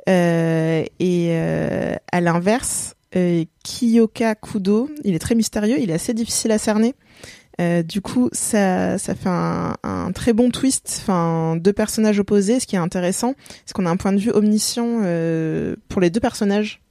[0.06, 1.36] Et
[2.12, 2.94] à l'inverse,
[3.62, 6.94] Kiyoka Kudo, il est très mystérieux, il est assez difficile à cerner.
[7.60, 12.60] Euh, du coup, ça, ça fait un, très bon twist, enfin deux personnages opposés.
[12.60, 13.34] Ce qui est intéressant,
[13.66, 16.83] c'est qu'on a un point de vue omniscient euh, pour les deux personnages.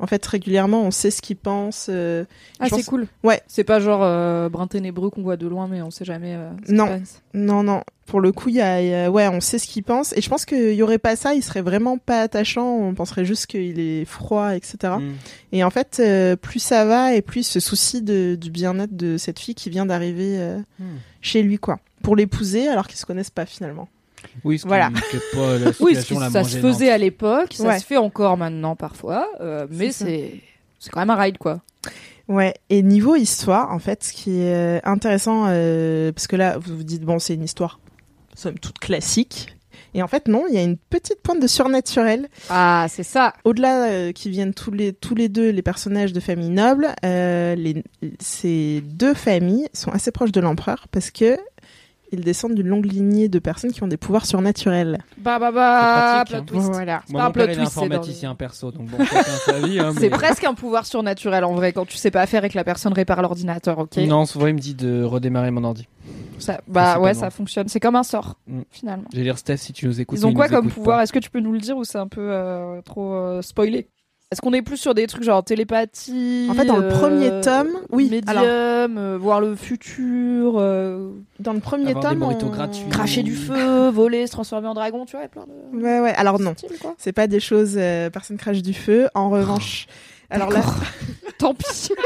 [0.00, 1.88] En fait, régulièrement, on sait ce qu'ils pensent.
[1.90, 2.24] euh,
[2.58, 3.06] Ah, c'est pense- cool.
[3.22, 3.42] Ouais.
[3.46, 6.34] C'est pas genre euh, brin ténébreux qu'on voit de loin, mais on sait jamais.
[6.34, 7.02] euh, ce Non.
[7.34, 7.82] Non, non.
[8.06, 10.12] Pour le coup, il y a, y a- ouais, on sait ce qu'il pense.
[10.16, 12.66] Et je pense qu'il y aurait pas ça, il serait vraiment pas attachant.
[12.78, 14.94] On penserait juste qu'il est froid, etc.
[14.98, 15.12] Mm.
[15.52, 18.96] Et en fait, euh, plus ça va et plus il se soucie de, du bien-être
[18.96, 20.96] de cette fille qui vient d'arriver euh, Hmm.
[21.20, 21.78] chez lui, quoi.
[22.02, 23.88] Pour l'épouser, alors qu'ils se connaissent pas finalement.
[24.44, 24.90] Oui, ce qui Voilà.
[25.34, 27.78] pas la Oui, ça, la ça se faisait à l'époque, ça Ouais.
[27.78, 30.40] se fait encore maintenant parfois, euh, mais C'est
[30.78, 31.60] c'est quand même un ride quoi.
[32.28, 32.54] Ouais.
[32.70, 36.84] Et niveau histoire, en fait, ce qui est intéressant, euh, parce que là, vous vous
[36.84, 37.80] dites, bon, c'est une histoire,
[38.36, 39.56] somme toute classique.
[39.92, 43.32] Et en fait, non, il y a une petite pointe de surnaturel Ah, c'est ça.
[43.44, 47.56] au-delà euh, qui viennent tous les tous les deux les personnages de familles nobles, euh,
[47.56, 47.82] les,
[48.20, 51.36] ces deux familles sont assez proches de l'empereur parce que
[52.12, 54.98] ils descendent d'une longue lignée de personnes qui ont des pouvoirs surnaturels.
[55.18, 56.44] Bah bah bah, C'est pratique, plot hein.
[56.46, 56.72] twist.
[56.72, 57.02] Voilà.
[57.06, 59.04] C'est Moi, pas mon plot père, il est twist, c'est dans informaticien perso, donc bon,
[59.04, 59.78] chacun sa vie.
[59.78, 62.48] hein, C'est mais- presque un pouvoir surnaturel en vrai quand tu sais pas faire et
[62.48, 65.88] que la personne répare l'ordinateur, ok Non, souvent il me dit de redémarrer mon ordi.
[66.38, 67.68] Ça, bah ouais, ça fonctionne.
[67.68, 68.60] C'est comme un sort Mm.
[68.70, 69.04] finalement.
[69.12, 70.18] J'ai lire Steph si tu nous écoutes.
[70.18, 71.00] Ils ont quoi comme pouvoir?
[71.02, 73.88] Est-ce que tu peux nous le dire ou c'est un peu euh, trop euh, spoilé?
[74.32, 77.40] Est-ce qu'on est plus sur des trucs genre télépathie En fait, dans le euh, premier
[77.40, 81.10] tome, oui, médium, alors- euh, voir le futur, euh,
[81.40, 82.88] Dans le premier Avoir tome, on- gratuits.
[82.90, 85.82] cracher du feu, voler, se transformer en dragon, tu vois, il y a plein de
[85.82, 86.14] Ouais, ouais.
[86.14, 86.54] Alors non,
[86.96, 87.74] c'est pas des choses.
[87.76, 89.08] euh, personne crache du feu.
[89.14, 89.86] En revanche,
[90.30, 90.60] alors là.
[91.38, 91.90] Tant pis.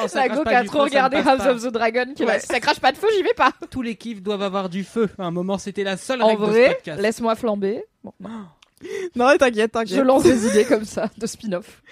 [0.00, 2.24] Oh, ça La crache go pas qui a trop regardé House of the Dragon qui
[2.24, 2.38] Ouais.
[2.38, 3.50] si ça crache pas de feu, j'y vais pas.
[3.68, 5.08] Tous les kiffs doivent avoir du feu.
[5.18, 7.00] À un moment, c'était la seule En règle de ce vrai, podcast.
[7.02, 7.84] laisse-moi flamber.
[8.04, 8.28] Bon, non.
[9.16, 9.96] non, t'inquiète, t'inquiète.
[9.96, 11.82] Je lance des idées comme ça de spin-off.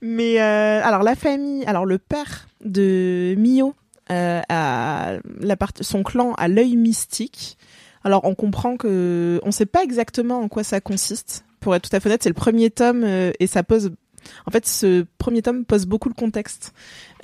[0.00, 3.74] Mais euh, alors la famille, alors le père de Mio
[4.10, 7.58] euh, a la partie, son clan a l'œil mystique.
[8.04, 11.44] Alors on comprend que on sait pas exactement en quoi ça consiste.
[11.60, 13.92] Pour être tout à fait honnête, c'est le premier tome euh, et ça pose.
[14.46, 16.72] En fait, ce premier tome pose beaucoup le contexte.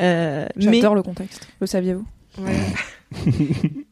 [0.01, 1.49] Euh, mais J'adore le contexte.
[1.61, 2.07] Le saviez-vous?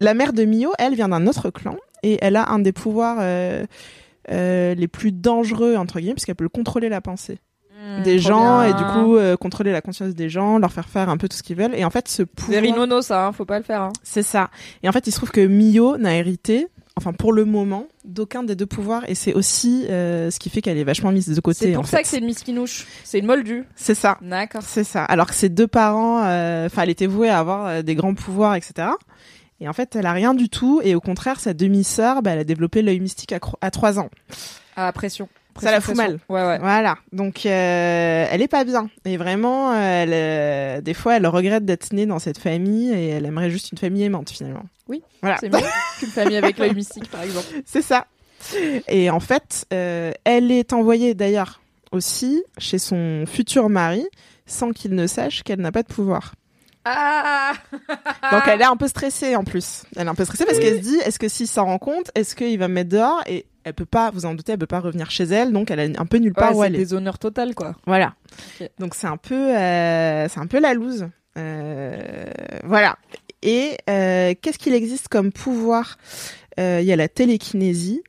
[0.00, 3.18] La mère de Mio, elle vient d'un autre clan et elle a un des pouvoirs
[3.20, 3.64] euh,
[4.30, 7.38] euh, les plus dangereux entre guillemets puisqu'elle peut contrôler la pensée.
[8.04, 8.70] des trop gens bien.
[8.70, 11.36] et du coup euh, contrôler la conscience des gens, leur faire faire un peu tout
[11.36, 11.74] ce qu'ils veulent.
[11.74, 13.82] Et en fait, ce pouvoir, nono ça, hein, faut pas le faire.
[13.82, 13.92] hein.
[14.02, 14.50] c'est ça.
[14.82, 18.44] Et en fait, il se trouve que Mio n'a hérité enfin pour le moment, d'aucun
[18.44, 21.40] des deux pouvoirs, et c'est aussi euh, ce qui fait qu'elle est vachement mise de
[21.40, 21.66] côté.
[21.66, 22.02] C'est en pour ça fait.
[22.04, 22.86] que c'est une misquinouche.
[23.02, 23.64] C'est une moldue.
[23.74, 24.16] C'est ça.
[24.22, 24.62] D'accord.
[24.62, 25.04] C'est ça.
[25.04, 28.54] Alors que ses deux parents, euh, enfin, elle était vouée à avoir des grands pouvoirs,
[28.54, 28.88] etc.
[29.64, 30.82] Et en fait, elle a rien du tout.
[30.84, 34.10] Et au contraire, sa demi-sœur, bah, elle a développé l'œil mystique à, à 3 ans.
[34.76, 35.26] Ah, pression.
[35.58, 36.20] Ça la fout Pression, mal.
[36.28, 36.58] Ouais, ouais.
[36.58, 36.98] Voilà.
[37.12, 38.90] Donc, euh, elle est pas bien.
[39.06, 43.08] Et vraiment, euh, elle, euh, des fois, elle regrette d'être née dans cette famille et
[43.08, 44.64] elle aimerait juste une famille aimante, finalement.
[44.86, 45.02] Oui.
[45.22, 45.38] Voilà.
[45.40, 45.60] C'est mieux
[45.98, 47.46] qu'une famille avec l'œil mystique, par exemple.
[47.64, 48.06] C'est ça.
[48.88, 54.06] Et en fait, euh, elle est envoyée d'ailleurs aussi chez son futur mari
[54.44, 56.34] sans qu'il ne sache qu'elle n'a pas de pouvoir.
[56.84, 57.52] Ah
[58.30, 59.84] Donc elle est un peu stressée en plus.
[59.96, 62.10] Elle est un peu stressée parce qu'elle se dit est-ce que s'il s'en rend compte,
[62.14, 64.66] est-ce qu'il va me mettre dehors et elle peut pas, vous en doutez, elle peut
[64.66, 66.74] pas revenir chez elle, donc elle est un peu nulle part Ouais, où c'est elle
[66.74, 66.78] est.
[66.78, 67.74] des honneurs totales, quoi.
[67.86, 68.12] Voilà.
[68.78, 71.08] Donc c'est un peu, euh, c'est un peu la loose.
[71.38, 72.24] Euh,
[72.64, 72.96] voilà.
[73.42, 75.96] Et euh, qu'est-ce qu'il existe comme pouvoir?
[76.60, 78.02] Euh, Il y a la télékinésie.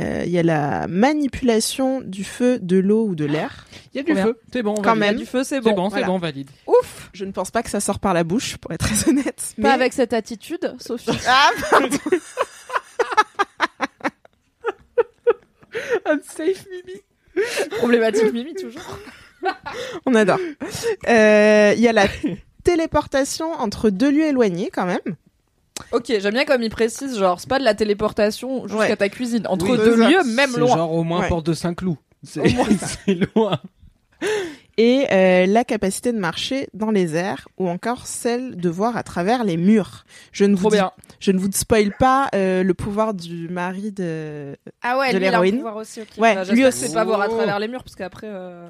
[0.00, 3.66] Euh, Il y a la manipulation du feu, de l'eau ou de l'air.
[3.94, 4.40] Il y a du Combien feu.
[4.52, 5.00] C'est bon, on Quand valide.
[5.00, 5.16] même.
[5.16, 5.72] Du feu, c'est C'est bon.
[5.74, 6.06] bon, voilà.
[6.06, 6.50] c'est bon, valide.
[6.66, 9.54] Ouf Je ne pense pas que ça sort par la bouche, pour être très honnête.
[9.60, 11.10] Pas avec cette attitude, Sophie.
[11.28, 11.88] Ah, pardon.
[16.06, 17.00] Unsafe Mimi.
[17.78, 18.82] Problématique Mimi, toujours.
[20.06, 20.38] On adore.
[21.08, 22.06] Euh, Il y a la
[22.64, 24.98] téléportation entre deux lieux éloignés quand même.
[25.92, 28.96] Ok, j'aime bien comme il précise, genre, c'est pas de la téléportation jusqu'à Ouais.
[28.96, 29.46] ta cuisine.
[29.48, 30.76] Entre Oui, deux lieux, même C'est loin.
[30.76, 31.28] genre au moins Ouais.
[31.28, 31.96] porte de Saint-Cloud.
[32.22, 33.58] C'est loin.
[34.76, 39.02] Et euh, la capacité de marcher dans les airs ou encore celle de voir à
[39.02, 40.04] travers les murs.
[40.32, 40.92] Je ne vous, Trop dis- bien.
[41.18, 44.56] je ne vous spoil pas euh, le pouvoir du mari de...
[44.82, 45.56] Ah ouais, de lui, il a un l'héroïne.
[45.56, 46.08] pouvoir aussi, ok.
[46.18, 46.82] Ouais, Bah, lui aussi.
[46.82, 47.34] que c'est pas voir à Oh.
[47.36, 48.68] travers les murs, parce qu'après, euh...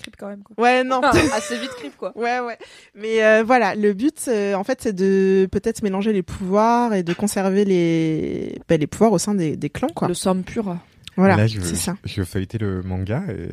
[0.00, 0.54] creep quand même, quoi.
[0.62, 1.00] Ouais, non.
[1.04, 2.12] Enfin, assez vite creep, quoi.
[2.16, 2.58] Ouais, ouais.
[2.94, 7.02] Mais euh, voilà, le but, euh, en fait, c'est de peut-être mélanger les pouvoirs et
[7.02, 10.08] de conserver les, bah, les pouvoirs au sein des, des clans, quoi.
[10.08, 10.76] Le somme pur.
[11.16, 11.96] Voilà, Là, je, c'est ça.
[12.04, 13.48] je feuilletais le manga et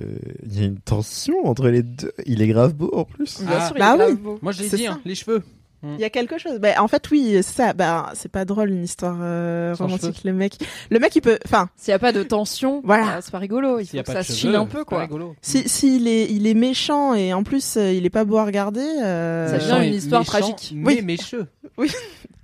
[0.46, 2.14] il y a une tension entre les deux.
[2.26, 3.42] Il est grave beau en plus.
[3.42, 3.68] Bien Ah.
[3.68, 4.16] sûr, il Bah est grave oui.
[4.18, 4.40] beau.
[4.42, 5.44] Moi, je l'ai C'est dit, hein, les cheveux.
[5.84, 6.60] Il y a quelque chose.
[6.60, 7.74] Bah, en fait, oui, c'est ça.
[7.74, 10.22] Bah, c'est pas drôle une histoire euh, romantique.
[10.26, 10.56] Le mec,
[10.90, 11.38] le mec, il peut.
[11.46, 13.18] Enfin, S'il y a pas de tension, Voilà.
[13.18, 13.80] euh, c'est pas rigolo.
[13.80, 15.02] Il S'il y faut a que pas ça se cheveux, chine un peu, quoi.
[15.02, 15.36] rigolo.
[15.42, 18.46] si s'il est, il est méchant et en plus, euh, il est pas beau à
[18.46, 18.82] regarder.
[19.04, 20.74] euh, Ça devient une histoire méchant, tragique.
[20.76, 21.02] Mais Oui.
[21.04, 21.46] mécheux.
[21.78, 21.92] Oui.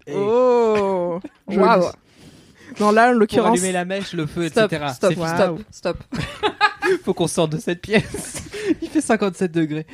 [0.05, 1.19] Et Oh.
[1.47, 1.85] Waouh.
[2.79, 3.51] Non, là, en Pour l'occurrence.
[3.57, 4.91] allumer la mèche, le feu, Stop, etc.
[4.93, 5.27] stop, Waouh.
[5.35, 5.97] stop, stop.
[7.03, 8.43] Faut qu'on sorte de cette pièce.
[8.81, 9.85] Il fait 57 degrés.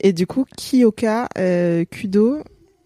[0.00, 2.38] Et du coup, Kiyoka euh, Kudo,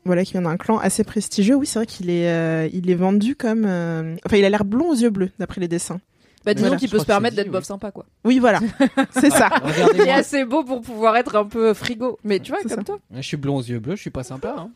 [0.04, 1.54] voilà, qui vient d'un clan assez prestigieux.
[1.54, 3.64] Oui, c'est vrai qu'il est, euh, il est vendu comme.
[3.66, 6.00] euh, Enfin, il a l'air blond aux yeux bleus, d'après les dessins.
[6.44, 7.52] Bah, disons Voilà, qu'il peut se permettre d'être oui.
[7.52, 8.06] bof sympa, quoi.
[8.24, 8.60] Oui, voilà.
[9.10, 9.50] c'est ça.
[9.94, 12.18] Il est assez beau pour pouvoir être un peu frigo.
[12.24, 12.82] Mais tu vois, comme ça.
[12.82, 12.98] toi.
[13.14, 14.54] Je suis blond aux yeux bleus, je suis pas sympa.
[14.56, 14.70] Hein.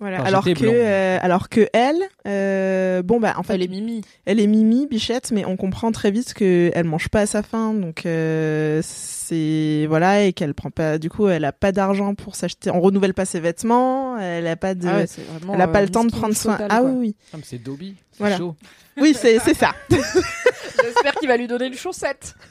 [0.00, 0.18] Voilà.
[0.20, 4.02] Enfin, alors que, euh, alors que elle, euh, bon bah, en fait, Elle est mimi.
[4.26, 7.42] Elle est Mimi, bichette, mais on comprend très vite que elle mange pas à sa
[7.42, 8.80] faim, donc euh,
[9.28, 10.98] c'est voilà et qu'elle prend pas.
[10.98, 12.70] Du coup, elle a pas d'argent pour s'acheter.
[12.70, 14.18] On renouvelle pas ses vêtements.
[14.18, 14.88] Elle a pas de.
[14.88, 16.52] Ah ouais, c'est vraiment, elle a pas euh, le temps de prendre soin.
[16.54, 16.90] total, ah quoi.
[16.90, 17.94] oui, oui, Ah, c'est Dobby.
[18.12, 18.38] C'est Voilà.
[18.38, 18.54] chaud.
[18.96, 19.72] oui, c'est c'est ça.
[19.90, 22.34] J'espère qu'il va lui donner une chaussette.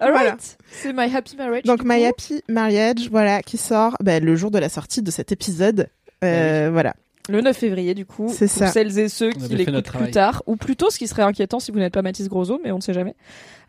[0.00, 0.58] Alright.
[0.70, 1.62] C'est My Happy Marriage.
[1.64, 2.06] Donc My coup.
[2.06, 5.88] Happy Marriage, voilà, qui sort bah, le jour de la sortie de cet épisode.
[6.24, 6.94] Euh, Voilà.
[7.30, 8.30] Le 9 février, du coup.
[8.34, 8.68] C'est pour ça.
[8.68, 10.42] celles et ceux On qui l'écoutent plus tard.
[10.46, 12.80] Ou plutôt, ce qui serait inquiétant si vous n'êtes pas Mathis Grosso, mais on ne
[12.82, 13.14] sait jamais.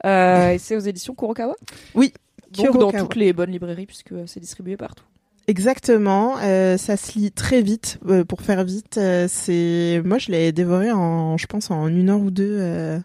[0.05, 1.55] Euh, et c'est aux éditions Kurokawa?
[1.95, 2.13] Oui.
[2.51, 5.03] Donc dans toutes les bonnes librairies, puisque euh, c'est distribué partout.
[5.47, 7.99] Exactement, euh, ça se lit très vite.
[8.07, 12.19] euh, pour faire vite, c'est moi je l'ai dévoré en, je pense en une heure
[12.21, 12.99] ou deux.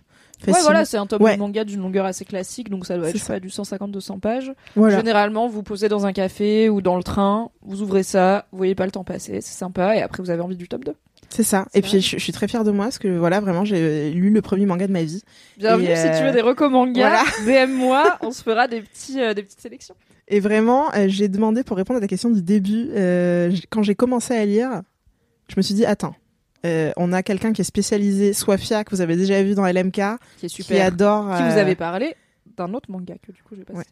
[0.46, 1.36] Ouais, voilà, c'est un tome Ouais.
[1.36, 4.52] de manga d'une longueur assez classique, donc ça doit être pas, du 150-200 pages.
[4.76, 4.98] Voilà.
[4.98, 8.74] Généralement, vous posez dans un café ou dans le train, vous ouvrez ça, vous voyez
[8.74, 10.94] pas le temps passer, c'est sympa, et après vous avez envie du tome 2.
[11.34, 11.66] C'est ça.
[11.74, 14.30] Et puis je, je suis très fière de moi parce que voilà vraiment j'ai lu
[14.30, 15.20] le premier manga de ma vie.
[15.58, 17.66] Bienvenue, si tu euh, veux des recos manga, voilà.
[17.66, 19.96] DM-moi, on se fera des, petits, euh, des petites sélections.
[20.28, 23.96] Et vraiment euh, j'ai demandé pour répondre à ta question du début euh, quand j'ai
[23.96, 24.82] commencé à lire,
[25.48, 26.14] je me suis dit attends.
[26.66, 29.92] euh, on a quelqu'un qui est spécialisé, Swafia, que vous avez déjà vu dans LMK,
[29.92, 30.86] Qui est qui super.
[30.86, 32.14] adore, Qui vous euh, avez parlé
[32.56, 33.76] d'un autre manga que du coup j'ai passé.
[33.78, 33.84] Ouais.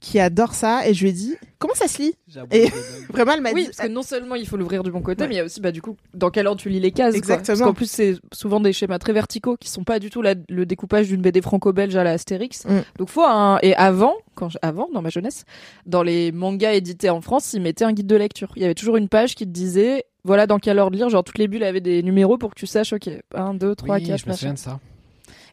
[0.00, 2.14] Qui adore ça, et je lui ai dit comment ça se lit
[2.52, 2.68] Et-.
[3.10, 5.22] Vraiment, elle m'a Oui, dit parce que non seulement il faut l'ouvrir du bon côté,
[5.22, 5.28] Ouais.
[5.28, 7.10] mais il y a aussi, bah, du coup, dans quel ordre tu lis les cases.
[7.12, 7.18] quoi.
[7.18, 7.56] Exactement.
[7.58, 10.34] Parce qu'en plus, c'est souvent des schémas très verticaux qui sont pas du tout la-
[10.48, 12.64] le découpage d'une BD franco-belge à la Astérix.
[12.64, 12.80] Mm.
[12.98, 15.44] Donc, faut un, et avant, quand je- avant, dans ma jeunesse,
[15.86, 18.52] dans les mangas édités en France, ils mettaient un guide de lecture.
[18.56, 21.08] Il y avait toujours une page qui te disait, voilà dans quel ordre lire.
[21.08, 23.96] Genre, toutes les bulles avaient des numéros pour que tu saches, ok, 1, 2, 3,
[23.96, 24.54] Oui, 4, je me souviens machin.
[24.54, 24.80] de ça.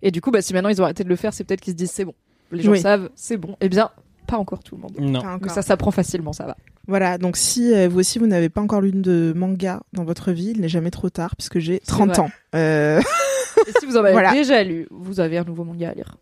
[0.03, 1.73] Et du coup, bah, si maintenant ils ont arrêté de le faire, c'est peut-être qu'ils
[1.73, 2.13] se disent, c'est bon.
[2.51, 2.79] Les gens Oui.
[2.81, 3.55] savent, c'est bon.
[3.59, 3.89] Eh bien,
[4.27, 4.93] Pas encore tout le monde.
[4.99, 5.21] Non.
[5.41, 6.57] Mais ça s'apprend facilement, ça va.
[6.87, 10.31] Voilà, donc si euh, vous aussi vous n'avez pas encore lu de manga dans votre
[10.31, 12.19] vie, il n'est jamais trop tard puisque j'ai 30 vrai.
[12.19, 12.29] ans.
[12.53, 13.01] Euh,
[13.67, 14.33] Et si vous en avez Voilà.
[14.33, 16.17] déjà lu, vous avez un nouveau manga à lire.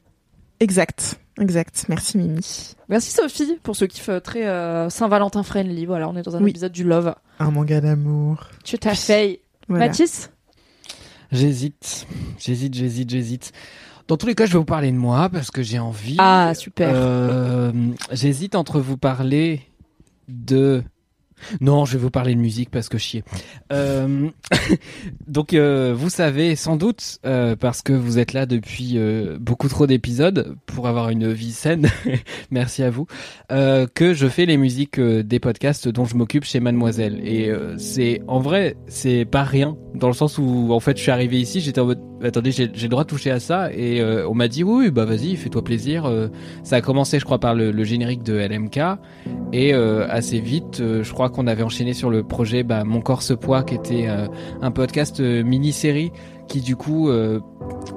[0.62, 1.86] exact, exact.
[1.90, 2.76] Merci Mimi.
[2.88, 5.86] Merci Sophie pour ce kiff euh, très euh, Saint-Valentin friendly.
[5.86, 6.52] Voilà, on est dans un Oui.
[6.52, 7.14] épisode du Love.
[7.40, 8.48] Un manga d'amour.
[8.64, 9.42] Tu t'as fait.
[9.68, 9.88] Voilà.
[9.88, 10.30] Mathis?
[11.32, 12.06] J'hésite,
[12.38, 13.52] j'hésite, j'hésite, j'hésite.
[14.08, 16.18] Dans tous les cas, je vais vous parler de moi parce que j'ai envie.
[16.20, 16.90] Ah, super.
[16.94, 17.72] Euh,
[18.12, 19.62] J'hésite entre vous parler
[20.28, 20.84] de.
[21.62, 23.24] Non, je vais vous parler de musique parce que chier.
[23.72, 24.30] Euh,
[25.28, 28.98] Donc, euh, vous savez sans doute, euh, parce que vous êtes là depuis
[29.40, 31.90] beaucoup trop d'épisodes pour avoir une vie saine,
[32.52, 33.08] merci à vous,
[33.50, 37.20] que je fais les musiques des podcasts dont je m'occupe chez Mademoiselle.
[37.26, 41.12] Et c'est en vrai, c'est pas rien, dans le sens où en fait je suis
[41.12, 44.34] arrivé ici, j'étais en mode, attendez, j'ai le droit de toucher à ça, et on
[44.34, 46.12] m'a dit oui, bah vas-y, fais-toi plaisir.
[46.64, 48.80] Ça a commencé, je crois, par le, le générique de LMK,
[49.52, 53.34] et assez vite, je crois qu'on avait enchaîné sur le projet bah, Mon corps se
[53.34, 54.28] poids, qui était euh,
[54.62, 56.14] un podcast euh, mini-série
[56.48, 57.40] qui du coup euh,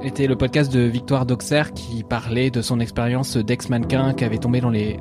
[0.02, 4.60] était le podcast de Victoire Doxer qui parlait de son expérience d'ex-mannequin qui avait tombé
[4.60, 4.98] dans les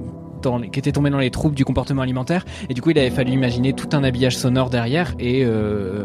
[0.71, 2.45] qui était tombé dans les troubles du comportement alimentaire.
[2.69, 5.15] Et du coup il avait fallu imaginer tout un habillage sonore derrière.
[5.17, 5.43] Et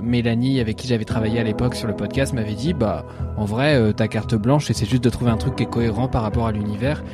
[0.03, 3.05] Mélanie avec qui j'avais travaillé à l'époque sur le podcast m'avait dit bah
[3.37, 6.09] en vrai ta carte blanche et c'est juste de trouver un truc qui est cohérent
[6.09, 7.05] par rapport à l'univers.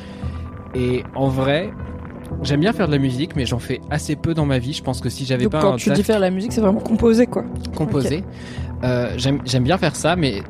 [0.76, 1.72] Et en vrai
[2.42, 4.82] j'aime bien faire de la musique mais j'en fais assez peu dans ma vie je
[4.82, 6.80] pense que si j'avais pas quand un tu taf dis faire la musique, c'est vraiment
[6.80, 7.44] composé quoi.
[7.74, 8.24] composé.
[8.84, 10.42] Euh, j'aime bien faire ça, mais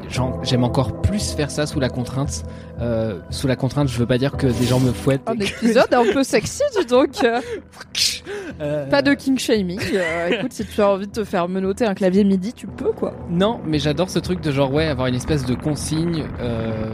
[0.43, 2.45] j'aime encore plus faire ça sous la contrainte.
[2.81, 5.23] Euh, sous la contrainte, je veux pas dire que des gens me fouettent.
[5.27, 7.11] Un et que- épisode un peu sexy, dis donc.
[8.61, 9.81] euh, Pas de king shaming.
[10.31, 13.15] Écoute, si tu as envie de te faire menotter un clavier MIDI, tu peux quoi.
[13.31, 16.25] Non, mais j'adore ce truc de genre ouais, avoir une espèce de consigne,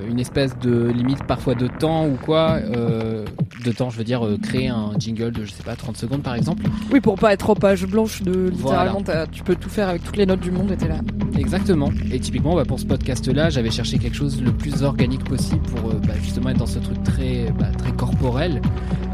[0.09, 2.59] une espèce de limite parfois de temps ou quoi.
[2.61, 6.35] De temps, je veux dire créer un jingle de je sais pas 30 secondes par
[6.35, 6.63] exemple.
[6.93, 9.03] Oui, pour pas être en page blanche de littéralement,
[9.33, 10.97] tu peux tout faire avec toutes les notes du monde et t'es là.
[11.39, 11.91] Exactement.
[12.13, 15.91] Et typiquement, bah, pour ce podcast-là, j'avais cherché quelque chose le plus organique possible pour
[15.91, 18.61] euh, bah, justement être dans ce truc très, bah, très corporel,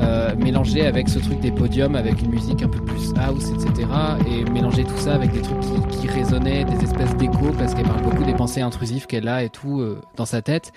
[0.00, 3.88] euh, mélangé avec ce truc des podiums, avec une musique un peu plus house, etc.
[4.30, 7.86] Et mélanger tout ça avec des trucs qui, qui résonnaient, des espèces d'échos, parce qu'elle
[7.86, 10.72] parle beaucoup des pensées intrusives qu'elle a et tout euh, dans sa tête.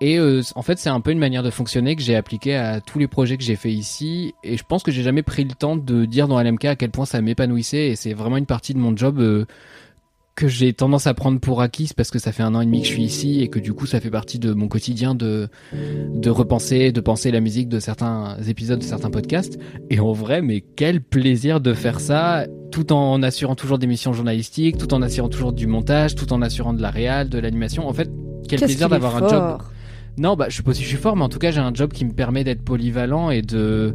[0.00, 2.80] Et euh, en fait, c'est un peu une manière de fonctionner que j'ai appliquée à
[2.80, 4.34] tous les projets que j'ai fait ici.
[4.44, 6.90] Et je pense que j'ai jamais pris le temps de dire dans LMK à quel
[6.90, 7.88] point ça m'épanouissait.
[7.88, 9.46] Et c'est vraiment une partie de mon job.
[10.38, 12.82] Que j'ai tendance à prendre pour acquis parce que ça fait un an et demi
[12.82, 15.48] que je suis ici et que du coup ça fait partie de mon quotidien de
[15.72, 19.58] de repenser, de penser la musique de certains épisodes, de certains podcasts.
[19.90, 24.12] Et en vrai, mais quel plaisir de faire ça, tout en assurant toujours des missions
[24.12, 27.88] journalistiques, tout en assurant toujours du montage, tout en assurant de la réal, de l'animation.
[27.88, 28.08] En fait,
[28.48, 29.58] quel plaisir d'avoir un job.
[30.18, 31.74] Non, bah je sais pas si je suis fort, mais en tout cas j'ai un
[31.74, 33.92] job qui me permet d'être polyvalent et de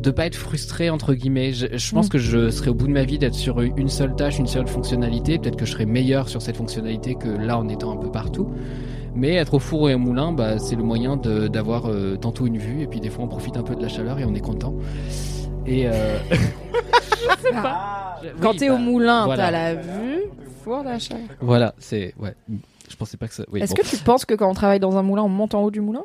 [0.00, 1.52] de pas être frustré entre guillemets.
[1.52, 4.14] Je, je pense que je serais au bout de ma vie d'être sur une seule
[4.16, 5.38] tâche, une seule fonctionnalité.
[5.38, 8.48] Peut-être que je serais meilleur sur cette fonctionnalité que là en étant un peu partout.
[9.14, 12.46] Mais être au four et au moulin, bah, c'est le moyen de- d'avoir euh, tantôt
[12.46, 14.34] une vue et puis des fois on profite un peu de la chaleur et on
[14.34, 14.74] est content.
[15.66, 16.16] Et euh...
[16.30, 18.18] je sais pas.
[18.22, 19.44] Je- Quand oui, t'es bah, au moulin, voilà.
[19.44, 20.20] t'as la vue,
[20.64, 21.16] four d'achat.
[21.40, 22.34] Voilà, c'est ouais.
[22.88, 23.44] Je pensais pas que ça.
[23.52, 23.82] Oui, Est-ce bon.
[23.82, 25.80] que tu penses que quand on travaille dans un moulin, on monte en haut du
[25.80, 26.02] moulin?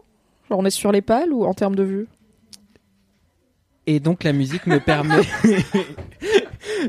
[0.50, 2.08] Genre on est sur les pales ou en termes de vue?
[3.88, 5.22] Et donc la musique me permet.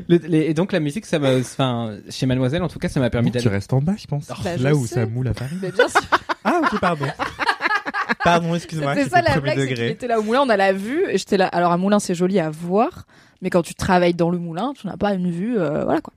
[0.09, 2.99] Le- les- et donc la musique, ça m'a, enfin, chez Mademoiselle, en tout cas, ça
[2.99, 3.55] m'a permis Non, tu d'aller.
[3.55, 4.27] restes en bas, je pense.
[4.27, 4.95] Bah, je Là où sais.
[4.95, 5.55] ça moule à Paris.
[5.61, 6.01] Mais bien sûr,
[6.43, 7.05] Ah, ok, pardon.
[8.23, 8.95] pardon, excuse-moi.
[8.95, 11.37] c'était ça la blague, c'est était là au moulin, on a la vue, et j'étais
[11.37, 11.47] là.
[11.47, 13.05] Alors un moulin, c'est joli à voir,
[13.41, 16.13] mais quand tu travailles dans le moulin, tu n'as pas une vue, euh, voilà quoi.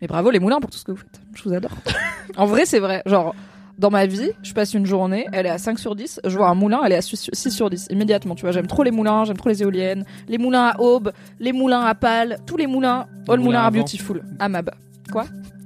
[0.00, 1.20] Mais bravo les moulins pour tout ce que vous faites.
[1.34, 1.72] Je vous adore.
[2.36, 3.02] en vrai, c'est vrai.
[3.06, 3.34] Genre,
[3.78, 6.48] dans ma vie, je passe une journée, elle est à 5 sur 10, je vois
[6.48, 8.34] un moulin, elle est à 6 sur 10, immédiatement.
[8.34, 11.52] Tu vois, j'aime trop les moulins, j'aime trop les éoliennes, les moulins à aube, les
[11.52, 13.78] moulins à pales, tous les moulins, all moulins moulins à are vent.
[13.80, 14.22] beautiful.
[14.38, 14.70] Amab.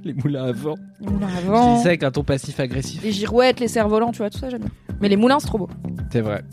[0.03, 0.75] Les moulins à vent.
[1.01, 3.03] Les moulins à Je vent, dis ça avec un ton passif-agressif.
[3.03, 4.71] les girouettes, les cerfs-volants, tu vois, tout ça, j'aime bien.
[5.01, 5.69] Mais les moulins, c'est trop beau.
[6.11, 6.43] C'est vrai.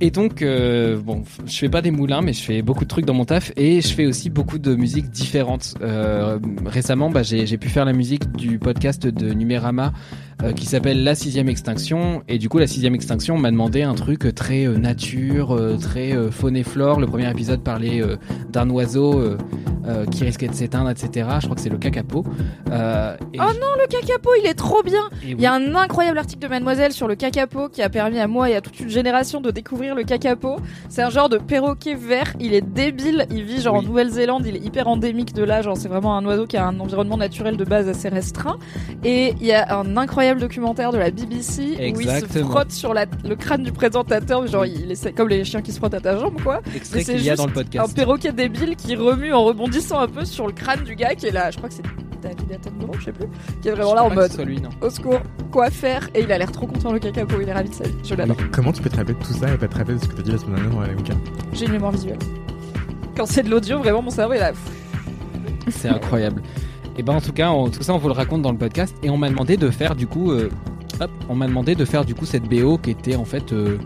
[0.00, 3.04] Et donc, euh, bon, je fais pas des moulins, mais je fais beaucoup de trucs
[3.04, 5.74] dans mon taf et je fais aussi beaucoup de musiques différentes.
[5.82, 9.92] Euh, récemment, bah, j'ai j'ai pu faire la musique du podcast de Numérama
[10.42, 12.22] euh, qui s'appelle La Sixième Extinction.
[12.28, 16.12] Et du coup, La Sixième Extinction m'a demandé un truc très euh, nature, euh, très
[16.12, 17.00] euh, faune et flore.
[17.00, 18.16] Le premier épisode parlait euh,
[18.50, 19.38] d'un oiseau euh,
[19.86, 21.28] euh, qui risquait de s'éteindre, etc.
[21.40, 22.24] Je crois que c'est le cacapo.
[22.70, 25.02] Euh, Oh non, le cacapo, il est trop bien.
[25.24, 28.18] et Il y a un incroyable article de Mademoiselle sur le cacapo qui a permis
[28.18, 30.56] à moi et à toute une génération de découvrir le cacapo.
[30.88, 33.80] C'est un genre de perroquet vert, il est débile, il vit genre Oui.
[33.80, 36.66] en Nouvelle-Zélande, il est hyper endémique de là, genre c'est vraiment un oiseau qui a
[36.66, 38.58] un environnement naturel de base assez restreint.
[39.04, 42.50] Et il y a un incroyable documentaire de la BBC où il se Exactement.
[42.50, 45.78] frotte sur la- le crâne du présentateur, genre il est comme les chiens qui se
[45.78, 46.60] frottent à ta jambe quoi.
[46.74, 47.96] extrait qu'il y a juste dans le Un podcast.
[47.96, 51.30] perroquet débile qui remue en rebondissant un peu sur le crâne du gars qui est
[51.30, 51.82] là, je crois que c'est
[52.20, 53.26] David Attenborough, je sais plus,
[53.62, 54.70] qui est vraiment là en mode lui, non.
[54.80, 55.20] au secours,
[55.52, 56.08] quoi faire?
[56.14, 57.94] Et il a l'air trop content le cacapo, il est ravi de sa vie.
[58.02, 58.36] Je l'adore.
[58.50, 60.14] comment tu peux te rappeler de tout ça et pas te rappeler de ce que
[60.16, 60.88] t'as dit la semaine dernière dans la
[61.52, 62.18] J'ai une mémoire visuelle.
[63.16, 64.50] Quand c'est de l'audio, vraiment mon cerveau est là.
[65.70, 66.42] C'est incroyable.
[66.98, 68.94] Et ben en tout cas, tout ça on vous le raconte dans le podcast.
[69.04, 70.50] Et on m'a demandé de faire du coup, euh,
[71.28, 73.78] on m'a demandé de faire du coup cette BO qui était en fait, euh,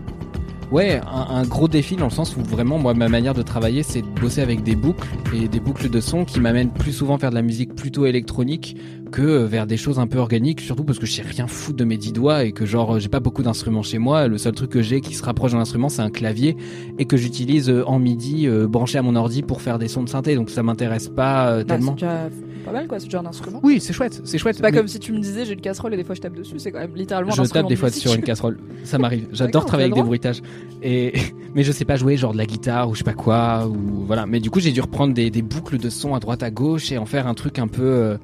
[0.70, 4.01] ouais, un, gros défi dans le sens où vraiment moi ma manière de travailler c'est
[4.01, 7.28] de bosser avec des boucles et des boucles de son qui m'amènent plus souvent vers
[7.28, 8.78] de la musique plutôt électronique
[9.12, 11.84] que vers des choses un peu organiques, surtout parce que je sais rien foutre de
[11.84, 14.26] mes dix doigts et que genre j'ai pas beaucoup d'instruments chez moi.
[14.26, 16.56] Le seul truc que j'ai qui se rapproche d'un instrument c'est un clavier
[16.98, 20.02] et que j'utilise euh, en midi euh, branché à mon ordi pour faire des sons
[20.02, 20.34] de synthé.
[20.34, 21.93] Donc ça m'intéresse pas euh, Bah, tellement.
[21.93, 22.28] déjà
[22.64, 23.60] pas mal quoi, c'est déjà un instrument.
[23.62, 24.56] Oui, c'est chouette, c'est chouette.
[24.56, 26.20] C'est pas mais comme si tu me disais j'ai une casserole et des fois je
[26.20, 28.98] tape dessus, c'est quand même littéralement je tape des de fois sur une casserole, ça
[28.98, 29.28] m'arrive.
[29.32, 30.40] J'adore travailler avec des bruitages.
[30.82, 31.12] Et
[31.55, 34.05] mais je sais pas jouer genre de la guitare ou je sais pas quoi ou
[34.06, 34.26] voilà.
[34.26, 36.90] Mais du coup j'ai dû reprendre des, des boucles de son à droite à gauche
[36.93, 38.16] et en faire un truc un peu euh,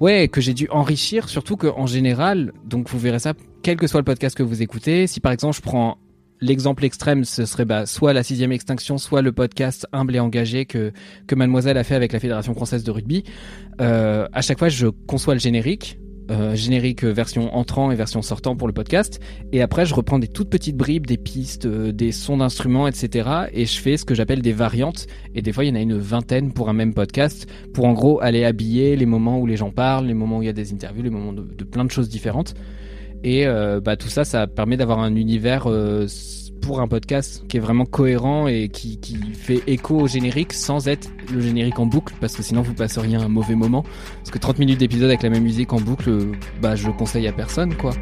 [0.00, 1.28] ouais que j'ai dû enrichir.
[1.28, 4.62] Surtout que en général, donc vous verrez ça, quel que soit le podcast que vous
[4.62, 5.06] écoutez.
[5.06, 5.98] Si par exemple je prends
[6.42, 10.66] L'exemple extrême, ce serait bah, soit la sixième extinction, soit le podcast humble et engagé
[10.66, 10.90] que
[11.28, 13.22] que Mademoiselle a fait avec la Fédération française de rugby.
[13.80, 16.00] Euh, à chaque fois, je conçois le générique,
[16.30, 19.20] euh, générique version entrant et version sortant pour le podcast,
[19.52, 23.28] et après, je reprends des toutes petites bribes, des pistes, euh, des sons d'instruments, etc.
[23.52, 25.06] Et je fais ce que j'appelle des variantes.
[25.34, 27.92] Et des fois, il y en a une vingtaine pour un même podcast, pour en
[27.92, 30.54] gros aller habiller les moments où les gens parlent, les moments où il y a
[30.54, 32.54] des interviews, les moments de, plein de choses différentes.
[33.24, 35.66] Et euh, bah, tout ça, ça permet d'avoir un univers
[36.62, 38.98] pour un podcast qui est vraiment cohérent et qui,
[39.34, 43.16] fait écho au générique sans être le générique en boucle, parce que sinon vous passeriez
[43.16, 43.84] un mauvais moment.
[44.18, 46.32] Parce que 30 minutes d'épisode avec la même musique en boucle, euh,
[46.62, 47.92] bah je conseille à personne, quoi.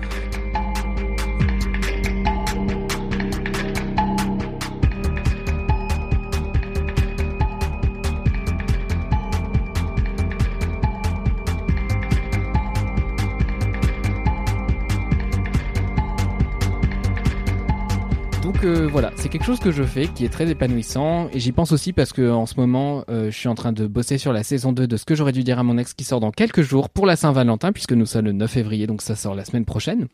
[18.63, 21.95] Voilà, c'est quelque chose que je fais qui est très épanouissant et j'y pense aussi
[21.95, 24.73] parce que en ce moment euh, je suis en train de bosser sur la saison
[24.73, 26.91] 2 de ce que j'aurais dû dire à mon ex qui sort dans quelques jours
[26.91, 30.09] pour la Saint-Valentin puisque nous sommes le 9 février donc ça sort la semaine prochaine.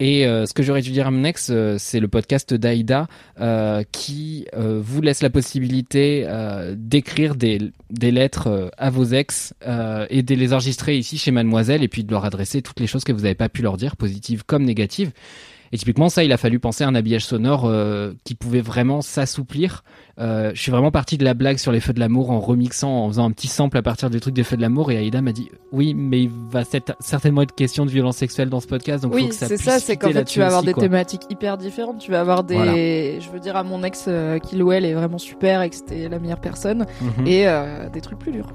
[0.00, 3.06] Et euh, ce que j'aurais dû dire à mon ex, euh, c'est le podcast d'Aïda
[3.92, 6.26] qui vous laisse la possibilité
[6.76, 7.60] d'écrire des,
[7.90, 9.54] des lettres à vos ex
[10.10, 13.04] et de les enregistrer ici chez Mademoiselle et puis de leur adresser toutes les choses
[13.04, 15.12] que vous n'avez pas pu leur dire, positives comme négatives.
[15.72, 19.00] Et typiquement, ça, il a fallu penser à un habillage sonore euh, qui pouvait vraiment
[19.00, 19.84] s'assouplir.
[20.18, 23.04] Euh, je suis vraiment parti de la blague sur les feux de l'amour en remixant,
[23.04, 24.90] en faisant un petit sample à partir des trucs des feux de l'amour.
[24.90, 26.62] Et Aïda m'a dit Oui, mais il va
[27.00, 29.02] certainement être question de violence sexuelle dans ce podcast.
[29.02, 30.82] Donc Oui, c'est ça, c'est qu'en fait tu vas avoir aussi, des quoi.
[30.82, 31.98] thématiques hyper différentes.
[31.98, 32.54] Tu vas avoir des.
[32.54, 32.72] Voilà.
[32.74, 35.76] Je veux dire à mon ex euh, qu'il ou elle est vraiment super et que
[35.76, 36.86] c'était la meilleure personne.
[37.00, 37.26] Mhm.
[37.26, 38.48] Et euh, des trucs plus durs.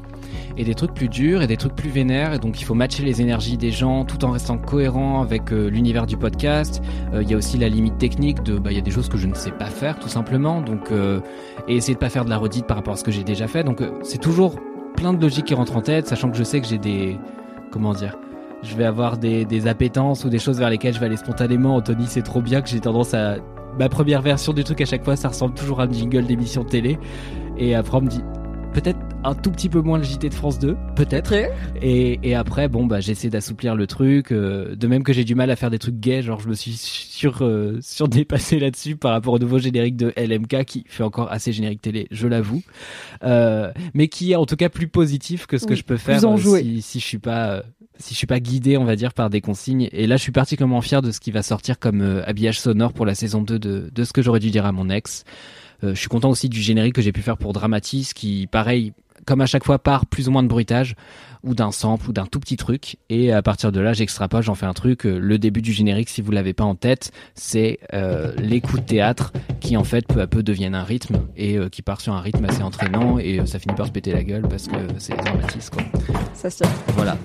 [0.58, 2.34] Et des trucs plus durs et des trucs plus vénères.
[2.34, 5.70] Et donc il faut matcher les énergies des gens tout en restant cohérent avec euh,
[5.70, 6.82] l'univers du podcast.
[7.14, 9.10] Euh, il y a aussi la limite technique de bah il y a des choses
[9.10, 10.62] que je ne sais pas faire tout simplement.
[10.62, 11.20] Donc euh,
[11.68, 13.48] et essayer de pas faire de la redite par rapport à ce que j'ai déjà
[13.48, 13.64] fait.
[13.64, 14.56] Donc c'est toujours
[14.96, 17.18] plein de logiques qui rentrent en tête sachant que je sais que j'ai des
[17.72, 18.18] comment dire
[18.64, 21.76] je vais avoir des, des appétences ou des choses vers lesquelles je vais aller spontanément.
[21.76, 23.36] Anthony c'est trop bien que j'ai tendance à
[23.78, 26.64] ma première version du truc à chaque fois ça ressemble toujours à un jingle d'émission
[26.64, 26.98] télé.
[27.58, 28.24] Et après on me dit
[28.74, 31.34] peut-être un tout petit peu moins le JT de France 2, peut-être.
[31.82, 34.32] Et, et après, bon, bah, j'essaie d'assouplir le truc.
[34.32, 36.54] euh, de même que j'ai du mal à faire des trucs gays, genre je me
[36.54, 41.30] suis sur euh, surdépassé là-dessus par rapport au nouveau générique de LMK qui fait encore
[41.30, 42.64] assez générique télé, je l'avoue,
[43.24, 46.22] euh, mais qui est en tout cas plus positif que ce que je peux faire
[46.38, 47.64] si, si je suis pas
[48.00, 49.90] si je suis pas guidé, on va dire, par des consignes.
[49.92, 52.94] Et là, je suis particulièrement fier de ce qui va sortir comme euh, habillage sonore
[52.94, 55.24] pour la saison 2 de, de ce que j'aurais dû dire à mon ex.
[55.84, 58.94] Euh, je suis content aussi du générique que j'ai pu faire pour Dramatis, qui, pareil,
[59.26, 60.96] comme à chaque fois, part plus ou moins de bruitage,
[61.44, 62.98] ou d'un sample, ou d'un tout petit truc.
[63.10, 65.06] Et à partir de là, j'extrapole, j'en fais un truc.
[65.06, 68.82] Euh, Le début du générique, si vous l'avez pas en tête, c'est euh, les coups
[68.82, 72.02] de théâtre qui, en fait, peu à peu deviennent un rythme, et euh, qui part
[72.02, 74.68] sur un rythme assez entraînant, et euh, ça finit par se péter la gueule, parce
[74.68, 75.84] que c'est Dramatis, quoi.
[76.34, 76.64] Ça se.
[76.96, 77.18] Voilà.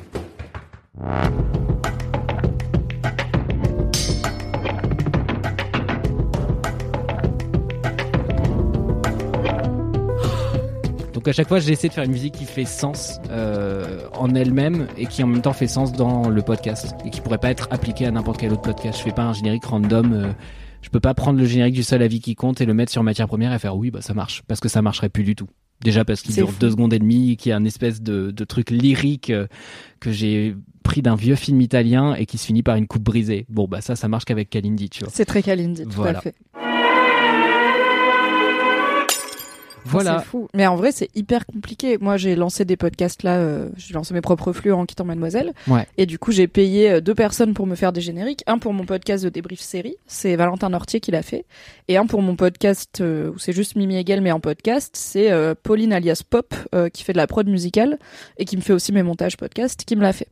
[11.23, 14.89] Donc à chaque fois, j'essaie de faire une musique qui fait sens euh, en elle-même
[14.99, 17.69] et qui en même temps fait sens dans le podcast et qui pourrait pas être
[17.71, 18.99] appliquée à n'importe quel autre podcast.
[18.99, 20.13] Je fais pas un générique random.
[20.15, 20.33] euh,
[20.81, 23.05] je peux pas prendre le générique du seul avis qui compte et le mettre sur
[23.05, 25.47] matière première et faire oui, bah ça marche parce que ça marcherait plus du tout.
[25.85, 26.57] Déjà parce qu'il dure fou.
[26.59, 29.47] deux secondes et demie, qu'il y a un espèce de, de truc lyrique euh,
[30.01, 33.47] que j'ai pris d'un vieux film italien et qui se finit par une coupe brisée.
[33.49, 35.13] Bon bah ça, ça marche qu'avec Kalindi, tu vois.
[35.15, 36.19] C'est très Kalindi, tout Voilà.
[36.19, 36.35] à fait.
[39.85, 40.21] Voilà.
[40.21, 40.49] C'est fou.
[40.55, 41.99] Mais en vrai, c'est hyper compliqué.
[42.01, 43.37] Moi, j'ai lancé des podcasts là.
[43.37, 45.53] euh, j'ai lancé mes propres flux en quittant Mademoiselle.
[45.67, 45.87] Ouais.
[45.99, 48.43] Et du coup, j'ai payé euh, deux personnes pour me faire des génériques.
[48.47, 51.45] Un pour mon podcast de débrief série, c'est Valentin Nortier qui l'a fait.
[51.89, 55.31] Et un pour mon podcast euh, où c'est juste Mimi Hegel mais en podcast, c'est
[55.31, 57.99] euh, Pauline alias Pop euh, qui fait de la prod musicale
[58.39, 60.29] et qui me fait aussi mes montages podcast, qui me l'a fait.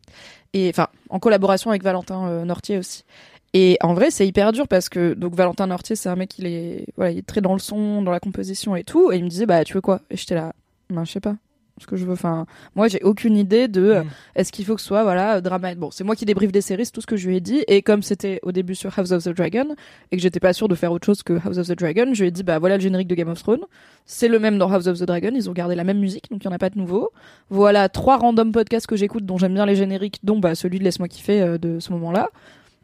[0.53, 3.05] Et enfin, en collaboration avec Valentin Nortier aussi.
[3.53, 6.47] Et en vrai, c'est hyper dur parce que donc Valentin Nortier, c'est un mec il
[6.47, 9.11] est voilà, il est très dans le son, dans la composition et tout.
[9.13, 10.01] Et il me disait bah tu veux quoi?
[10.11, 10.53] Et j'étais là,
[10.89, 11.37] ben je sais pas
[11.81, 12.13] ce que je veux.
[12.13, 12.47] Enfin,
[12.77, 14.03] moi j'ai aucune idée de euh,
[14.37, 15.75] est-ce qu'il faut que ce soit voilà drama.
[15.75, 17.65] Bon, c'est moi qui débriefe des séries, c'est tout ce que je lui ai dit.
[17.67, 19.75] Et comme c'était au début sur House of the Dragon
[20.13, 22.21] et que j'étais pas sûr de faire autre chose que House of the Dragon, je
[22.21, 23.65] lui ai dit bah voilà le générique de Game of Thrones.
[24.07, 25.31] C'est le même dans House of the Dragon.
[25.35, 27.11] Ils ont gardé la même musique, donc il y en a pas de nouveau.
[27.49, 30.85] Voilà trois random podcasts que j'écoute dont j'aime bien les génériques, dont bah celui de
[30.85, 32.29] Laisse-moi kiffer euh, de ce moment-là.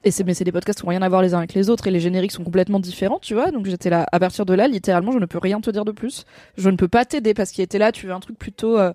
[0.05, 1.68] Et c'est mais c'est des podcasts qui ont rien à voir les uns avec les
[1.68, 3.51] autres et les génériques sont complètement différents, tu vois.
[3.51, 5.93] Donc j'étais là à partir de là, littéralement, je ne peux rien te dire de
[5.93, 6.24] plus.
[6.56, 8.93] Je ne peux pas t'aider parce qu'il était là, tu veux un truc plutôt euh,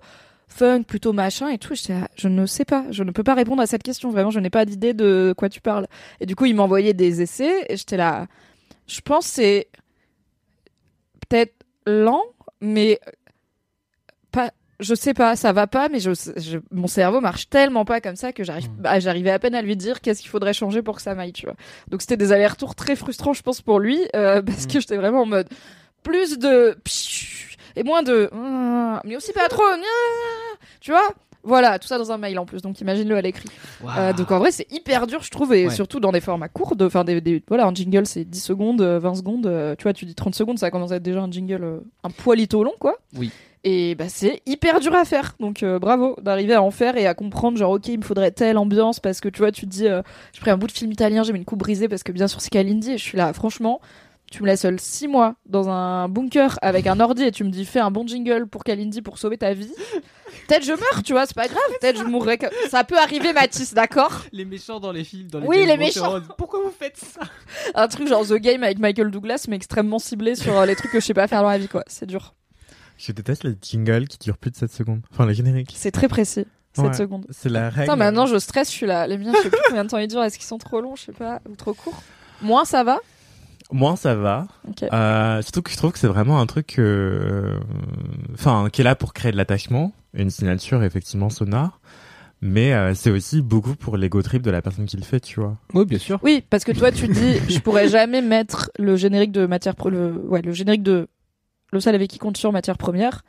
[0.48, 1.74] funk, plutôt machin et tout.
[1.74, 4.10] J'étais là, je ne sais pas, je ne peux pas répondre à cette question.
[4.10, 5.86] Vraiment, je n'ai pas d'idée de quoi tu parles.
[6.20, 8.26] Et du coup, il m'envoyait des essais et j'étais là.
[8.86, 9.68] Je pense c'est
[11.28, 11.54] peut-être
[11.86, 12.22] lent,
[12.60, 13.00] mais.
[14.82, 18.16] Je sais pas, ça va pas, mais je, je- mon cerveau marche tellement pas comme
[18.16, 20.96] ça que j'arrive, bah, j'arrivais à peine à lui dire qu'est-ce qu'il faudrait changer pour
[20.96, 21.54] que ça m'aille, tu vois.
[21.88, 25.22] Donc c'était des allers-retours très frustrants, je pense, pour lui, euh, parce que j'étais vraiment
[25.22, 25.48] en mode
[26.02, 26.76] plus de
[27.76, 28.28] et moins de
[29.04, 29.62] mais aussi pas trop,
[30.80, 31.08] tu vois.
[31.44, 33.48] Voilà, tout ça dans un mail en plus, donc imagine-le à l'écrit.
[33.98, 35.74] Euh, donc en vrai, c'est hyper dur, je trouve, et Ouais.
[35.74, 36.76] surtout dans des formats courts.
[36.76, 39.46] de- Enfin, des, des- voilà, un jingle, c'est 10 secondes, euh, 20 secondes.
[39.48, 41.64] euh, tu vois, tu dis 30 secondes, ça commence à être déjà un jingle
[42.04, 42.96] un un poilito long, quoi.
[43.16, 43.32] Oui.
[43.64, 45.34] Et bah, c'est hyper dur à faire.
[45.38, 48.32] Donc euh, bravo d'arriver à en faire et à comprendre, genre, ok, il me faudrait
[48.32, 50.02] telle ambiance parce que tu vois, tu te dis, euh,
[50.32, 52.26] j'ai pris un bout de film italien, j'ai mis une coupe brisée parce que bien
[52.26, 53.80] sûr, c'est Kalindi, et je suis là, franchement.
[54.30, 57.50] Tu me laisses seule 6 mois dans un bunker avec un ordi et tu me
[57.50, 59.70] dis fais un bon jingle pour Kalindi pour sauver ta vie.
[60.48, 61.60] Peut-être je meurs, tu vois, c'est pas grave.
[61.80, 62.38] Peut-être je mourrai.
[62.38, 64.22] comme- Ça peut arriver, Mathis, d'accord?
[64.32, 66.18] Les méchants dans les films, dans les Oui, les méchants.
[66.38, 67.20] Pourquoi vous faites ça?
[67.74, 70.92] Un truc genre The Game avec Michael Douglas, mais extrêmement ciblé sur euh, les trucs
[70.92, 71.84] que je sais pas faire dans la vie, quoi.
[71.86, 72.32] C'est dur.
[73.04, 75.00] Je déteste les jingles qui durent plus de 7 secondes.
[75.10, 75.72] Enfin, les génériques.
[75.76, 76.46] C'est très précis.
[76.74, 76.92] 7 Ouais.
[76.94, 77.26] secondes.
[77.30, 77.82] C'est la règle.
[77.82, 79.06] Putain, maintenant je stresse, je suis là.
[79.06, 80.22] Les miens, je sais plus combien de temps ils durent.
[80.22, 82.00] Est-ce qu'ils sont trop longs, je sais pas, ou trop courts?
[82.40, 82.98] Moins ça va?
[83.72, 84.46] Moins ça va.
[84.92, 87.58] Euh, surtout que je trouve que c'est vraiment un truc, euh,
[88.34, 91.80] enfin, qui est là pour créer de l'attachement, une signature effectivement sonore,
[92.42, 95.40] mais euh, c'est aussi beaucoup pour l'ego trip de la personne qui le fait, tu
[95.40, 95.56] vois.
[95.74, 96.20] Oui, bien sûr.
[96.22, 100.12] Oui, parce que toi, tu dis, je pourrais jamais mettre le générique de matière, le,
[100.28, 101.08] ouais, le générique de
[101.72, 103.24] le seul avec qui compte sur matière première.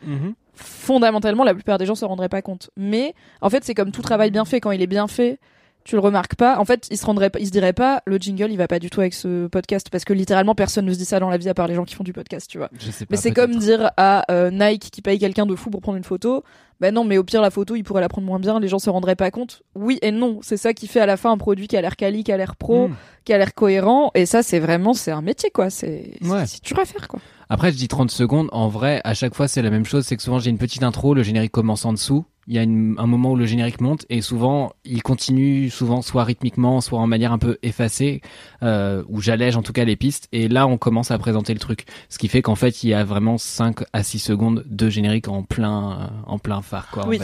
[0.55, 2.69] Fondamentalement, la plupart des gens se rendraient pas compte.
[2.77, 4.59] Mais en fait, c'est comme tout travail bien fait.
[4.61, 5.39] Quand il est bien fait,
[5.83, 6.59] tu le remarques pas.
[6.59, 8.79] En fait, ils se rendraient, pas- ils se diraient pas, le jingle, il va pas
[8.79, 11.37] du tout avec ce podcast, parce que littéralement, personne ne se dit ça dans la
[11.37, 12.69] vie à part les gens qui font du podcast, tu vois.
[12.79, 13.09] Je sais pas.
[13.11, 16.03] Mais c'est comme dire à euh, Nike qui paye quelqu'un de fou pour prendre une
[16.03, 16.43] photo.
[16.79, 18.79] Ben non, mais au pire, la photo, il pourrait la prendre moins bien, les gens
[18.79, 19.63] se rendraient pas compte.
[19.75, 21.95] Oui et non, c'est ça qui fait à la fin un produit qui a l'air
[21.95, 22.95] quali, qui a l'air pro, Mm.
[23.25, 24.11] qui a l'air cohérent.
[24.15, 25.69] Et ça, c'est vraiment, c'est un métier, quoi.
[25.69, 26.45] C'est Ouais.
[26.45, 27.19] c'est dur à faire, quoi.
[27.53, 28.49] Après, je dis 30 secondes.
[28.51, 30.07] En vrai, à chaque fois, c'est la même chose.
[30.07, 32.25] C'est que souvent, j'ai une petite intro, le générique commence en dessous.
[32.47, 36.01] Il y a une- un moment où le générique monte et souvent, il continue, souvent
[36.01, 38.21] soit rythmiquement, soit en manière un peu effacée,
[38.63, 40.27] euh, où j'allège en tout cas les pistes.
[40.33, 41.85] Et là, on commence à présenter le truc.
[42.09, 45.27] Ce qui fait qu'en fait, il y a vraiment 5 à 6 secondes de générique
[45.29, 47.07] en plein, en plein phare, quoi.
[47.07, 47.17] Oui.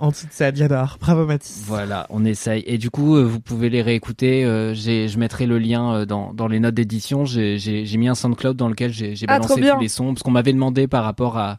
[0.00, 0.96] en dessous de ça, j'adore.
[1.00, 1.62] Bravo Mathis.
[1.66, 2.64] Voilà, on essaye.
[2.66, 4.44] Et du coup, euh, vous pouvez les réécouter.
[4.44, 7.24] euh, j'ai- je mettrai le lien euh, dans, dans les notes d'édition.
[7.24, 10.06] J'ai j'ai- j'ai mis un SoundCloud dans lequel j'ai j'ai Ah, balancé tous les sons,
[10.14, 11.58] parce qu'on m'avait demandé par rapport à,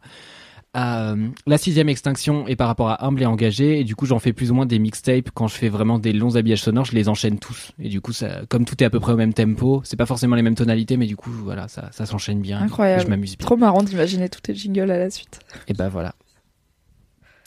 [0.76, 3.80] à euh, la sixième extinction et par rapport à Humble et Engagé.
[3.80, 5.30] Et du coup, j'en fais plus ou moins des mixtapes.
[5.34, 7.72] Quand je fais vraiment des longs habillages sonores, je les enchaîne tous.
[7.80, 10.06] Et du coup, ça, comme tout est à peu près au même tempo, c'est pas
[10.06, 12.62] forcément les mêmes tonalités, mais du coup, voilà, ça, ça s'enchaîne bien.
[12.62, 13.04] Incroyable.
[13.04, 13.46] Je m'amuse bien.
[13.46, 15.40] Trop marrant d'imaginer tous tes jingles à la suite.
[15.70, 16.14] Et ben voilà.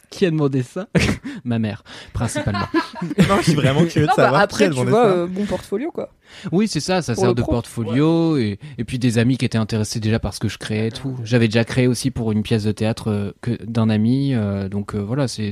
[0.09, 0.87] Qui a demandé ça
[1.43, 1.83] Ma mère,
[2.13, 2.67] principalement.
[3.29, 5.07] non, je suis vraiment curieux de bah, savoir qui après, a tu vois, ça.
[5.09, 6.09] euh, bon portfolio, quoi.
[6.51, 7.51] Oui, c'est ça, ça Pour sert de pro.
[7.51, 10.87] portfolio et, et puis des amis qui étaient intéressés déjà par ce que je créais
[10.87, 11.15] et tout.
[11.23, 14.95] J'avais déjà créé aussi pour une pièce de théâtre euh, que d'un ami, euh, donc
[14.95, 15.51] euh, voilà, c'est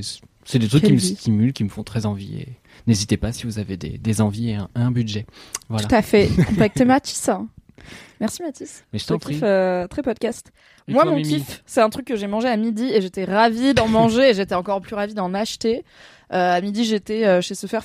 [0.54, 1.14] des trucs Quelle qui me vie.
[1.16, 2.44] stimulent, qui me font très envie.
[2.86, 5.26] N'hésitez pas si vous avez des, des envies et un, un budget.
[5.68, 5.86] Voilà.
[5.86, 6.28] Tout à fait.
[6.48, 7.28] Contactez Mathis.
[8.20, 8.84] Merci Mathis.
[8.92, 9.34] Mais je t'en prie.
[9.34, 10.52] kiff, euh, très podcast.
[10.86, 13.24] Et Moi, mon Mimi kiff, c'est un truc que j'ai mangé à midi et j'étais
[13.24, 15.84] ravie d'en manger et j'étais encore plus ravie d'en acheter.
[16.32, 17.84] Euh, à midi, j'étais euh, chez ce faire,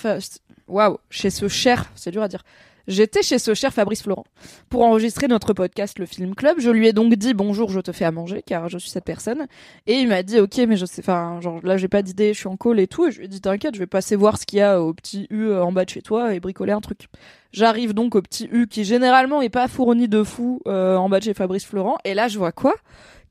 [0.68, 2.44] waouh, chez ce cher, c'est dur à dire.
[2.88, 4.26] J'étais chez ce cher Fabrice Florent
[4.70, 6.60] pour enregistrer notre podcast Le Film Club.
[6.60, 9.06] Je lui ai donc dit bonjour, je te fais à manger car je suis cette
[9.06, 9.48] personne.
[9.88, 12.40] Et il m'a dit ok, mais je sais, enfin, genre là j'ai pas d'idée, je
[12.40, 13.08] suis en call et tout.
[13.08, 14.94] Et je lui ai dit t'inquiète, je vais passer voir ce qu'il y a au
[14.94, 17.08] petit U euh, en bas de chez toi et bricoler un truc.
[17.54, 21.20] J'arrive donc au petit U qui généralement est pas fourni de fou euh, en bas
[21.20, 21.98] de chez Fabrice Florent.
[22.04, 22.76] Et là je vois quoi?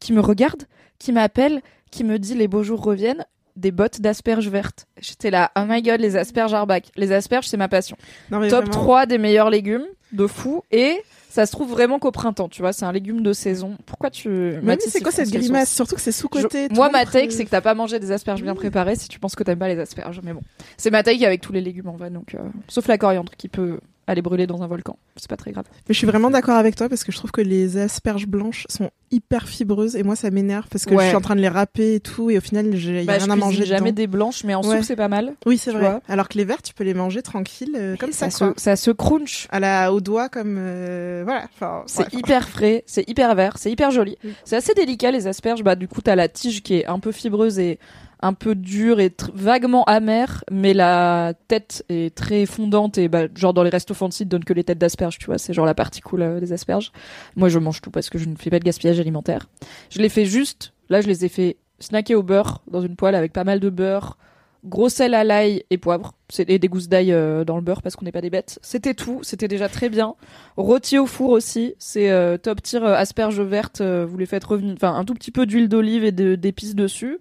[0.00, 0.62] Qui me regarde,
[0.98, 1.60] qui m'appelle,
[1.90, 3.26] qui me dit les beaux jours reviennent.
[3.56, 4.86] Des bottes d'asperges vertes.
[5.00, 6.90] J'étais là, oh my god, les asperges Arbac.
[6.96, 7.96] Les asperges, c'est ma passion
[8.30, 12.10] Non, top vraiment, 3 des meilleurs légumes de fou et ça se trouve vraiment qu'au
[12.10, 13.76] printemps, tu vois, c'est un légume de saison.
[13.86, 14.28] Pourquoi tu
[14.62, 15.72] Mais c'est quoi cette grimace.
[15.72, 16.68] Surtout que c'est sous-côté.
[16.70, 19.18] Je- Moi, ma take, c'est que t'as pas mangé des asperges bien préparées si tu
[19.18, 20.20] penses que t'aimes pas les asperges.
[20.22, 20.42] Mais bon,
[20.76, 22.38] c'est ma take avec tous les légumes en vrai, donc euh,
[22.68, 24.96] sauf la coriandre qui peut aller brûler dans un volcan.
[25.16, 25.64] C'est pas très grave.
[25.88, 28.66] Mais je suis vraiment d'accord avec toi parce que je trouve que les asperges blanches
[28.68, 31.04] sont hyper fibreuses et moi ça m'énerve parce que Ouais.
[31.04, 33.24] je suis en train de les râper et tout et au final j'ai Bah, je
[33.24, 34.02] rien à manger jamais dedans.
[34.02, 34.76] des blanches, mais en Ouais.
[34.76, 35.34] soupe c'est pas mal.
[35.46, 35.80] Oui c'est vrai.
[35.80, 36.00] vois.
[36.08, 38.54] Alors que les verts tu peux les manger tranquille euh, comme ça, ça, quoi.
[38.56, 39.46] se, ça se crunch.
[39.50, 41.44] À la au doigt comme euh, voilà.
[41.54, 44.16] Enfin, C'est hyper frais, c'est hyper vert, c'est hyper joli.
[44.24, 44.32] Oui.
[44.44, 45.62] C'est assez délicat les asperges.
[45.62, 47.78] Bah du coup t'as la tige qui est un peu fibreuse et
[48.22, 53.52] un peu dure et vaguement amère, mais la tête est très fondante et bah genre
[53.52, 55.74] dans les restos fancy ils donnent que les têtes d'asperges, tu vois, c'est genre la
[55.74, 56.92] partie cool euh, des asperges.
[57.36, 59.48] Moi je mange tout parce que je ne fais pas de gaspillage alimentaire.
[59.90, 63.14] Je les fais juste, là je les ai fait snacker au beurre dans une poêle
[63.16, 64.16] avec pas mal de beurre,
[64.64, 67.96] gros sel à l'ail et poivre, c'est des gousses d'ail euh, dans le beurre parce
[67.96, 68.60] qu'on n'est pas des bêtes.
[68.62, 70.14] C'était tout, c'était déjà très bien.
[70.56, 74.94] Rôti au four aussi, c'est euh, top tier asperges vertes, vous les faites revenir, enfin
[74.94, 77.18] un tout petit peu d'huile d'olive et de- d'épices dessus.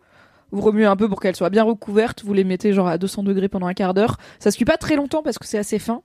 [0.51, 3.23] Vous remuez un peu pour qu'elles soient bien recouvertes, vous les mettez genre à 200
[3.23, 4.17] degrés pendant un quart d'heure.
[4.39, 6.01] Ça se cuit pas très longtemps parce que c'est assez fin.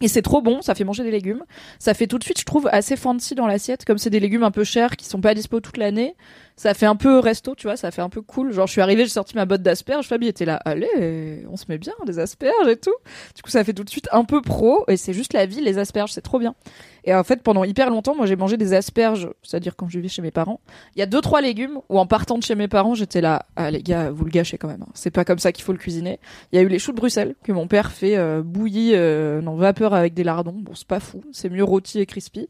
[0.00, 1.44] Et c'est trop bon, ça fait manger des légumes.
[1.78, 4.42] Ça fait tout de suite, je trouve, assez fancy dans l'assiette, comme c'est des légumes
[4.42, 6.16] un peu chers qui sont pas dispo toute l'année.
[6.56, 8.52] Ça fait un peu resto, tu vois, ça fait un peu cool.
[8.52, 11.64] Genre, je suis arrivée, j'ai sorti ma botte d'asperges, Fabien était là, allez, on se
[11.68, 12.94] met bien des asperges et tout.
[13.34, 15.60] Du coup, ça fait tout de suite un peu pro, et c'est juste la vie,
[15.60, 16.54] les asperges, c'est trop bien.
[17.02, 20.08] Et en fait, pendant hyper longtemps, moi, j'ai mangé des asperges, c'est-à-dire quand je vivais
[20.08, 20.60] chez mes parents.
[20.94, 23.46] Il y a deux, trois légumes où en partant de chez mes parents, j'étais là,
[23.56, 24.82] ah les gars, vous le gâchez quand même.
[24.82, 24.92] hein.
[24.94, 26.20] C'est pas comme ça qu'il faut le cuisiner.
[26.52, 29.42] Il y a eu les choux de Bruxelles que mon père fait euh, bouillis euh,
[29.44, 30.56] vapeur avec des lardons.
[30.56, 32.48] Bon, c'est pas fou, c'est mieux rôti et crispy.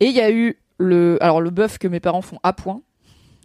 [0.00, 2.82] Et il y a eu le, alors le bœuf que mes parents font à point.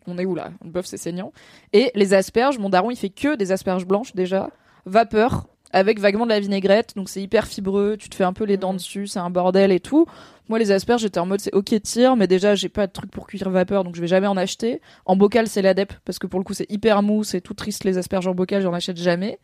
[0.07, 0.51] On est où là?
[0.63, 1.31] Le bœuf c'est saignant.
[1.73, 4.49] Et les asperges, mon daron il fait que des asperges blanches déjà,
[4.85, 8.43] vapeur avec vaguement de la vinaigrette, donc c'est hyper fibreux, tu te fais un peu
[8.43, 10.05] les dents dessus, c'est un bordel et tout.
[10.49, 13.09] Moi les asperges j'étais en mode c'est ok tire, mais déjà j'ai pas de truc
[13.09, 14.81] pour cuire vapeur donc je vais jamais en acheter.
[15.05, 17.85] En bocal c'est l'adep parce que pour le coup c'est hyper mou, c'est tout triste
[17.85, 19.39] les asperges en bocal, j'en achète jamais.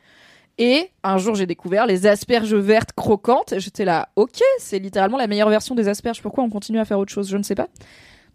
[0.58, 3.54] Et un jour, j'ai découvert les asperges vertes croquantes.
[3.58, 6.22] J'étais là, ok, c'est littéralement la meilleure version des asperges.
[6.22, 7.30] Pourquoi on continue à faire autre chose?
[7.30, 7.68] Je ne sais pas.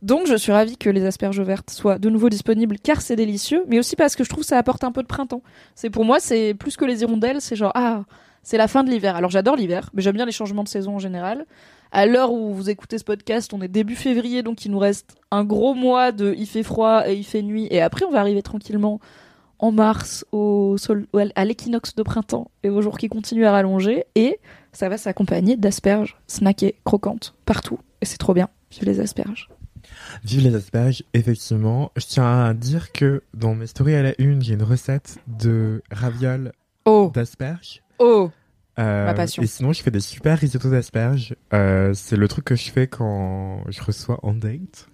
[0.02, 3.64] Donc, je suis ravie que les asperges vertes soient de nouveau disponibles car c'est délicieux,
[3.68, 5.42] mais aussi parce que je trouve que ça apporte un peu de printemps.
[5.76, 8.02] C'est pour moi, c'est plus que les hirondelles, c'est genre, ah,
[8.42, 9.14] c'est la fin de l'hiver.
[9.14, 11.46] Alors, j'adore l'hiver, mais j'aime bien les changements de saison en général.
[11.92, 15.14] À l'heure où vous écoutez ce podcast, on est début février, donc il nous reste
[15.30, 18.20] un gros mois de il fait froid et il fait nuit, et après, on va
[18.20, 18.98] arriver tranquillement
[19.62, 21.06] en mars au sol,
[21.36, 24.40] à l'équinoxe de printemps et aux jours qui continuent à rallonger et
[24.72, 29.48] ça va s'accompagner d'asperges snackées croquantes partout et c'est trop bien vive les asperges
[30.24, 31.90] Vive les asperges, effectivement.
[31.96, 35.82] Je tiens à dire que dans mes stories à la une, j'ai une recette de
[35.90, 36.52] ravioles
[36.84, 37.82] oh d'asperges.
[37.98, 38.30] oh
[38.78, 39.42] Euh, Ma passion.
[39.42, 41.34] Et sinon, je fais des super risottos d'asperges.
[41.52, 44.88] Euh, c'est le truc que je fais quand je reçois en date.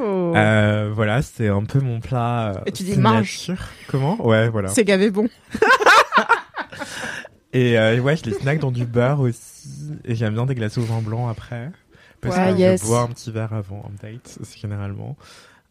[0.00, 0.32] Oh.
[0.36, 2.52] Euh, voilà, c'est un peu mon plat.
[2.56, 3.52] euh, Et tu dis mange.
[3.88, 4.20] Comment?
[4.24, 4.68] Ouais, voilà.
[4.68, 5.28] C'est gavé bon.
[7.52, 9.68] Et ouais, je les snack dans du beurre aussi.
[10.04, 11.70] Et j'aime bien des glaçons au vin blanc après.
[12.28, 12.82] Parce Ouais, que yes.
[12.82, 15.16] je bois un petit verre avant un date, c'est généralement.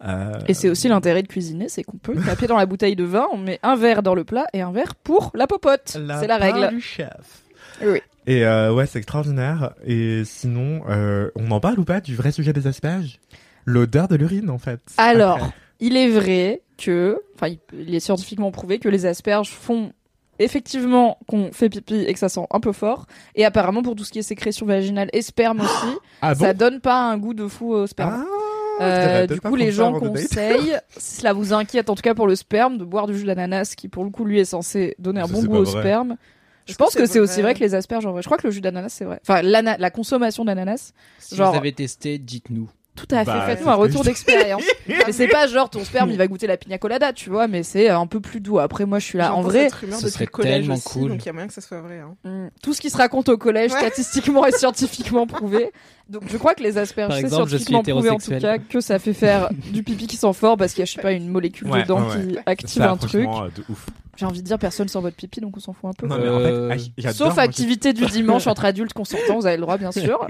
[0.06, 3.06] Euh, et c'est aussi l'intérêt de cuisiner c'est qu'on peut taper dans la bouteille de
[3.06, 5.82] vin on met un verre dans le plat et un verre pour la popote
[6.20, 7.44] c'est la règle du chef.
[7.82, 9.74] oui Et euh, ouais, c'est extraordinaire.
[9.86, 13.20] Et sinon, euh, on en parle ou pas du vrai sujet des asperges
[13.66, 14.82] L'odeur de l'urine, en fait.
[14.98, 15.50] Alors, Après.
[15.80, 19.94] il est vrai que, enfin, il est scientifiquement prouvé que les asperges font
[20.40, 23.06] effectivement qu'on fait pipi et que ça sent un peu fort.
[23.36, 26.54] Et apparemment, pour tout ce qui est sécrétion vaginale et sperme aussi, Ah bon ça
[26.54, 28.26] donne pas un goût de fou au sperme.
[28.26, 32.26] Ah, Euh, du coup, les gens conseillent, si cela vous inquiète, en tout cas pour
[32.26, 35.22] le sperme, de boire du jus d'ananas qui, pour le coup, lui est censé donner
[35.22, 35.82] un Ça, bon goût au vrai.
[35.82, 36.18] sperme.
[36.66, 38.22] Je pense que c'est aussi vrai que les asperges, en vrai.
[38.24, 39.20] Je crois que le jus d'ananas, c'est vrai.
[39.22, 40.94] Enfin, la consommation d'ananas.
[41.20, 42.70] Si Genre- vous avez testé, dites-nous.
[42.96, 43.32] Tout à fait.
[43.32, 44.62] Bah, Faites-nous un retour d'expérience.
[44.88, 47.64] mais c'est pas genre ton sperme il va goûter la pina colada, tu vois, mais
[47.64, 48.60] c'est un peu plus doux.
[48.60, 49.34] Après, moi, je suis là.
[49.34, 51.10] En vrai, ce serait tellement aussi, cool.
[51.10, 52.00] donc il y a moyen que ça soit vrai.
[52.00, 52.16] hein.
[52.24, 53.80] mm, tout ce qui se raconte au collège, Ouais.
[53.80, 55.72] statistiquement et scientifiquement prouvé.
[56.10, 59.14] Donc, je crois que les asperges, c'est scientifiquement prouvé en tout cas que ça fait
[59.14, 61.70] faire du pipi qui sent fort parce qu'il y a, je sais pas, une molécule
[61.72, 63.26] Ouais, dedans ouais, qui active Ça, un truc.
[63.28, 63.88] euh, de ouf.
[64.18, 66.06] J'ai envie de dire, personne sent votre pipi, donc on s'en fout un peu.
[66.06, 69.78] Non, mais en fait, Sauf activité du dimanche entre adultes consentants, vous avez le droit,
[69.80, 70.28] bien sûr.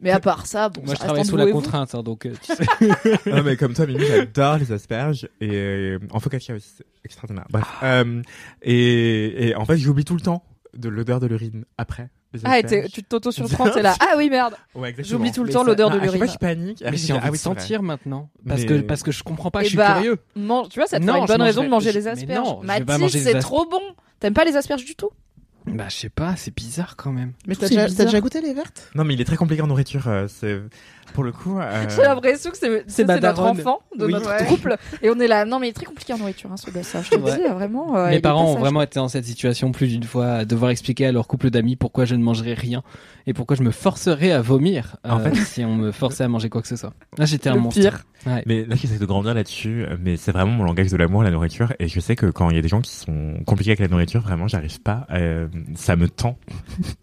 [0.00, 2.24] Mais à part ça, bon, Moi, ça je travaille sous la et contrainte, hein, donc
[2.26, 2.64] euh, tu sais.
[3.30, 7.46] non, mais comme toi, Mimi, j'adore les asperges et euh, en focaccia aussi, c'est extraordinaire.
[7.50, 8.22] Bref, euh,
[8.62, 10.42] et, et en fait, j'oublie tout le temps
[10.74, 12.08] de l'odeur de l'urine après.
[12.32, 13.94] les Ah, et tu t'auto sur 30, t'es là.
[14.00, 14.54] Ah oui, merde.
[14.74, 14.94] Ouais.
[15.00, 16.18] J'oublie tout le Mais temps l'odeur de Ah, l'urine.
[16.18, 16.82] fois, je panique.
[16.88, 17.60] Mais j'ai Ah envie oui, de vrai.
[17.60, 18.30] sentir maintenant.
[18.46, 20.16] Parce, Mais- que, parce que je comprends pas, Eh je suis bah, curieux.
[20.36, 22.48] Man- tu vois, ça te Non, une bonne raison de manger je- les asperges.
[22.62, 23.80] Mathis, c'est trop bon.
[24.20, 25.10] T'aimes pas les asperges du tout?
[25.72, 27.32] Bah, je sais pas, c'est bizarre quand même.
[27.46, 28.90] Mais déjà, t'as déjà goûté les vertes?
[28.94, 30.08] Non, mais il est très compliqué en nourriture.
[30.08, 30.60] euh, c'est
[31.12, 31.58] pour le coup.
[31.58, 34.12] euh, J'ai l'impression que c'est notre enfant de Oui.
[34.12, 34.44] notre Ouais.
[34.48, 34.76] couple.
[35.02, 35.44] Et on est là.
[35.44, 37.02] Non, mais il est très compliqué en nourriture, hein, ce ça.
[37.02, 37.36] Je te Ouais.
[37.36, 37.96] dis, vraiment.
[37.96, 41.06] euh, Mes parents ont vraiment été dans cette situation plus d'une fois, à devoir expliquer
[41.06, 42.82] à leur couple d'amis pourquoi je ne mangerais rien
[43.26, 46.28] et pourquoi je me forcerais à vomir euh, En fait- si on me forçait à
[46.28, 46.92] manger quoi que ce soit.
[47.18, 47.80] Là, j'étais un Le monstre.
[47.80, 48.04] pire.
[48.26, 48.42] Ouais.
[48.46, 51.30] Mais là, j'essaie de grandir là-dessus, euh, mais c'est vraiment mon langage de l'amour, la
[51.30, 51.72] nourriture.
[51.78, 53.88] Et je sais que quand il y a des gens qui sont compliqués avec la
[53.88, 55.06] nourriture, vraiment, j'arrive pas.
[55.10, 56.36] euh, ça me tend.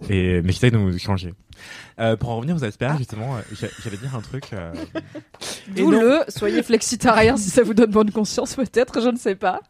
[0.09, 1.33] et mais j'essaie de me changer.
[1.99, 4.53] Euh, pour en revenir aux asperges, justement, euh, j'a- j'allais dire un truc.
[4.53, 4.71] euh,
[5.75, 9.61] D'où le soyez flexitarien si ça vous donne bonne conscience, peut-être, je ne sais pas.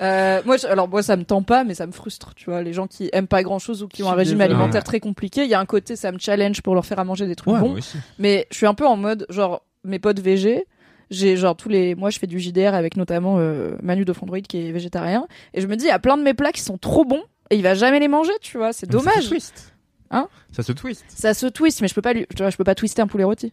[0.00, 2.62] Euh, moi, je- alors moi, ça me tend pas, mais ça me frustre, tu vois.
[2.62, 4.54] Les gens qui aiment pas grand chose ou qui ont un régime désolé.
[4.54, 7.04] alimentaire très compliqué, il y a un côté, ça me challenge pour leur faire à
[7.04, 7.76] manger des trucs Ouais, bons.
[8.18, 10.66] Mais je suis un peu en mode, genre, mes potes végés,
[11.10, 14.40] j'ai genre tous les mois je fais du JDR avec notamment euh, Manu de Fondroid
[14.40, 16.62] qui est végétarien et je me dis il y a plein de mes plats qui
[16.62, 19.71] sont trop bons et il va jamais les manger tu vois c'est dommage twist.
[20.12, 21.04] Hein Ça se twist.
[21.08, 23.52] ça se twist mais je peux pas lui je peux pas twister un poulet rôti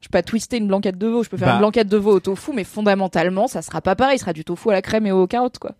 [0.00, 1.54] je peux pas twister une blanquette de veau je peux faire Bah.
[1.54, 4.44] une blanquette de veau au tofu mais fondamentalement ça sera pas pareil il sera du
[4.44, 5.72] tofu à la crème et aux carottes quoi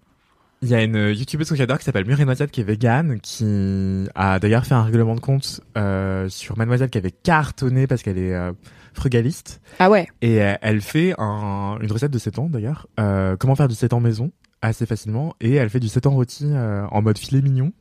[0.62, 4.06] Il y a une youtubeuse que j'adore qui s'appelle Muriel Noisette qui est végane, qui
[4.14, 8.16] a d'ailleurs fait un règlement de compte euh, sur Mademoiselle qui avait cartonné parce qu'elle
[8.18, 8.52] est euh,
[8.94, 9.60] frugaliste.
[9.78, 12.88] ah ouais Et euh, elle fait un- une recette de 7 ans d'ailleurs.
[13.38, 14.32] Comment faire du 7 ans maison
[14.62, 15.34] assez facilement.
[15.40, 16.46] Et elle fait du 7 ans rôti
[16.90, 17.72] en mode filet mignon.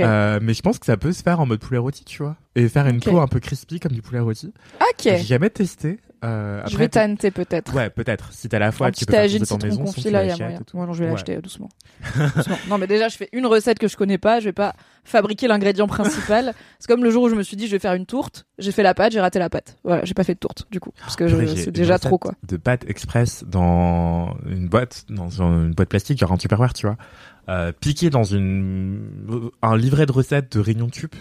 [0.00, 2.36] Euh, mais je pense que ça peut se faire en mode poulet rôti, tu vois.
[2.54, 3.04] Et faire une Ok.
[3.04, 4.52] peau un peu crispy comme du poulet rôti.
[4.80, 5.98] ok J'ai jamais testé.
[6.22, 8.32] Euh, je vais tenter peut-être Ouais, peut-être.
[8.32, 9.84] Si t'as la foi, tu peux faire ton tagine 7 ans citron maison.
[9.84, 11.12] confit là il y a moyen moi non je vais Ouais.
[11.12, 11.70] l'acheter euh, doucement.
[12.36, 12.56] Doucement.
[12.68, 14.74] non mais déjà je fais une recette que je connais pas je vais pas
[15.04, 17.94] fabriquer l'ingrédient principal c'est comme le jour où je me suis dit je vais faire
[17.94, 20.38] une tourte j'ai fait la pâte j'ai raté la pâte voilà j'ai pas fait de
[20.38, 24.68] tourte du coup parce que j'ai c'est déjà trop quoi De pâtes express dans une
[24.68, 26.96] boîte, dans une boîte plastique, genre un Tupperware, tu vois.
[27.48, 31.14] Euh, piqué dans une un livret de recettes de Réunion Tup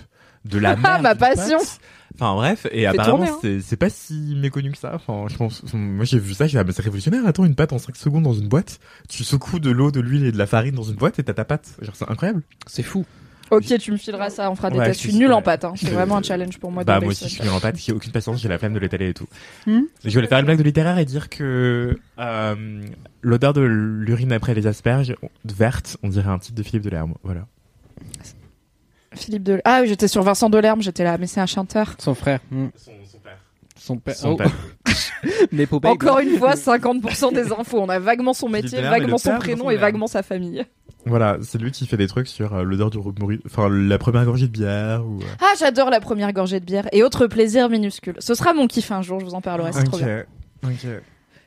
[0.50, 1.58] de la merde ma d'une passion.
[1.58, 1.80] pâte.
[2.16, 3.38] Enfin bref, et apparemment hein.
[3.42, 4.92] c'est c'est pas si méconnu que ça.
[4.96, 7.26] Enfin, je pense, moi j'ai vu ça, j'ai dit ah, mais c'est révolutionnaire.
[7.26, 8.80] Attends, une pâte en 5 secondes dans une boîte.
[9.08, 11.34] Tu secoues de l'eau, de l'huile et de la farine dans une boîte et t'as
[11.34, 11.70] ta pâte.
[11.82, 12.42] Genre c'est incroyable.
[12.68, 13.06] C'est fou.
[13.52, 15.66] ok tu me fileras ça on fera des Ouais, tests je suis nulle en pâte
[15.66, 15.74] hein.
[15.76, 18.12] c'est vraiment un challenge pour moi bah moi aussi je suis en pâte, j'ai aucune
[18.12, 19.26] patience, j'ai la flemme de l'étaler et tout.
[19.66, 22.82] Hmm Je voulais faire une blague de littéraire et dire que euh,
[23.22, 25.16] l'odeur de l'urine après les asperges
[25.46, 27.14] verte, on dirait un titre de Philippe Delerme.
[27.24, 27.48] Voilà.
[29.20, 32.16] Philippe de ah oui j'étais sur Vincent Delerme j'étais là mais c'est un chanteur Son
[32.16, 32.40] frère.
[32.52, 32.68] hmm.
[33.76, 34.16] Son père.
[34.16, 34.36] Son oh.
[34.36, 34.52] père.
[35.52, 35.88] Les poupées.
[35.88, 39.70] encore une fois 50% des infos on a vaguement son métier vaguement son père prénom
[39.70, 40.66] et vaguement sa famille
[41.06, 44.26] Voilà, c'est lui qui fait des trucs sur euh, l'odeur du rumori- enfin la première
[44.26, 45.20] gorgée de bière ou.
[45.22, 48.68] euh, ah j'adore la première gorgée de bière et autres plaisirs minuscules ce sera mon
[48.68, 50.24] kiff un jour je vous en parlerai c'est trop bien
[50.64, 50.86] Ok.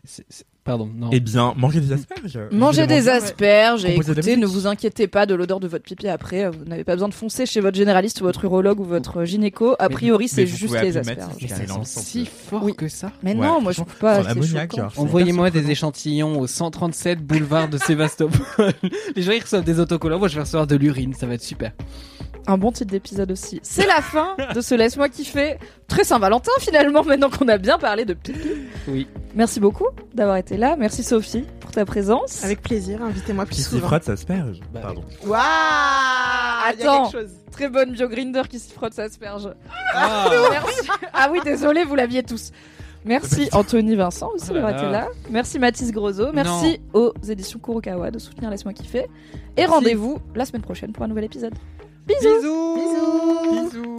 [0.05, 1.09] C'est- c'est- Pardon, non.
[1.12, 2.39] Eh bien, manger des asperges.
[2.52, 6.48] Manger des asperges et écoutez, ne vous inquiétez pas de l'odeur de votre pipi après.
[6.51, 9.74] Vous n'avez pas besoin de foncer chez votre généraliste ou votre urologue ou votre gynéco.
[9.80, 11.36] A priori, c'est juste les asperges.
[11.39, 12.74] de si fort Oui.
[12.76, 13.10] que ça.
[13.24, 14.22] Mais Ouais, non, moi je trouve pas.
[14.22, 14.98] c'est.
[14.98, 18.39] Envoyez-moi des échantillons au 137 boulevard de Sébastopol.
[19.16, 21.43] Les gens ils reçoivent des autocollants, moi je vais recevoir de l'urine, ça va être
[21.43, 21.72] super.
[22.47, 23.60] Un bon titre d'épisode aussi.
[23.62, 25.59] C'est la fin de ce Laisse-moi kiffer.
[25.86, 28.48] Très Saint-Valentin finalement, maintenant qu'on a bien parlé de pipi.
[28.89, 29.06] Oui.
[29.35, 30.74] Merci beaucoup d'avoir été là.
[30.77, 32.44] Merci Sophie pour ta présence.
[32.44, 33.86] Avec plaisir, invitez-moi plus Qui s'y souvent.
[33.86, 34.60] frotte s'asperge.
[34.73, 35.02] Bah, Pardon.
[35.24, 35.40] Waouh
[36.74, 37.10] Il y a Attends.
[37.10, 37.31] quelque chose.
[37.52, 39.48] Très bonne bio grinder qui se frotte sa asperge.
[39.94, 40.28] Ah.
[40.51, 40.89] Merci.
[41.12, 42.51] Ah oui, désolé, vous l'aviez tous.
[43.05, 45.09] Merci Anthony Vincent aussi Oh d'avoir été là.
[45.28, 46.32] Merci Mathis Grosot.
[46.32, 49.06] Merci aux éditions Kurokawa de soutenir Laisse-moi kiffer.
[49.56, 51.52] Et rendez-vous la semaine prochaine pour un nouvel épisode.
[52.06, 52.42] Bisous.
[52.42, 53.72] Bisous.
[53.72, 53.92] Bisous.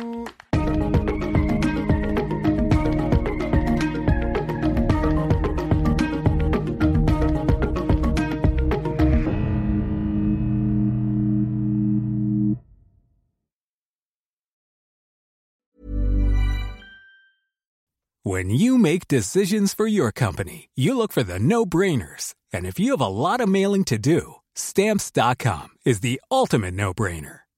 [18.25, 22.34] When you make decisions for your company, you look for the no-brainers.
[22.51, 27.43] And if you have a lot of mailing to do, stamps.com is the ultimate no-brainer.